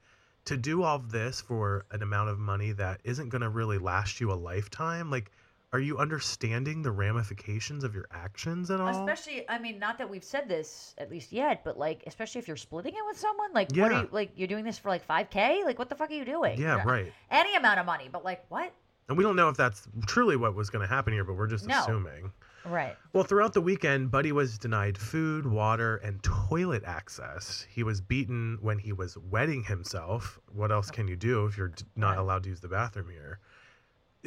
to 0.46 0.56
do 0.56 0.82
all 0.82 0.96
of 0.96 1.12
this 1.12 1.40
for 1.40 1.84
an 1.92 2.02
amount 2.02 2.30
of 2.30 2.38
money 2.40 2.72
that 2.72 3.00
isn't 3.04 3.28
going 3.28 3.42
to 3.42 3.50
really 3.50 3.78
last 3.78 4.20
you 4.20 4.32
a 4.32 4.34
lifetime, 4.34 5.10
like, 5.10 5.30
are 5.72 5.80
you 5.80 5.98
understanding 5.98 6.82
the 6.82 6.90
ramifications 6.90 7.84
of 7.84 7.94
your 7.94 8.06
actions 8.10 8.70
at 8.70 8.80
all? 8.80 8.88
Especially, 8.88 9.44
I 9.48 9.58
mean, 9.58 9.78
not 9.78 9.98
that 9.98 10.08
we've 10.08 10.24
said 10.24 10.48
this 10.48 10.94
at 10.98 11.10
least 11.10 11.30
yet, 11.30 11.62
but 11.62 11.78
like, 11.78 12.02
especially 12.06 12.38
if 12.38 12.48
you're 12.48 12.56
splitting 12.56 12.94
it 12.94 13.04
with 13.06 13.18
someone, 13.18 13.50
like, 13.52 13.70
what 13.72 13.90
are 13.90 13.94
Yeah. 13.94 14.02
you 14.02 14.08
like? 14.10 14.30
You're 14.34 14.48
doing 14.48 14.64
this 14.64 14.78
for 14.78 14.88
like 14.88 15.06
5k? 15.06 15.64
Like, 15.64 15.78
what 15.78 15.90
the 15.90 15.94
fuck 15.94 16.10
are 16.10 16.14
you 16.14 16.24
doing? 16.24 16.58
yeah, 16.58 16.82
right. 16.84 17.12
Any 17.30 17.54
amount 17.54 17.80
of 17.80 17.86
money, 17.86 18.08
but 18.10 18.24
like, 18.24 18.44
what? 18.48 18.72
And 19.08 19.16
we 19.16 19.24
don't 19.24 19.36
know 19.36 19.48
if 19.48 19.56
that's 19.56 19.88
truly 20.06 20.36
what 20.36 20.54
was 20.54 20.70
going 20.70 20.86
to 20.86 20.88
happen 20.88 21.12
here, 21.12 21.24
but 21.24 21.34
we're 21.34 21.46
just 21.46 21.66
No. 21.66 21.80
assuming. 21.80 22.32
Right. 22.64 22.96
Well, 23.12 23.24
throughout 23.24 23.54
the 23.54 23.60
weekend, 23.62 24.10
Buddy 24.10 24.32
was 24.32 24.58
denied 24.58 24.98
food, 24.98 25.46
water, 25.46 25.96
and 25.96 26.22
toilet 26.22 26.82
access. 26.84 27.66
He 27.70 27.82
was 27.82 28.00
beaten 28.02 28.58
when 28.60 28.78
he 28.78 28.92
was 28.92 29.16
wetting 29.16 29.64
himself. 29.64 30.38
What 30.52 30.70
else 30.70 30.90
oh. 30.90 30.94
can 30.94 31.08
you 31.08 31.16
do 31.16 31.46
if 31.46 31.56
you're 31.56 31.72
not 31.96 32.18
allowed 32.18 32.42
to 32.42 32.50
use 32.50 32.60
the 32.60 32.68
bathroom 32.68 33.08
here? 33.10 33.38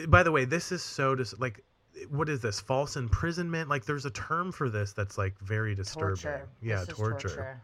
By 0.08 0.24
the 0.24 0.32
way, 0.32 0.46
this 0.46 0.72
is 0.72 0.82
so 0.82 1.16
dis- 1.16 1.38
like 1.40 1.64
what 2.10 2.30
is 2.30 2.42
this? 2.42 2.60
False 2.60 2.96
imprisonment? 2.96 3.70
Like 3.70 3.86
there's 3.86 4.06
a 4.06 4.12
term 4.12 4.52
for 4.52 4.70
this 4.70 4.94
that's 4.94 5.18
like 5.18 5.38
very 5.40 5.76
disturbing. 5.76 6.16
Torture. 6.16 6.50
Yeah, 6.62 6.82
is 6.82 6.88
torture. 6.88 7.62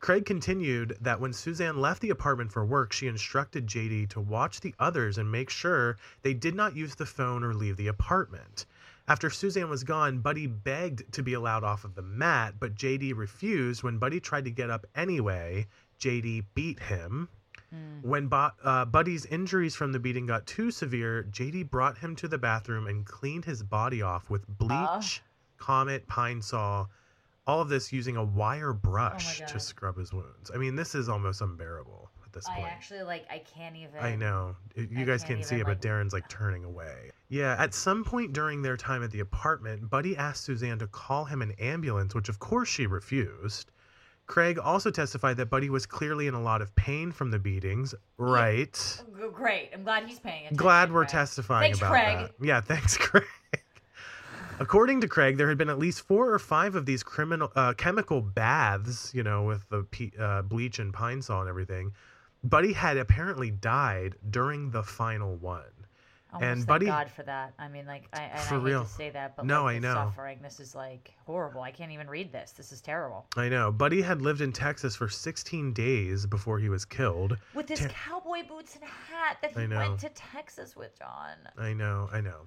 Craig 0.00 0.24
continued 0.24 0.96
that 1.02 1.20
when 1.20 1.32
Suzanne 1.32 1.78
left 1.78 2.00
the 2.00 2.08
apartment 2.08 2.50
for 2.50 2.64
work, 2.64 2.90
she 2.90 3.06
instructed 3.06 3.66
JD 3.66 4.08
to 4.10 4.20
watch 4.20 4.60
the 4.60 4.74
others 4.78 5.18
and 5.18 5.30
make 5.30 5.50
sure 5.50 5.98
they 6.22 6.32
did 6.32 6.54
not 6.54 6.74
use 6.74 6.94
the 6.94 7.04
phone 7.04 7.44
or 7.44 7.52
leave 7.52 7.76
the 7.76 7.88
apartment. 7.88 8.64
After 9.08 9.28
Suzanne 9.28 9.68
was 9.68 9.84
gone, 9.84 10.20
Buddy 10.20 10.46
begged 10.46 11.12
to 11.12 11.22
be 11.22 11.34
allowed 11.34 11.64
off 11.64 11.84
of 11.84 11.94
the 11.96 12.02
mat, 12.02 12.54
but 12.58 12.76
JD 12.76 13.14
refused. 13.14 13.82
When 13.82 13.98
Buddy 13.98 14.20
tried 14.20 14.44
to 14.44 14.50
get 14.50 14.70
up 14.70 14.86
anyway, 14.94 15.66
JD 15.98 16.46
beat 16.54 16.80
him. 16.80 17.28
Mm. 17.74 18.02
When 18.02 18.26
Bo- 18.28 18.50
uh, 18.64 18.84
Buddy's 18.84 19.26
injuries 19.26 19.74
from 19.76 19.92
the 19.92 19.98
beating 20.00 20.26
got 20.26 20.46
too 20.46 20.70
severe, 20.70 21.24
JD 21.30 21.70
brought 21.70 21.98
him 21.98 22.16
to 22.16 22.28
the 22.28 22.38
bathroom 22.38 22.86
and 22.86 23.06
cleaned 23.06 23.44
his 23.44 23.62
body 23.62 24.02
off 24.02 24.28
with 24.30 24.46
bleach, 24.58 25.22
Comet, 25.56 26.06
Pine-Sol, 26.08 26.88
all 27.46 27.60
of 27.60 27.68
this 27.68 27.92
using 27.92 28.16
a 28.16 28.24
wire 28.24 28.72
brush 28.72 29.38
to 29.38 29.44
Oh 29.44 29.48
God. 29.52 29.62
scrub 29.62 29.96
his 29.98 30.12
wounds. 30.12 30.50
I 30.54 30.58
mean, 30.58 30.74
this 30.76 30.94
is 30.94 31.08
almost 31.08 31.40
unbearable 31.40 32.10
at 32.24 32.32
this 32.32 32.46
I 32.48 32.54
point. 32.56 32.66
actually 32.68 33.02
like. 33.02 33.24
I 33.30 33.38
can't 33.38 33.76
even. 33.76 33.98
I 34.00 34.14
know. 34.16 34.56
You 34.76 34.88
I 35.00 35.04
guys 35.04 35.22
can't 35.22 35.36
can't 35.38 35.44
see 35.44 35.54
even, 35.56 35.62
it, 35.62 35.64
but 35.64 35.70
like- 35.76 35.80
Darren's 35.82 36.12
like 36.12 36.28
turning 36.28 36.64
away. 36.64 37.10
Yeah, 37.28 37.54
at 37.58 37.74
some 37.74 38.02
point 38.04 38.32
during 38.32 38.62
their 38.62 38.76
time 38.76 39.04
at 39.04 39.10
the 39.12 39.20
apartment, 39.20 39.88
Buddy 39.88 40.16
asked 40.16 40.42
Suzanne 40.44 40.78
to 40.80 40.88
call 40.88 41.24
him 41.24 41.42
an 41.42 41.52
ambulance, 41.60 42.14
which 42.14 42.28
of 42.28 42.40
course 42.40 42.68
she 42.68 42.86
refused. 42.88 43.70
Craig 44.30 44.58
also 44.60 44.90
testified 44.92 45.36
that 45.38 45.46
Buddy 45.50 45.70
was 45.70 45.86
clearly 45.86 46.28
in 46.28 46.34
a 46.34 46.40
lot 46.40 46.62
of 46.62 46.72
pain 46.76 47.10
from 47.10 47.32
the 47.32 47.38
beatings. 47.40 47.94
Right. 48.16 48.72
G- 48.72 49.24
Great. 49.32 49.70
I'm 49.74 49.82
glad 49.82 50.06
he's 50.06 50.20
paying 50.20 50.42
attention. 50.46 50.56
Glad 50.56 50.92
we're 50.92 51.00
Craig. 51.02 51.10
testifying 51.10 51.62
Thanks, 51.72 51.78
about 51.78 51.90
Craig. 51.90 52.18
that. 52.38 52.46
Yeah, 52.46 52.60
thanks, 52.60 52.96
Craig. 52.96 53.24
According 54.60 55.00
to 55.00 55.08
Craig, 55.08 55.36
there 55.36 55.48
had 55.48 55.58
been 55.58 55.70
at 55.70 55.78
least 55.78 56.02
four 56.06 56.30
or 56.32 56.38
five 56.38 56.74
of 56.76 56.86
these 56.86 57.02
criminal 57.02 57.50
uh, 57.56 57.72
chemical 57.72 58.20
baths, 58.20 59.10
you 59.14 59.22
know, 59.22 59.42
with 59.44 59.68
the 59.70 59.82
pe- 59.90 60.10
uh, 60.18 60.42
bleach 60.42 60.78
and 60.78 60.92
Pine-Sol 60.92 61.40
and 61.40 61.48
everything. 61.48 61.92
Buddy 62.44 62.72
had 62.72 62.98
apparently 62.98 63.50
died 63.50 64.14
during 64.30 64.70
the 64.70 64.82
final 64.82 65.34
one. 65.36 65.62
Almost 66.32 66.44
And 66.58 66.66
Buddy- 66.66 66.86
God 66.86 67.10
for 67.10 67.22
that. 67.24 67.54
I 67.58 67.68
mean, 67.68 67.86
like, 67.86 68.08
I, 68.12 68.28
For 68.38 68.54
I 68.56 68.58
hate 68.58 68.64
real. 68.64 68.84
to 68.84 68.88
say 68.88 69.10
that, 69.10 69.36
but 69.36 69.44
No, 69.46 69.64
like, 69.64 69.76
I 69.76 69.78
know. 69.80 69.94
suffering. 69.94 70.38
This 70.42 70.60
is 70.60 70.74
like 70.74 71.12
horrible. 71.26 71.62
I 71.62 71.70
can't 71.72 71.90
even 71.92 72.08
read 72.08 72.30
this. 72.32 72.52
This 72.52 72.70
is 72.72 72.80
terrible. 72.80 73.26
I 73.36 73.48
know. 73.48 73.72
Buddy 73.72 74.00
had 74.02 74.22
lived 74.22 74.40
in 74.40 74.52
Texas 74.52 74.94
for 74.94 75.08
16 75.08 75.72
days 75.72 76.26
before 76.26 76.58
he 76.58 76.68
was 76.68 76.84
killed. 76.84 77.36
With 77.54 77.68
his 77.68 77.80
Ter- 77.80 77.88
cowboy 77.88 78.46
boots 78.46 78.76
and 78.76 78.84
hat 78.84 79.38
that 79.42 79.58
he 79.58 79.66
went 79.66 79.98
to 80.00 80.08
Texas 80.10 80.76
with, 80.76 80.98
John. 80.98 81.36
I 81.58 81.72
know, 81.72 82.08
I 82.12 82.20
know. 82.20 82.46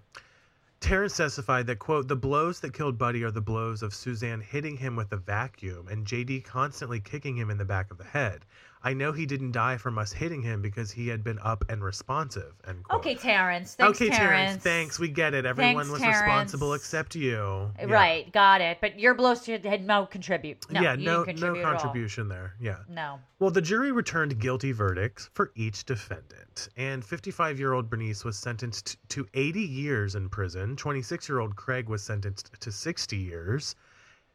Terrence 0.79 1.15
testified 1.15 1.65
that, 1.67 1.79
quote, 1.79 2.09
the 2.09 2.15
blows 2.15 2.59
that 2.59 2.73
killed 2.73 2.97
Buddy 2.97 3.23
are 3.23 3.31
the 3.31 3.39
blows 3.39 3.81
of 3.83 3.93
Suzanne 3.93 4.41
hitting 4.41 4.75
him 4.75 4.97
with 4.97 5.13
a 5.13 5.17
vacuum 5.17 5.87
and 5.87 6.05
JD 6.05 6.43
constantly 6.43 6.99
kicking 6.99 7.37
him 7.37 7.49
in 7.49 7.57
the 7.57 7.63
back 7.63 7.89
of 7.89 7.97
the 7.97 8.03
head. 8.03 8.43
I 8.85 8.93
know 8.93 9.13
he 9.13 9.25
didn't 9.25 9.53
die 9.53 9.77
from 9.77 9.97
us 9.97 10.11
hitting 10.11 10.41
him 10.41 10.61
because 10.61 10.91
he 10.91 11.07
had 11.07 11.23
been 11.23 11.39
up 11.39 11.63
and 11.69 11.81
responsive. 11.81 12.53
End 12.67 12.83
quote. 12.83 12.99
Okay, 12.99 13.15
Terrence. 13.15 13.75
Thanks, 13.75 14.01
okay, 14.01 14.09
Terrence. 14.09 14.61
Thanks. 14.61 14.99
We 14.99 15.07
get 15.07 15.33
it. 15.33 15.45
Everyone 15.45 15.75
Thanks, 15.85 15.89
was 15.91 16.01
Terrence. 16.01 16.21
responsible 16.21 16.73
except 16.73 17.15
you. 17.15 17.37
Uh, 17.37 17.69
yeah. 17.87 17.93
Right, 17.93 18.31
got 18.33 18.59
it. 18.59 18.79
But 18.81 18.99
your 18.99 19.13
blows 19.13 19.45
had 19.45 19.85
no 19.85 20.05
contribute. 20.05 20.69
No, 20.69 20.81
yeah, 20.81 20.95
no, 20.95 21.19
no 21.19 21.23
contribute 21.23 21.61
at 21.61 21.65
all. 21.65 21.71
contribution 21.71 22.27
there. 22.27 22.55
Yeah. 22.59 22.79
No. 22.89 23.19
Well, 23.39 23.51
the 23.51 23.61
jury 23.61 23.91
returned 23.91 24.37
guilty 24.39 24.73
verdicts 24.73 25.29
for 25.33 25.51
each 25.55 25.85
defendant, 25.85 26.69
and 26.75 27.03
55 27.05 27.59
year 27.59 27.73
old 27.73 27.89
Bernice 27.89 28.25
was 28.25 28.37
sentenced 28.37 28.97
to 29.09 29.25
80 29.33 29.61
years 29.61 30.15
in 30.15 30.27
prison. 30.29 30.75
26 30.75 31.29
year 31.29 31.39
old 31.39 31.55
Craig 31.55 31.87
was 31.87 32.03
sentenced 32.03 32.51
to 32.59 32.71
60 32.71 33.15
years. 33.17 33.75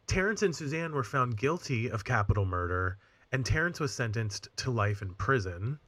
Terrence 0.06 0.42
and 0.42 0.56
Suzanne 0.56 0.92
were 0.94 1.04
found 1.04 1.36
guilty 1.36 1.90
of 1.90 2.02
capital 2.02 2.46
murder, 2.46 2.96
and 3.32 3.44
Terrence 3.44 3.80
was 3.80 3.94
sentenced 3.94 4.48
to 4.56 4.70
life 4.70 5.02
in 5.02 5.14
prison. 5.14 5.78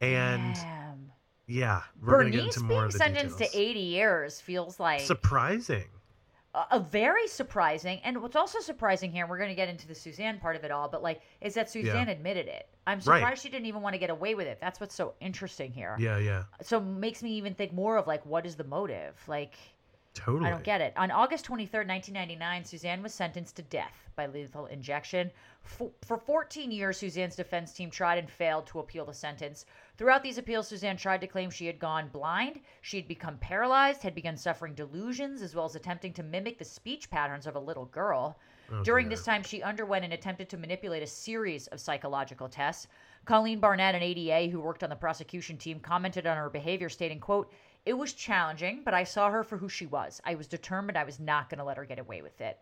And 0.00 0.54
Damn. 0.54 1.12
yeah, 1.46 1.82
we're 2.02 2.14
going 2.18 2.26
to 2.26 2.30
get 2.30 2.38
Bernice 2.42 2.56
into 2.56 2.66
more 2.66 2.76
being 2.78 2.86
of 2.86 2.92
the 2.92 2.98
sentenced 2.98 3.38
details. 3.38 3.52
to 3.52 3.58
80 3.58 3.80
years 3.80 4.40
feels 4.40 4.80
like 4.80 5.00
Surprising. 5.00 5.84
a, 6.54 6.64
a 6.72 6.80
very 6.80 7.26
surprising. 7.28 8.00
And 8.04 8.20
what's 8.20 8.36
also 8.36 8.60
surprising 8.60 9.12
here, 9.12 9.24
and 9.24 9.30
we're 9.30 9.38
going 9.38 9.48
to 9.50 9.54
get 9.54 9.68
into 9.68 9.86
the 9.86 9.94
Suzanne 9.94 10.38
part 10.40 10.56
of 10.56 10.64
it 10.64 10.70
all, 10.70 10.88
but 10.88 11.02
like, 11.02 11.22
is 11.40 11.54
that 11.54 11.70
Suzanne 11.70 12.08
admitted 12.08 12.48
it. 12.48 12.68
I'm 12.86 12.98
Right. 12.98 13.04
surprised 13.20 13.42
she 13.42 13.48
didn't 13.48 13.66
even 13.66 13.80
want 13.80 13.94
to 13.94 13.98
get 13.98 14.10
away 14.10 14.34
with 14.34 14.46
it. 14.46 14.58
That's 14.60 14.78
what's 14.78 14.94
so 14.94 15.14
interesting 15.20 15.72
here. 15.72 15.96
Yeah, 15.98 16.18
yeah, 16.18 16.44
So 16.60 16.80
makes 16.80 17.22
me 17.22 17.32
even 17.34 17.54
think 17.54 17.72
more 17.72 17.96
of 17.96 18.06
like, 18.06 18.26
what 18.26 18.44
is 18.44 18.56
the 18.56 18.64
motive? 18.64 19.14
Like, 19.26 19.54
totally. 20.14 20.46
I 20.46 20.50
don't 20.50 20.64
get 20.64 20.80
it. 20.80 20.92
On 20.96 21.10
August 21.10 21.46
23rd, 21.46 21.88
1999, 21.88 22.64
Suzanne 22.64 23.02
was 23.02 23.12
sentenced 23.12 23.56
to 23.56 23.62
death 23.62 23.92
by 24.16 24.26
lethal 24.26 24.66
injection. 24.66 25.30
For, 25.62 25.90
for 26.02 26.18
14 26.18 26.70
years, 26.70 26.98
Suzanne's 26.98 27.36
defense 27.36 27.72
team 27.72 27.90
tried 27.90 28.18
and 28.18 28.30
failed 28.30 28.66
to 28.68 28.78
appeal 28.78 29.04
the 29.04 29.14
sentence. 29.14 29.66
Throughout 29.96 30.22
these 30.22 30.38
appeals, 30.38 30.68
Suzanne 30.68 30.96
tried 30.96 31.20
to 31.20 31.26
claim 31.26 31.50
she 31.50 31.66
had 31.66 31.78
gone 31.78 32.08
blind, 32.08 32.60
she 32.82 32.96
had 32.96 33.08
become 33.08 33.38
paralyzed, 33.38 34.02
had 34.02 34.14
begun 34.14 34.36
suffering 34.36 34.74
delusions, 34.74 35.42
as 35.42 35.54
well 35.54 35.64
as 35.64 35.74
attempting 35.74 36.12
to 36.14 36.22
mimic 36.22 36.58
the 36.58 36.64
speech 36.64 37.10
patterns 37.10 37.46
of 37.46 37.56
a 37.56 37.60
little 37.60 37.86
girl. 37.86 38.38
Oh, 38.72 38.82
During 38.82 39.08
dear. 39.08 39.16
this 39.16 39.24
time, 39.24 39.42
she 39.42 39.62
underwent 39.62 40.04
and 40.04 40.14
attempted 40.14 40.48
to 40.50 40.56
manipulate 40.56 41.02
a 41.02 41.06
series 41.06 41.66
of 41.68 41.80
psychological 41.80 42.48
tests. 42.48 42.86
Colleen 43.24 43.58
Barnett, 43.60 43.94
an 43.94 44.02
ADA 44.02 44.50
who 44.50 44.60
worked 44.60 44.82
on 44.82 44.90
the 44.90 44.96
prosecution 44.96 45.56
team, 45.56 45.80
commented 45.80 46.26
on 46.26 46.36
her 46.36 46.50
behavior, 46.50 46.88
stating, 46.88 47.20
quote, 47.20 47.50
It 47.86 47.98
was 47.98 48.14
challenging, 48.14 48.82
but 48.84 48.94
I 48.94 49.04
saw 49.04 49.30
her 49.30 49.44
for 49.44 49.58
who 49.58 49.68
she 49.68 49.86
was. 49.86 50.20
I 50.24 50.34
was 50.34 50.46
determined 50.46 50.96
I 50.96 51.04
was 51.04 51.20
not 51.20 51.50
going 51.50 51.58
to 51.58 51.64
let 51.64 51.76
her 51.76 51.84
get 51.84 51.98
away 51.98 52.22
with 52.22 52.40
it. 52.40 52.58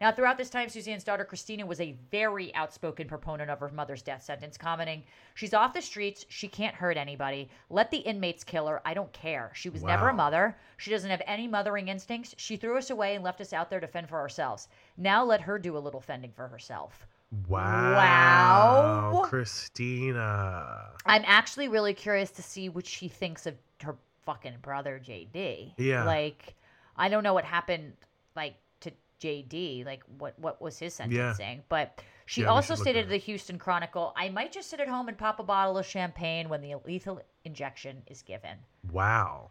Now, 0.00 0.10
throughout 0.10 0.38
this 0.38 0.50
time, 0.50 0.68
Suzanne's 0.68 1.04
daughter 1.04 1.24
Christina 1.24 1.64
was 1.64 1.80
a 1.80 1.94
very 2.10 2.52
outspoken 2.56 3.06
proponent 3.06 3.50
of 3.50 3.60
her 3.60 3.68
mother's 3.68 4.02
death 4.02 4.22
sentence, 4.22 4.56
commenting, 4.56 5.04
She's 5.34 5.54
off 5.54 5.74
the 5.74 5.80
streets. 5.82 6.26
She 6.28 6.48
can't 6.48 6.74
hurt 6.74 6.96
anybody. 6.96 7.50
Let 7.70 7.90
the 7.90 7.98
inmates 7.98 8.42
kill 8.42 8.66
her. 8.66 8.82
I 8.84 8.94
don't 8.94 9.12
care. 9.12 9.52
She 9.54 9.68
was 9.68 9.84
never 9.84 10.08
a 10.08 10.14
mother. 10.14 10.56
She 10.78 10.90
doesn't 10.90 11.10
have 11.10 11.22
any 11.26 11.46
mothering 11.46 11.88
instincts. 11.88 12.34
She 12.38 12.56
threw 12.56 12.78
us 12.78 12.90
away 12.90 13.14
and 13.14 13.22
left 13.22 13.40
us 13.40 13.52
out 13.52 13.70
there 13.70 13.78
to 13.78 13.86
fend 13.86 14.08
for 14.08 14.18
ourselves. 14.18 14.68
Now 14.96 15.22
let 15.22 15.42
her 15.42 15.58
do 15.58 15.76
a 15.76 15.78
little 15.78 16.00
fending 16.00 16.32
for 16.32 16.48
herself. 16.48 17.06
Wow. 17.48 17.92
Wow. 17.94 19.22
Christina. 19.24 20.90
I'm 21.06 21.22
actually 21.26 21.68
really 21.68 21.94
curious 21.94 22.30
to 22.32 22.42
see 22.42 22.68
what 22.68 22.86
she 22.86 23.06
thinks 23.06 23.46
of 23.46 23.54
her 23.82 23.96
fucking 24.24 24.58
brother 24.62 25.00
JD. 25.02 25.74
Yeah. 25.76 26.04
Like, 26.04 26.54
I 26.96 27.08
don't 27.08 27.22
know 27.22 27.34
what 27.34 27.44
happened 27.44 27.92
like 28.36 28.54
to 28.80 28.92
JD. 29.20 29.84
Like, 29.84 30.02
what 30.18 30.38
what 30.38 30.60
was 30.60 30.78
his 30.78 30.94
sentencing? 30.94 31.62
But 31.68 32.02
she 32.26 32.42
Yeah, 32.42 32.48
also 32.48 32.74
stated 32.74 33.04
to 33.04 33.08
the 33.08 33.16
Houston 33.18 33.58
Chronicle, 33.58 34.12
"I 34.16 34.28
might 34.28 34.52
just 34.52 34.70
sit 34.70 34.80
at 34.80 34.88
home 34.88 35.08
and 35.08 35.18
pop 35.18 35.40
a 35.40 35.42
bottle 35.42 35.78
of 35.78 35.86
champagne 35.86 36.48
when 36.48 36.60
the 36.60 36.74
lethal 36.84 37.20
injection 37.44 38.02
is 38.06 38.22
given." 38.22 38.58
Wow. 38.90 39.50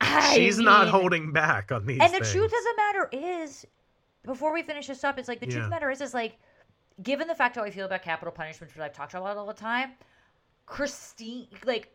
I 0.00 0.34
She's 0.34 0.58
not 0.58 0.88
holding 0.88 1.30
back 1.32 1.70
on 1.70 1.84
these 1.86 2.00
And 2.00 2.10
the 2.12 2.18
things. 2.20 2.32
truth 2.32 2.46
of 2.46 2.50
the 2.50 2.74
matter 2.76 3.08
is, 3.12 3.66
before 4.24 4.52
we 4.52 4.62
finish 4.62 4.86
this 4.86 5.04
up, 5.04 5.18
it's 5.18 5.28
like 5.28 5.40
the 5.40 5.46
truth 5.46 5.58
of 5.58 5.64
the 5.64 5.70
matter 5.70 5.90
is, 5.90 6.00
is 6.00 6.14
like, 6.14 6.38
given 7.02 7.28
the 7.28 7.34
fact 7.34 7.56
how 7.56 7.64
I 7.64 7.70
feel 7.70 7.84
about 7.84 8.02
capital 8.02 8.32
punishment, 8.32 8.74
which 8.74 8.80
I've 8.82 8.94
talked 8.94 9.12
about 9.12 9.36
all 9.36 9.46
the 9.46 9.52
time, 9.52 9.92
Christine, 10.64 11.48
like, 11.66 11.92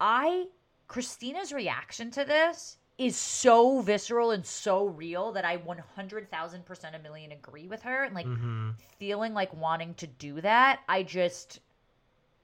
I, 0.00 0.46
Christina's 0.88 1.52
reaction 1.52 2.10
to 2.12 2.24
this 2.24 2.76
is 2.98 3.16
so 3.16 3.80
visceral 3.80 4.30
and 4.30 4.44
so 4.44 4.86
real 4.86 5.32
that 5.32 5.44
I 5.44 5.56
100,000% 5.56 6.94
a 6.94 6.98
million 6.98 7.32
agree 7.32 7.66
with 7.66 7.82
her. 7.82 8.04
And 8.04 8.14
like, 8.14 8.26
Mhm. 8.26 8.74
feeling 8.98 9.34
like 9.34 9.52
wanting 9.54 9.94
to 9.94 10.06
do 10.06 10.40
that, 10.42 10.80
I 10.88 11.02
just, 11.02 11.60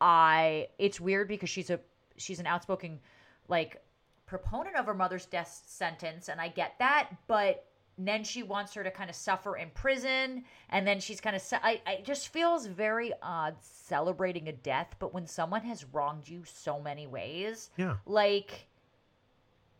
I, 0.00 0.68
it's 0.78 1.00
weird 1.00 1.28
because 1.28 1.50
she's 1.50 1.70
a, 1.70 1.80
she's 2.16 2.40
an 2.40 2.46
outspoken, 2.46 3.00
like, 3.48 3.82
proponent 4.26 4.76
of 4.76 4.86
her 4.86 4.94
mother's 4.94 5.26
death 5.26 5.62
sentence, 5.66 6.28
and 6.28 6.40
I 6.40 6.48
get 6.48 6.78
that, 6.78 7.10
but 7.26 7.64
then 8.06 8.22
she 8.22 8.42
wants 8.44 8.74
her 8.74 8.84
to 8.84 8.90
kind 8.90 9.10
of 9.10 9.16
suffer 9.16 9.56
in 9.56 9.70
prison, 9.70 10.44
and 10.70 10.86
then 10.86 11.00
she's 11.00 11.20
kind 11.20 11.34
of, 11.34 11.42
I, 11.62 11.80
I 11.86 11.92
it 11.94 12.04
just 12.04 12.28
feels 12.28 12.66
very 12.66 13.12
odd 13.22 13.56
celebrating 13.60 14.48
a 14.48 14.52
death, 14.52 14.94
but 14.98 15.12
when 15.12 15.26
someone 15.26 15.62
has 15.62 15.84
wronged 15.92 16.28
you 16.28 16.44
so 16.44 16.78
many 16.80 17.06
ways, 17.06 17.70
Yeah. 17.76 17.96
like, 18.06 18.68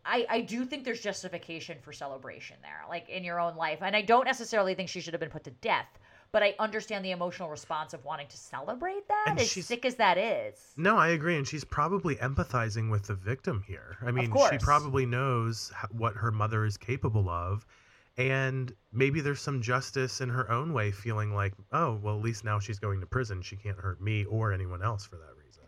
I, 0.04 0.26
I 0.30 0.40
do 0.40 0.64
think 0.64 0.84
there's 0.84 1.00
justification 1.00 1.78
for 1.82 1.92
celebration 1.92 2.56
there, 2.62 2.80
like 2.88 3.08
in 3.08 3.24
your 3.24 3.38
own 3.38 3.56
life. 3.56 3.80
And 3.82 3.94
I 3.94 4.00
don't 4.02 4.24
necessarily 4.24 4.74
think 4.74 4.88
she 4.88 5.00
should 5.00 5.12
have 5.12 5.20
been 5.20 5.28
put 5.30 5.44
to 5.44 5.50
death, 5.50 5.98
but 6.32 6.42
I 6.42 6.54
understand 6.58 7.04
the 7.04 7.10
emotional 7.10 7.50
response 7.50 7.92
of 7.92 8.04
wanting 8.04 8.26
to 8.28 8.36
celebrate 8.36 9.06
that, 9.08 9.24
And 9.28 9.38
as 9.38 9.48
she's- 9.48 9.66
sick 9.66 9.84
as 9.84 9.96
that 9.96 10.16
is. 10.16 10.72
No, 10.76 10.96
I 10.96 11.08
agree, 11.08 11.36
and 11.36 11.46
she's 11.46 11.64
probably 11.64 12.16
empathizing 12.16 12.90
with 12.90 13.04
the 13.06 13.14
victim 13.14 13.62
here. 13.66 13.98
I 14.02 14.10
mean, 14.10 14.32
she 14.50 14.58
probably 14.58 15.04
knows 15.04 15.72
what 15.90 16.16
her 16.16 16.30
mother 16.30 16.64
is 16.64 16.76
capable 16.78 17.28
of, 17.28 17.66
and 18.18 18.74
maybe 18.92 19.20
there's 19.20 19.40
some 19.40 19.62
justice 19.62 20.20
in 20.20 20.28
her 20.28 20.50
own 20.50 20.72
way, 20.72 20.90
feeling 20.90 21.32
like, 21.32 21.54
oh, 21.72 22.00
well, 22.02 22.16
at 22.16 22.22
least 22.22 22.44
now 22.44 22.58
she's 22.58 22.80
going 22.80 22.98
to 23.00 23.06
prison. 23.06 23.40
She 23.40 23.54
can't 23.54 23.78
hurt 23.78 24.02
me 24.02 24.24
or 24.24 24.52
anyone 24.52 24.82
else 24.82 25.06
for 25.06 25.16
that 25.16 25.36
reason. 25.40 25.62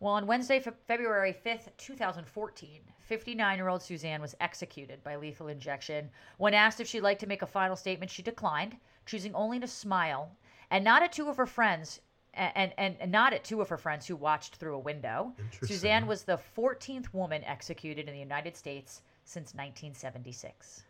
Well, 0.00 0.14
on 0.14 0.26
Wednesday, 0.26 0.58
Fe- 0.58 0.72
February 0.88 1.32
5th, 1.32 1.68
2014, 1.76 2.80
59 2.98 3.56
year 3.56 3.68
old 3.68 3.80
Suzanne 3.80 4.20
was 4.20 4.34
executed 4.40 5.04
by 5.04 5.14
lethal 5.14 5.46
injection. 5.46 6.10
When 6.36 6.52
asked 6.52 6.80
if 6.80 6.88
she'd 6.88 7.00
like 7.00 7.20
to 7.20 7.28
make 7.28 7.42
a 7.42 7.46
final 7.46 7.76
statement, 7.76 8.10
she 8.10 8.22
declined, 8.22 8.76
choosing 9.06 9.34
only 9.36 9.60
to 9.60 9.68
smile 9.68 10.32
and 10.72 10.84
not 10.84 11.04
at 11.04 11.12
two 11.12 11.28
of 11.28 11.36
her 11.36 11.46
friends. 11.46 12.00
And, 12.34 12.72
and, 12.78 12.94
and 13.00 13.10
not 13.10 13.32
at 13.32 13.42
two 13.42 13.60
of 13.60 13.68
her 13.68 13.78
friends 13.78 14.06
who 14.06 14.14
watched 14.14 14.56
through 14.56 14.76
a 14.76 14.78
window. 14.78 15.32
Suzanne 15.64 16.06
was 16.06 16.22
the 16.22 16.38
14th 16.56 17.12
woman 17.12 17.42
executed 17.42 18.06
in 18.06 18.14
the 18.14 18.20
United 18.20 18.56
States 18.56 19.02
since 19.24 19.54
1976. 19.54 20.84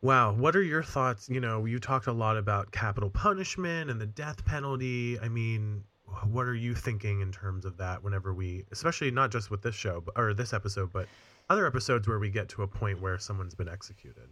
Wow, 0.00 0.32
what 0.32 0.54
are 0.54 0.62
your 0.62 0.82
thoughts? 0.82 1.28
You 1.28 1.40
know, 1.40 1.64
you 1.64 1.80
talked 1.80 2.06
a 2.06 2.12
lot 2.12 2.36
about 2.36 2.70
capital 2.70 3.10
punishment 3.10 3.90
and 3.90 4.00
the 4.00 4.06
death 4.06 4.44
penalty. 4.44 5.18
I 5.18 5.28
mean, 5.28 5.82
what 6.30 6.46
are 6.46 6.54
you 6.54 6.74
thinking 6.74 7.20
in 7.20 7.32
terms 7.32 7.64
of 7.64 7.76
that 7.78 8.02
whenever 8.02 8.32
we, 8.32 8.64
especially 8.70 9.10
not 9.10 9.30
just 9.30 9.50
with 9.50 9.62
this 9.62 9.74
show 9.74 10.04
or 10.16 10.34
this 10.34 10.52
episode, 10.52 10.92
but 10.92 11.08
other 11.50 11.66
episodes 11.66 12.06
where 12.06 12.18
we 12.18 12.30
get 12.30 12.48
to 12.50 12.62
a 12.62 12.66
point 12.66 13.00
where 13.00 13.18
someone's 13.18 13.54
been 13.54 13.68
executed? 13.68 14.28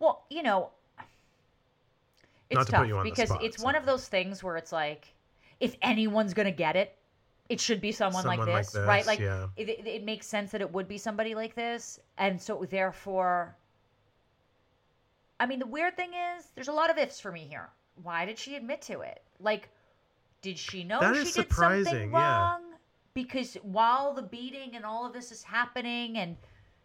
Well, 0.00 0.24
you 0.28 0.42
know, 0.42 0.70
it's 2.50 2.66
to 2.66 2.72
tough 2.72 2.86
you 2.88 2.96
on 2.96 3.04
the 3.04 3.10
because 3.10 3.28
spot, 3.28 3.44
it's 3.44 3.62
one 3.62 3.76
of 3.76 3.86
those 3.86 4.08
things 4.08 4.42
where 4.42 4.56
it's 4.56 4.72
like, 4.72 5.12
if 5.60 5.76
anyone's 5.82 6.34
gonna 6.34 6.50
get 6.50 6.76
it, 6.76 6.94
it 7.48 7.60
should 7.60 7.80
be 7.80 7.92
someone, 7.92 8.24
like, 8.24 8.38
Someone 8.38 8.54
like 8.56 8.66
this, 8.66 8.86
right? 8.86 9.06
Like, 9.06 9.20
yeah. 9.20 9.46
it, 9.56 9.86
it 9.86 10.04
makes 10.04 10.26
sense 10.26 10.50
that 10.50 10.60
it 10.60 10.72
would 10.72 10.88
be 10.88 10.98
somebody 10.98 11.34
like 11.34 11.54
this, 11.54 12.00
and 12.18 12.40
so 12.40 12.66
therefore, 12.68 13.56
I 15.38 15.46
mean, 15.46 15.58
the 15.58 15.66
weird 15.66 15.96
thing 15.96 16.10
is, 16.14 16.46
there's 16.54 16.68
a 16.68 16.72
lot 16.72 16.90
of 16.90 16.98
ifs 16.98 17.20
for 17.20 17.30
me 17.30 17.46
here. 17.48 17.68
Why 18.02 18.24
did 18.24 18.38
she 18.38 18.56
admit 18.56 18.82
to 18.82 19.00
it? 19.00 19.22
Like, 19.38 19.70
did 20.42 20.58
she 20.58 20.84
know 20.84 21.00
That 21.00 21.14
she 21.16 21.32
did 21.32 21.52
something 21.52 22.10
yeah. 22.10 22.38
wrong? 22.38 22.62
Because 23.14 23.54
while 23.62 24.12
the 24.12 24.22
beating 24.22 24.76
and 24.76 24.84
all 24.84 25.06
of 25.06 25.12
this 25.12 25.32
is 25.32 25.42
happening, 25.42 26.18
and 26.18 26.36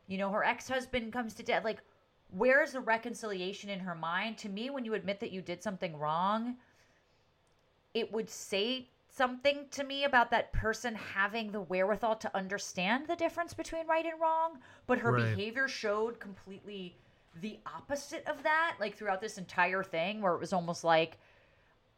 you 0.07 0.17
know 0.17 0.31
her 0.31 0.43
ex-husband 0.43 1.11
comes 1.13 1.33
to 1.35 1.43
death, 1.43 1.63
like, 1.63 1.81
where's 2.29 2.71
the 2.71 2.79
reconciliation 2.79 3.69
in 3.69 3.79
her 3.81 3.95
mind? 3.95 4.37
To 4.39 4.49
me, 4.49 4.69
when 4.69 4.85
you 4.85 4.93
admit 4.93 5.19
that 5.19 5.31
you 5.31 5.41
did 5.41 5.61
something 5.61 5.97
wrong, 5.97 6.55
it 7.93 8.11
would 8.13 8.29
say 8.29 8.87
something 9.09 9.65
to 9.71 9.83
me 9.83 10.05
about 10.05 10.31
that 10.31 10.53
person 10.53 10.95
having 10.95 11.51
the 11.51 11.59
wherewithal 11.61 12.15
to 12.15 12.35
understand 12.35 13.07
the 13.07 13.15
difference 13.17 13.53
between 13.53 13.85
right 13.87 14.05
and 14.05 14.19
wrong, 14.21 14.59
but 14.87 14.99
her 14.99 15.11
Right. 15.11 15.35
behavior 15.35 15.67
showed 15.67 16.19
completely 16.19 16.95
the 17.39 17.59
opposite 17.65 18.27
of 18.27 18.43
that, 18.43 18.75
like 18.79 18.95
throughout 18.95 19.21
this 19.21 19.37
entire 19.37 19.83
thing, 19.83 20.21
where 20.21 20.33
it 20.33 20.39
was 20.39 20.53
almost 20.53 20.83
like, 20.83 21.17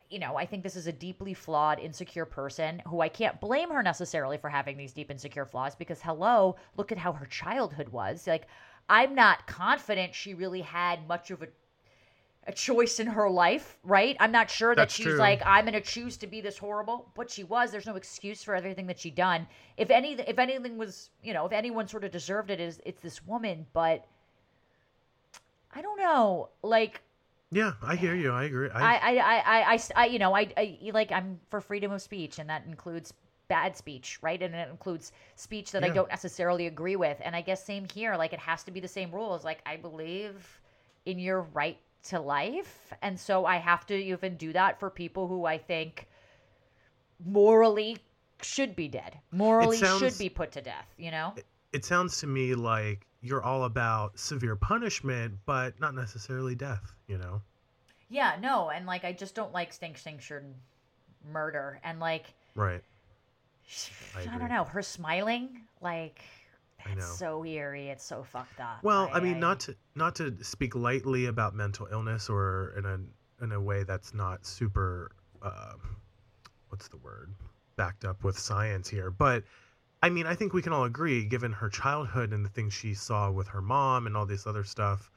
you 0.09 0.19
know, 0.19 0.35
I 0.35 0.45
think 0.45 0.61
this 0.61 0.75
is 0.75 0.85
a 0.85 0.91
deeply 0.91 1.33
flawed, 1.33 1.79
insecure 1.79 2.25
person 2.25 2.81
who 2.87 3.01
I 3.01 3.09
can't 3.09 3.39
blame 3.41 3.71
her 3.71 3.81
necessarily 3.81 4.37
for 4.37 4.49
having 4.49 4.77
these 4.77 4.93
deep, 4.93 5.09
insecure 5.09 5.45
flaws 5.45 5.75
because, 5.75 6.01
hello, 6.01 6.55
look 6.77 6.91
at 6.91 6.99
how 6.99 7.13
her 7.13 7.25
childhood 7.25 7.89
was. 7.89 8.27
Like, 8.27 8.47
I'm 8.89 9.15
not 9.15 9.47
confident 9.47 10.13
she 10.13 10.33
really 10.35 10.61
had 10.61 11.07
much 11.07 11.31
of 11.31 11.41
a 11.41 11.47
a 12.45 12.51
choice 12.51 12.99
in 12.99 13.07
her 13.07 13.29
life, 13.29 13.77
right? 13.83 14.17
I'm 14.19 14.31
not 14.31 14.49
sure 14.49 14.75
that 14.75 14.81
That's 14.81 14.93
she's 14.93 15.05
true. 15.05 15.15
like 15.15 15.41
I'm 15.45 15.63
going 15.65 15.73
to 15.73 15.81
choose 15.81 16.17
to 16.17 16.27
be 16.27 16.41
this 16.41 16.57
horrible, 16.57 17.09
but 17.15 17.31
she 17.31 17.43
was. 17.43 17.71
There's 17.71 17.85
no 17.85 17.95
excuse 17.95 18.43
for 18.43 18.53
everything 18.53 18.87
that 18.87 18.99
she 18.99 19.09
done. 19.11 19.47
If 19.77 19.89
any 19.89 20.13
if 20.13 20.37
anything 20.37 20.77
was, 20.77 21.09
you 21.21 21.33
know, 21.33 21.45
if 21.45 21.53
anyone 21.53 21.87
sort 21.87 22.03
of 22.03 22.11
deserved 22.11 22.51
it 22.51 22.59
is 22.59 22.81
it's 22.85 23.01
this 23.01 23.25
woman, 23.25 23.65
but 23.71 24.05
I 25.75 25.81
don't 25.81 25.97
know. 25.97 26.49
Like 26.61 27.01
Yeah, 27.51 27.73
I 27.81 27.95
hear 27.95 28.15
you. 28.15 28.31
I 28.31 28.45
agree. 28.45 28.69
I, 28.69 28.95
I, 28.95 29.15
I, 29.15 29.73
I, 29.73 29.79
I, 29.95 30.05
you 30.07 30.19
know, 30.19 30.35
I, 30.35 30.51
I, 30.57 30.79
like, 30.93 31.11
I'm 31.11 31.39
for 31.49 31.61
freedom 31.61 31.91
of 31.91 32.01
speech, 32.01 32.39
and 32.39 32.49
that 32.49 32.65
includes 32.67 33.13
bad 33.47 33.77
speech, 33.77 34.17
right? 34.21 34.41
And 34.41 34.55
it 34.55 34.69
includes 34.69 35.11
speech 35.35 35.71
that 35.71 35.83
I 35.83 35.89
don't 35.89 36.09
necessarily 36.09 36.67
agree 36.67 36.95
with. 36.95 37.17
And 37.23 37.35
I 37.35 37.41
guess 37.41 37.63
same 37.63 37.85
here. 37.93 38.15
Like, 38.15 38.33
it 38.33 38.39
has 38.39 38.63
to 38.63 38.71
be 38.71 38.79
the 38.79 38.87
same 38.87 39.11
rules. 39.11 39.43
Like, 39.43 39.61
I 39.65 39.75
believe 39.77 40.61
in 41.05 41.19
your 41.19 41.41
right 41.53 41.77
to 42.09 42.19
life, 42.19 42.91
and 43.01 43.19
so 43.19 43.45
I 43.45 43.57
have 43.57 43.85
to 43.87 43.95
even 43.95 44.35
do 44.35 44.51
that 44.53 44.79
for 44.79 44.89
people 44.89 45.27
who 45.27 45.45
I 45.45 45.57
think 45.57 46.07
morally 47.23 47.97
should 48.41 48.75
be 48.75 48.87
dead, 48.87 49.17
morally 49.31 49.77
sounds- 49.77 50.01
should 50.01 50.17
be 50.17 50.29
put 50.29 50.51
to 50.53 50.61
death. 50.61 50.93
You 50.97 51.11
know? 51.11 51.33
it 51.73 51.83
sounds 51.83 52.19
to 52.19 52.27
me 52.27 52.55
like 52.55 53.05
you're 53.23 53.41
all 53.41 53.63
about 53.63 54.19
severe 54.19 54.55
punishment, 54.55 55.33
but 55.45 55.79
not 55.79 55.95
necessarily 55.95 56.53
death. 56.53 56.93
You 57.07 57.17
know. 57.17 57.41
Yeah, 58.09 58.35
no, 58.39 58.69
and 58.69 58.85
like, 58.85 59.05
I 59.05 59.13
just 59.13 59.33
don't 59.33 59.51
like 59.53 59.73
stink, 59.73 59.97
sanctioned 59.97 60.53
murder, 61.31 61.79
and 61.83 61.99
like. 61.99 62.25
Right. 62.53 62.83
I 64.15 64.21
I, 64.21 64.37
don't 64.37 64.49
know. 64.49 64.65
Her 64.65 64.83
smiling, 64.83 65.61
like 65.81 66.21
I 66.85 66.93
that's 66.95 67.17
so 67.17 67.45
eerie. 67.45 67.89
It's 67.89 68.03
so 68.03 68.23
fucked 68.23 68.59
up. 68.59 68.83
Well, 68.83 69.09
I 69.13 69.19
mean, 69.19 69.39
not 69.39 69.61
to 69.61 69.75
not 69.95 70.15
to 70.15 70.35
speak 70.43 70.75
lightly 70.75 71.25
about 71.27 71.55
mental 71.55 71.87
illness 71.91 72.29
or 72.29 72.73
in 72.77 72.85
a 72.85 73.43
in 73.43 73.51
a 73.51 73.59
way 73.59 73.83
that's 73.83 74.13
not 74.13 74.45
super, 74.45 75.11
uh, 75.41 75.73
what's 76.69 76.87
the 76.87 76.97
word, 76.97 77.33
backed 77.75 78.05
up 78.05 78.23
with 78.23 78.37
science 78.37 78.89
here. 78.89 79.09
But 79.09 79.43
I 80.03 80.09
mean, 80.11 80.27
I 80.27 80.35
think 80.35 80.53
we 80.53 80.61
can 80.61 80.73
all 80.73 80.83
agree, 80.83 81.25
given 81.25 81.53
her 81.53 81.69
childhood 81.69 82.31
and 82.33 82.45
the 82.45 82.49
things 82.49 82.73
she 82.73 82.93
saw 82.93 83.31
with 83.31 83.47
her 83.49 83.61
mom 83.61 84.05
and 84.05 84.15
all 84.17 84.27
this 84.27 84.45
other 84.45 84.63
stuff, 84.63 85.09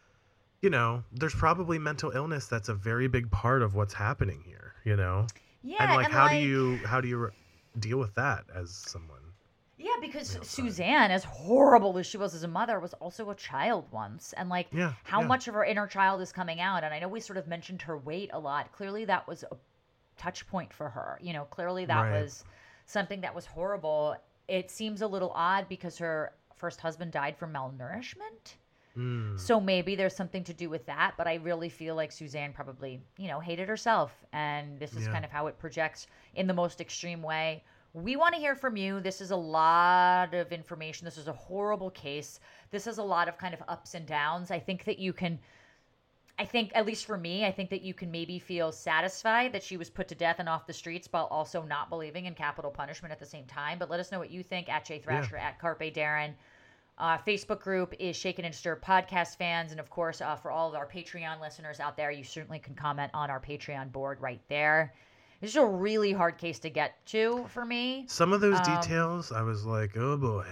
you 0.62 0.70
know, 0.70 1.04
there's 1.12 1.34
probably 1.34 1.78
mental 1.78 2.12
illness 2.12 2.46
that's 2.46 2.70
a 2.70 2.74
very 2.74 3.08
big 3.08 3.30
part 3.30 3.62
of 3.62 3.74
what's 3.74 3.94
happening 3.94 4.42
here. 4.46 4.74
You 4.84 4.96
know, 4.96 5.26
Yeah, 5.62 5.82
and 5.82 5.92
like, 5.92 6.06
and 6.06 6.14
how 6.14 6.26
like, 6.26 6.30
do 6.30 6.36
you 6.36 6.86
how 6.86 7.00
do 7.02 7.08
you 7.08 7.18
re- 7.18 7.30
deal 7.78 7.98
with 7.98 8.14
that 8.14 8.46
as 8.54 8.70
someone? 8.74 9.34
Yeah, 9.78 9.96
because 10.00 10.32
you 10.34 10.40
know, 10.40 10.44
fine. 10.44 10.48
Suzanne, 10.48 11.10
as 11.10 11.24
horrible 11.24 11.98
as 11.98 12.06
she 12.06 12.16
was 12.16 12.34
as 12.34 12.42
a 12.42 12.48
mother, 12.48 12.80
was 12.80 12.94
also 12.94 13.28
a 13.30 13.34
child 13.34 13.86
once, 13.92 14.32
and 14.34 14.48
like 14.48 14.68
Yeah, 14.72 14.94
how 15.02 15.20
yeah. 15.20 15.26
much 15.28 15.48
of 15.48 15.54
her 15.54 15.64
inner 15.64 15.86
child 15.86 16.20
is 16.22 16.32
coming 16.32 16.60
out. 16.60 16.82
And 16.84 16.94
I 16.94 16.98
know 17.00 17.08
we 17.08 17.20
sort 17.20 17.36
of 17.36 17.46
mentioned 17.46 17.82
her 17.82 17.98
weight 17.98 18.30
a 18.32 18.38
lot. 18.38 18.72
Clearly, 18.72 19.04
that 19.06 19.28
was 19.28 19.42
a 19.44 19.56
touch 20.16 20.46
point 20.46 20.72
for 20.72 20.88
her. 20.90 21.18
You 21.22 21.32
know, 21.34 21.44
clearly 21.44 21.84
that 21.86 22.10
Right. 22.10 22.22
was 22.22 22.44
something 22.86 23.20
that 23.22 23.34
was 23.34 23.46
horrible. 23.46 24.16
It 24.48 24.70
seems 24.70 25.02
a 25.02 25.06
little 25.06 25.32
odd 25.34 25.68
because 25.68 25.98
her 25.98 26.32
first 26.54 26.80
husband 26.80 27.12
died 27.12 27.36
from 27.36 27.52
malnourishment. 27.52 28.54
Mm, 28.96 29.38
So 29.38 29.60
maybe 29.60 29.94
there's 29.94 30.16
something 30.16 30.42
to 30.44 30.54
do 30.54 30.70
with 30.70 30.86
that, 30.86 31.14
but 31.18 31.26
I 31.26 31.34
really 31.34 31.68
feel 31.68 31.94
like 31.94 32.10
Suzanne 32.12 32.52
probably, 32.54 33.02
you 33.18 33.28
know, 33.28 33.40
hated 33.40 33.68
herself. 33.68 34.24
And 34.32 34.78
this 34.80 34.94
is 34.94 35.06
Yeah. 35.06 35.12
kind 35.12 35.24
of 35.24 35.30
how 35.30 35.48
it 35.48 35.58
projects 35.58 36.06
in 36.34 36.46
the 36.46 36.54
most 36.54 36.80
extreme 36.80 37.22
way. 37.22 37.62
We 37.92 38.16
want 38.16 38.34
to 38.34 38.40
hear 38.40 38.54
from 38.54 38.76
you. 38.76 39.00
This 39.00 39.20
is 39.20 39.30
a 39.30 39.36
lot 39.36 40.32
of 40.34 40.50
information. 40.52 41.04
This 41.04 41.18
is 41.18 41.28
a 41.28 41.32
horrible 41.32 41.90
case. 41.90 42.40
This 42.70 42.86
is 42.86 42.98
a 42.98 43.02
lot 43.02 43.28
of 43.28 43.36
kind 43.36 43.52
of 43.54 43.62
ups 43.68 43.94
and 43.94 44.06
downs. 44.06 44.50
I 44.50 44.58
think 44.58 44.84
that 44.84 44.98
you 44.98 45.12
can, 45.12 45.38
I 46.38 46.44
think, 46.44 46.70
at 46.74 46.84
least 46.84 47.06
for 47.06 47.16
me, 47.16 47.46
I 47.46 47.50
think 47.50 47.70
that 47.70 47.80
you 47.80 47.94
can 47.94 48.10
maybe 48.10 48.38
feel 48.38 48.70
satisfied 48.70 49.52
that 49.52 49.62
she 49.62 49.78
was 49.78 49.88
put 49.88 50.06
to 50.08 50.14
death 50.14 50.36
and 50.38 50.48
off 50.48 50.66
the 50.66 50.72
streets 50.74 51.08
while 51.10 51.24
also 51.30 51.62
not 51.62 51.88
believing 51.88 52.26
in 52.26 52.34
capital 52.34 52.70
punishment 52.70 53.10
at 53.10 53.18
the 53.18 53.24
same 53.26 53.46
time. 53.46 53.78
But 53.78 53.88
let 53.88 54.00
us 54.00 54.12
know 54.12 54.18
what 54.18 54.30
you 54.30 54.42
think 54.42 54.68
at 54.68 54.84
Jay 54.84 54.98
Thrasher, 54.98 55.38
at 55.38 55.58
Carpe 55.58 55.94
Darren. 55.94 56.34
Uh, 56.98 57.16
Facebook 57.18 57.60
group 57.60 57.94
is 57.98 58.16
Shaken 58.16 58.44
and 58.44 58.52
Disturbed 58.52 58.84
podcast 58.84 59.36
fans. 59.36 59.70
And 59.70 59.80
of 59.80 59.88
course, 59.88 60.20
uh, 60.20 60.36
for 60.36 60.50
all 60.50 60.68
of 60.68 60.74
our 60.74 60.86
Patreon 60.86 61.40
listeners 61.40 61.80
out 61.80 61.96
there, 61.96 62.10
you 62.10 62.24
certainly 62.24 62.58
can 62.58 62.74
comment 62.74 63.10
on 63.14 63.30
our 63.30 63.40
Patreon 63.40 63.90
board 63.92 64.20
right 64.20 64.40
there. 64.48 64.92
This 65.40 65.50
is 65.50 65.56
a 65.56 65.64
really 65.66 66.12
hard 66.12 66.38
case 66.38 66.58
to 66.60 66.70
get 66.70 67.04
to 67.06 67.46
for 67.48 67.64
me. 67.64 68.04
Some 68.08 68.32
of 68.32 68.40
those 68.42 68.58
Um, 68.66 68.80
details, 68.80 69.32
I 69.32 69.42
was 69.42 69.64
like, 69.66 69.96
oh 69.96 70.16
boy. 70.16 70.46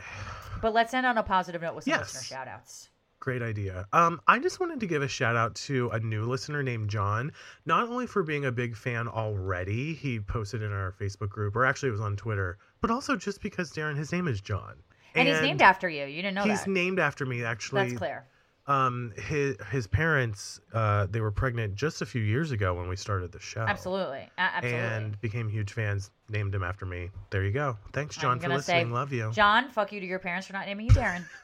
But 0.60 0.72
let's 0.74 0.92
end 0.94 1.06
on 1.06 1.16
a 1.18 1.22
positive 1.22 1.60
note 1.62 1.74
with 1.74 1.84
some 1.84 1.92
Yes. 1.92 2.14
listener 2.14 2.22
shout 2.36 2.48
outs. 2.48 2.88
Great 3.24 3.40
idea. 3.40 3.86
Um, 3.94 4.20
I 4.26 4.38
just 4.38 4.60
wanted 4.60 4.80
to 4.80 4.86
give 4.86 5.00
a 5.00 5.08
shout 5.08 5.34
out 5.34 5.54
to 5.54 5.88
a 5.94 5.98
new 5.98 6.24
listener 6.26 6.62
named 6.62 6.90
John, 6.90 7.32
not 7.64 7.88
only 7.88 8.06
for 8.06 8.22
being 8.22 8.44
a 8.44 8.52
big 8.52 8.76
fan 8.76 9.08
already, 9.08 9.94
he 9.94 10.20
posted 10.20 10.60
in 10.60 10.70
our 10.70 10.92
Facebook 11.00 11.30
group, 11.30 11.56
or 11.56 11.64
actually 11.64 11.88
it 11.88 11.92
was 11.92 12.02
on 12.02 12.16
Twitter, 12.16 12.58
but 12.82 12.90
also 12.90 13.16
just 13.16 13.40
because 13.40 13.72
Darren, 13.72 13.96
his 13.96 14.12
name 14.12 14.28
is 14.28 14.42
John. 14.42 14.74
And, 15.14 15.26
he's 15.26 15.40
named 15.40 15.62
after 15.62 15.88
you. 15.88 16.04
You 16.04 16.20
didn't 16.20 16.34
know 16.34 16.42
he's 16.42 16.64
that. 16.64 16.70
named 16.70 16.98
after 16.98 17.24
me, 17.24 17.42
actually. 17.42 17.86
That's 17.86 17.98
clear. 17.98 18.26
Um, 18.66 19.14
his 19.16 19.56
his 19.70 19.86
parents, 19.86 20.60
uh, 20.74 21.06
they 21.06 21.22
were 21.22 21.30
pregnant 21.30 21.76
just 21.76 22.02
a 22.02 22.06
few 22.06 22.20
years 22.20 22.50
ago 22.50 22.74
when 22.74 22.88
we 22.88 22.96
started 22.96 23.32
the 23.32 23.40
show. 23.40 23.60
Absolutely. 23.62 24.28
A- 24.36 24.40
absolutely. 24.40 24.80
And 24.80 25.20
became 25.22 25.48
huge 25.48 25.72
fans, 25.72 26.10
named 26.28 26.54
him 26.54 26.62
after 26.62 26.84
me. 26.84 27.08
There 27.30 27.42
you 27.42 27.52
go. 27.52 27.78
Thanks, 27.94 28.16
John, 28.16 28.38
for 28.38 28.48
gonna 28.48 28.60
say, 28.60 28.80
listening. 28.80 28.92
Love 28.92 29.14
you. 29.14 29.30
John, 29.32 29.70
fuck 29.70 29.92
you 29.92 30.00
to 30.00 30.06
your 30.06 30.18
parents 30.18 30.46
for 30.46 30.52
not 30.52 30.66
naming 30.66 30.86
you 30.86 30.92
Darren. 30.92 31.24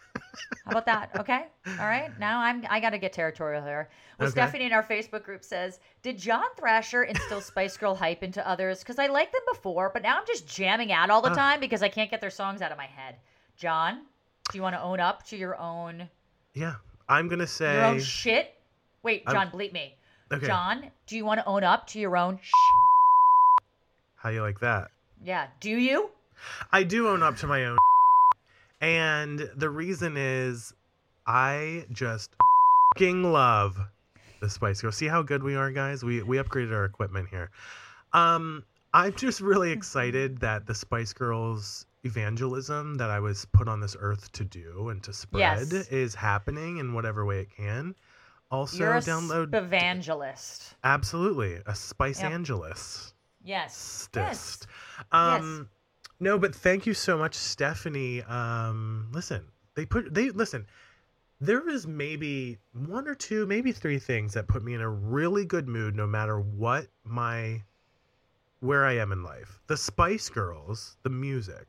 How 0.65 0.71
about 0.73 0.87
that? 0.87 1.11
Okay. 1.19 1.45
All 1.67 1.87
right. 1.87 2.11
Now 2.19 2.41
I'm 2.41 2.65
I 2.71 2.81
got 2.81 2.91
to 2.91 2.99
get 2.99 3.13
territorial 3.13 3.63
here. 3.65 3.89
Well, 4.19 4.29
Okay. 4.29 4.33
Stephanie 4.33 4.67
in 4.67 4.73
our 4.73 4.83
Facebook 4.83 5.23
group 5.25 5.43
says, 5.45 5.81
"Did 6.03 6.19
John 6.19 6.45
Thrasher 6.59 7.05
instill 7.05 7.41
Spice 7.41 7.77
Girl 7.77 7.95
hype 7.95 8.23
into 8.23 8.47
others? 8.47 8.81
Because 8.81 8.99
I 8.99 9.07
liked 9.07 9.33
them 9.33 9.43
before, 9.53 9.91
but 9.93 10.03
now 10.03 10.19
I'm 10.19 10.27
just 10.27 10.47
jamming 10.47 10.93
out 10.93 11.11
all 11.11 11.23
the 11.23 11.31
Ah. 11.31 11.35
time 11.35 11.61
because 11.61 11.83
I 11.83 11.89
can't 11.89 12.11
get 12.11 12.21
their 12.21 12.31
songs 12.31 12.63
out 12.63 12.71
of 12.73 12.79
my 12.79 12.87
head." 12.87 13.17
John, 13.57 14.07
do 14.51 14.59
you 14.59 14.63
want 14.63 14.75
to 14.77 14.83
own 14.83 15.01
up 15.01 15.23
to 15.29 15.37
your 15.37 15.57
own 15.59 16.09
Yeah. 16.55 16.75
I'm 17.09 17.29
going 17.29 17.41
to 17.41 17.47
say. 17.47 17.75
your 17.75 17.85
own 17.87 18.01
shit? 18.01 18.55
Wait, 19.03 19.25
I'm- 19.27 19.35
John, 19.35 19.51
bleep 19.51 19.73
me. 19.73 19.97
okay. 20.33 20.47
John, 20.47 20.91
do 21.07 21.17
you 21.17 21.25
want 21.25 21.41
to 21.41 21.47
own 21.47 21.65
up 21.65 21.87
to 21.89 21.99
your 22.01 22.17
own? 22.17 22.39
Sh- 22.43 22.51
How 24.17 24.29
you 24.31 24.43
like 24.43 24.61
that? 24.61 24.91
yeah. 25.23 25.49
Do 25.61 25.71
you? 25.71 26.11
I 26.73 26.83
do 26.85 27.09
own 27.09 27.23
up 27.23 27.37
to 27.39 27.47
my 27.47 27.65
own. 27.67 27.77
And 28.81 29.51
the 29.57 29.69
reason 29.71 30.17
is 30.17 30.73
I 31.27 31.85
just 31.93 32.35
fing 32.97 33.23
love 33.33 33.77
the 34.41 34.49
Spice 34.49 34.81
Girls. 34.81 34.97
See 34.97 35.07
how 35.07 35.23
good 35.23 35.43
we 35.43 35.55
are, 35.57 35.71
guys? 35.71 36.03
We 36.03 36.23
we 36.23 36.39
upgraded 36.39 36.73
our 36.73 36.85
equipment 36.85 37.29
here. 37.29 37.51
Um 38.13 38.65
I'm 38.93 39.15
just 39.15 39.41
really 39.41 39.71
excited 39.79 40.39
that 40.41 40.67
the 40.67 40.75
Spice 40.75 41.13
Girls 41.13 41.87
evangelism 42.05 42.95
that 42.95 43.11
I 43.11 43.21
was 43.21 43.45
put 43.53 43.69
on 43.69 43.81
this 43.81 43.95
earth 44.01 44.33
to 44.33 44.45
do 44.45 44.89
and 44.89 45.03
to 45.05 45.13
spread 45.13 45.41
Yes. 45.73 45.89
is 45.89 46.15
happening 46.15 46.79
in 46.79 46.95
whatever 46.95 47.27
way 47.27 47.41
it 47.41 47.51
can. 47.55 47.95
Also 48.51 48.79
You're 48.79 48.95
a 48.97 49.01
download 49.01 49.55
evangelist. 49.55 50.75
absolutely 50.83 51.59
a 51.67 51.75
Spice 51.75 52.23
Yep. 52.23 52.33
Angeles. 52.33 53.13
Yes. 53.45 53.77
Stist. 53.77 54.67
Yes. 54.99 55.07
Um, 55.13 55.69
no, 56.21 56.39
but 56.39 56.55
thank 56.55 56.87
you 56.87 56.95
so 56.95 57.19
much, 57.19 57.35
Stephanie. 57.35 58.23
Um, 58.23 59.09
listen, 59.13 59.45
they 59.75 59.87
put 59.87 60.13
they 60.15 60.31
listen. 60.31 60.67
There 61.43 61.69
is 61.71 61.87
maybe 61.87 62.59
one 62.75 63.09
or 63.09 63.15
two, 63.15 63.47
maybe 63.47 63.73
three 63.73 63.99
things 63.99 64.35
that 64.35 64.47
put 64.47 64.63
me 64.63 64.75
in 64.75 64.83
a 64.83 64.89
really 64.89 65.47
good 65.47 65.69
mood, 65.69 65.97
no 65.97 66.07
matter 66.07 66.39
what 66.39 66.87
my 67.05 67.63
where 68.61 68.85
I 68.85 68.97
am 68.99 69.11
in 69.11 69.23
life. 69.23 69.59
The 69.67 69.77
Spice 69.77 70.29
Girls, 70.29 70.99
the 71.03 71.09
music, 71.09 71.67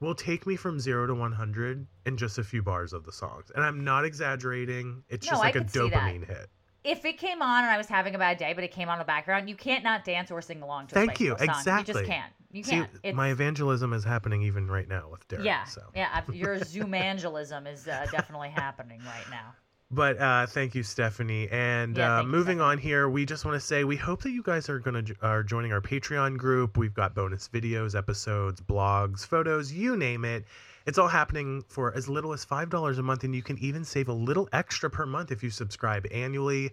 will 0.00 0.16
take 0.16 0.44
me 0.44 0.56
from 0.56 0.80
zero 0.80 1.06
to 1.06 1.14
one 1.14 1.30
hundred 1.30 1.86
in 2.04 2.16
just 2.16 2.38
a 2.38 2.42
few 2.42 2.62
bars 2.62 2.92
of 2.92 3.04
the 3.04 3.12
songs, 3.12 3.52
and 3.54 3.62
I'm 3.64 3.84
not 3.84 4.04
exaggerating. 4.04 5.04
It's 5.08 5.24
No, 5.26 5.32
just 5.32 5.42
like 5.42 5.54
a 5.54 5.60
could 5.60 5.70
see 5.70 5.88
that. 5.88 5.92
dopamine 5.92 6.26
hit. 6.26 6.48
if 6.82 7.04
it 7.04 7.16
came 7.18 7.42
on 7.42 7.62
and 7.62 7.70
I 7.70 7.76
was 7.78 7.86
having 7.86 8.16
a 8.16 8.18
bad 8.18 8.38
day, 8.38 8.54
but 8.54 8.64
it 8.64 8.72
came 8.72 8.88
on 8.88 8.94
in 8.94 8.98
the 8.98 9.04
background, 9.04 9.48
you 9.48 9.54
can't 9.54 9.84
not 9.84 10.04
dance 10.04 10.32
or 10.32 10.42
sing 10.42 10.62
along 10.62 10.88
to. 10.88 10.94
Thank 10.96 11.20
you. 11.20 11.36
Song. 11.38 11.78
You 11.78 11.84
just 11.84 12.04
can't. 12.06 12.32
You 12.52 12.62
See, 12.64 12.70
can't. 12.72 12.90
It's- 13.02 13.14
my 13.14 13.28
evangelism 13.30 13.92
is 13.92 14.04
happening 14.04 14.42
even 14.42 14.66
right 14.68 14.88
now 14.88 15.08
with 15.10 15.26
Derek. 15.28 15.44
yeah, 15.46 15.64
So. 15.64 15.82
yeah. 15.94 16.20
Your 16.32 16.56
zoomangelism 16.58 17.72
is 17.72 17.86
uh, 17.86 18.06
definitely 18.10 18.50
happening 18.50 19.00
right 19.04 19.28
now. 19.30 19.54
But 19.92 20.20
uh, 20.20 20.46
thank 20.46 20.74
you, 20.76 20.82
Stephanie. 20.84 21.48
And 21.50 21.96
Yeah, 21.96 22.18
uh, 22.18 22.22
you, 22.22 22.28
moving 22.28 22.58
Stephanie. 22.58 22.60
on 22.72 22.78
here, 22.78 23.08
we 23.08 23.24
just 23.26 23.44
want 23.44 23.54
to 23.60 23.60
say 23.60 23.82
we 23.84 23.96
hope 23.96 24.22
that 24.22 24.30
you 24.30 24.42
guys 24.42 24.68
are 24.68 24.78
going 24.78 25.04
to 25.04 25.16
are 25.22 25.42
joining 25.42 25.72
our 25.72 25.80
Patreon 25.80 26.36
group. 26.36 26.76
We've 26.76 26.94
got 26.94 27.14
bonus 27.14 27.48
videos, 27.48 27.96
episodes, 27.96 28.60
blogs, 28.60 29.26
photos, 29.26 29.72
you 29.72 29.96
name 29.96 30.24
it. 30.24 30.44
It's 30.86 30.96
all 30.96 31.08
happening 31.08 31.62
for 31.68 31.92
as 31.96 32.08
little 32.08 32.32
as 32.32 32.44
five 32.44 32.70
dollars 32.70 32.98
a 32.98 33.02
month, 33.02 33.24
and 33.24 33.34
you 33.34 33.42
can 33.42 33.58
even 33.58 33.84
save 33.84 34.08
a 34.08 34.12
little 34.12 34.48
extra 34.52 34.88
per 34.88 35.06
month 35.06 35.30
if 35.32 35.42
you 35.42 35.50
subscribe 35.50 36.06
annually. 36.12 36.70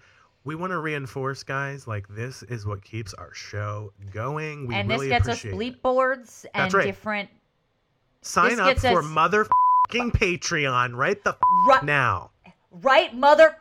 We 0.47 0.55
want 0.55 0.71
to 0.71 0.79
reinforce, 0.79 1.43
guys, 1.43 1.87
like 1.87 2.07
this 2.07 2.41
is 2.43 2.65
what 2.65 2.81
keeps 2.81 3.13
our 3.13 3.33
show 3.33 3.91
going. 4.13 4.65
We 4.65 4.75
and 4.75 4.87
really 4.87 5.09
this 5.09 5.25
gets 5.25 5.27
us 5.27 5.43
bleep 5.43 5.73
it. 5.73 5.81
boards 5.81 6.45
and 6.53 6.73
right. 6.73 6.85
different. 6.85 7.29
Sign 8.21 8.57
up 8.57 8.77
for 8.79 8.99
us- 8.99 9.05
motherfucking 9.05 10.11
Patreon 10.13 10.95
right 10.95 11.21
the 11.21 11.35
Ru- 11.67 11.85
now. 11.85 12.31
right 12.71 13.13
mother 13.13 13.57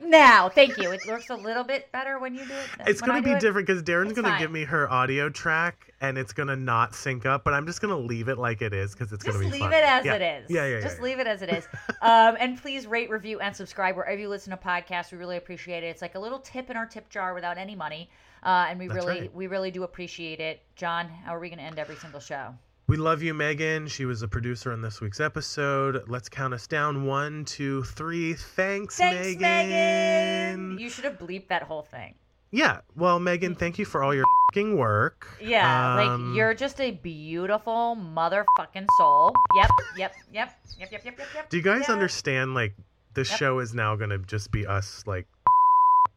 now. 0.00 0.48
Thank 0.48 0.78
you. 0.78 0.90
It 0.92 1.06
works 1.06 1.30
a 1.30 1.34
little 1.34 1.64
bit 1.64 1.90
better 1.92 2.18
when 2.18 2.34
you 2.34 2.44
do 2.44 2.52
it. 2.52 2.88
It's 2.88 3.00
gonna 3.00 3.22
be 3.22 3.34
different 3.38 3.66
because 3.66 3.82
Darren's 3.82 4.12
gonna 4.12 4.38
give 4.38 4.50
me 4.50 4.64
her 4.64 4.90
audio 4.90 5.28
track 5.28 5.92
and 6.00 6.18
it's 6.18 6.32
gonna 6.32 6.56
not 6.56 6.94
sync 6.94 7.26
up, 7.26 7.44
but 7.44 7.54
I'm 7.54 7.66
just 7.66 7.80
gonna 7.80 7.98
leave 7.98 8.28
it 8.28 8.38
like 8.38 8.62
it 8.62 8.72
is 8.72 8.92
because 8.92 9.12
it's 9.12 9.24
gonna 9.24 9.38
be 9.38 9.46
just 9.46 9.52
leave 9.54 9.62
funny. 9.62 9.76
it 9.76 9.84
as 9.84 10.04
yeah. 10.04 10.14
it 10.14 10.22
is. 10.22 10.50
Yeah, 10.50 10.66
yeah, 10.66 10.76
yeah. 10.76 10.80
Just 10.82 10.96
yeah. 10.98 11.02
leave 11.02 11.18
it 11.18 11.26
as 11.26 11.42
it 11.42 11.50
is. 11.50 11.66
um, 12.02 12.36
and 12.38 12.60
please 12.60 12.86
rate, 12.86 13.10
review, 13.10 13.40
and 13.40 13.54
subscribe 13.54 13.96
wherever 13.96 14.20
you 14.20 14.28
listen 14.28 14.50
to 14.50 14.56
podcasts. 14.56 15.12
We 15.12 15.18
really 15.18 15.36
appreciate 15.36 15.82
it. 15.82 15.88
It's 15.88 16.02
like 16.02 16.14
a 16.14 16.20
little 16.20 16.40
tip 16.40 16.70
in 16.70 16.76
our 16.76 16.86
tip 16.86 17.08
jar 17.08 17.34
without 17.34 17.58
any 17.58 17.74
money, 17.74 18.10
uh, 18.42 18.66
and 18.68 18.78
we 18.78 18.88
That's 18.88 19.04
really, 19.04 19.20
right. 19.22 19.34
we 19.34 19.46
really 19.46 19.70
do 19.70 19.84
appreciate 19.84 20.40
it. 20.40 20.62
John, 20.76 21.08
how 21.08 21.34
are 21.34 21.40
we 21.40 21.48
going 21.48 21.58
to 21.58 21.64
end 21.64 21.78
every 21.78 21.96
single 21.96 22.20
show? 22.20 22.54
We 22.86 22.96
love 22.98 23.22
you, 23.22 23.32
Megan. 23.32 23.86
She 23.88 24.04
was 24.04 24.20
a 24.22 24.28
producer 24.28 24.70
on 24.72 24.82
this 24.82 25.00
week's 25.00 25.18
episode. 25.20 26.04
Let's 26.06 26.28
count 26.28 26.52
us 26.52 26.66
down. 26.66 27.06
One, 27.06 27.44
two, 27.46 27.82
three. 27.84 28.34
Thanks, 28.34 28.98
Thanks, 28.98 29.40
Megan. 29.40 29.40
Megan. 29.40 30.78
You 30.78 30.90
should 30.90 31.04
have 31.04 31.18
bleeped 31.18 31.48
that 31.48 31.62
whole 31.62 31.82
thing. 31.82 32.14
Yeah. 32.50 32.80
Well, 32.94 33.18
Megan, 33.18 33.54
thank 33.54 33.78
you 33.78 33.86
for 33.86 34.02
all 34.02 34.14
your 34.14 34.26
fing 34.52 34.76
work. 34.76 35.26
Yeah, 35.40 35.94
Um, 36.02 36.28
like 36.30 36.36
you're 36.36 36.52
just 36.54 36.78
a 36.80 36.90
beautiful 36.92 37.96
motherfucking 37.98 38.86
soul. 38.98 39.32
Yep, 39.56 39.70
yep, 39.96 40.14
yep, 40.32 40.54
yep, 40.78 40.92
yep, 40.92 41.04
yep, 41.04 41.16
yep, 41.18 41.28
yep. 41.34 41.50
Do 41.50 41.56
you 41.56 41.62
guys 41.62 41.86
Yeah. 41.88 41.94
understand? 41.94 42.54
Like, 42.54 42.74
this 43.14 43.30
Yep. 43.30 43.38
show 43.38 43.58
is 43.60 43.72
now 43.74 43.96
gonna 43.96 44.18
just 44.18 44.52
be 44.52 44.66
us. 44.66 45.02
Like, 45.06 45.26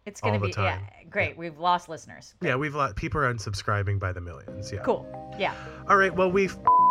It's 0.05 0.19
gonna 0.21 0.33
all 0.33 0.39
the 0.41 0.47
be 0.47 0.53
time. 0.53 0.81
yeah, 0.81 0.96
great. 1.09 1.37
We've 1.37 1.57
lost 1.57 1.89
listeners. 1.89 2.35
yeah, 2.41 2.55
we've 2.55 2.75
lost 2.75 2.95
people 2.95 3.21
are 3.21 3.33
unsubscribing 3.33 3.99
by 3.99 4.11
the 4.11 4.21
millions. 4.21 4.71
Yeah. 4.71 4.81
Cool. 4.81 5.05
Yeah. 5.37 5.53
All 5.89 5.97
right. 5.97 6.13
Well, 6.13 6.31
we 6.31 6.49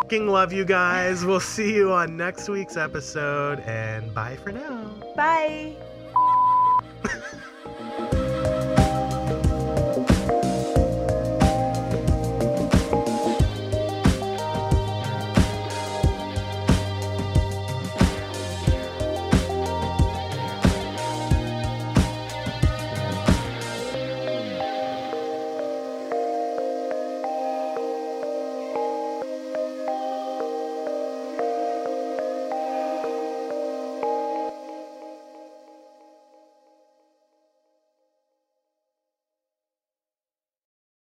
fing 0.08 0.28
love 0.28 0.52
you 0.52 0.64
guys. 0.64 1.24
We'll 1.24 1.40
see 1.40 1.74
you 1.74 1.92
on 1.92 2.16
next 2.16 2.48
week's 2.48 2.76
episode, 2.76 3.60
and 3.60 4.14
bye 4.14 4.36
for 4.36 4.52
now. 4.52 4.94
Bye. 5.16 5.76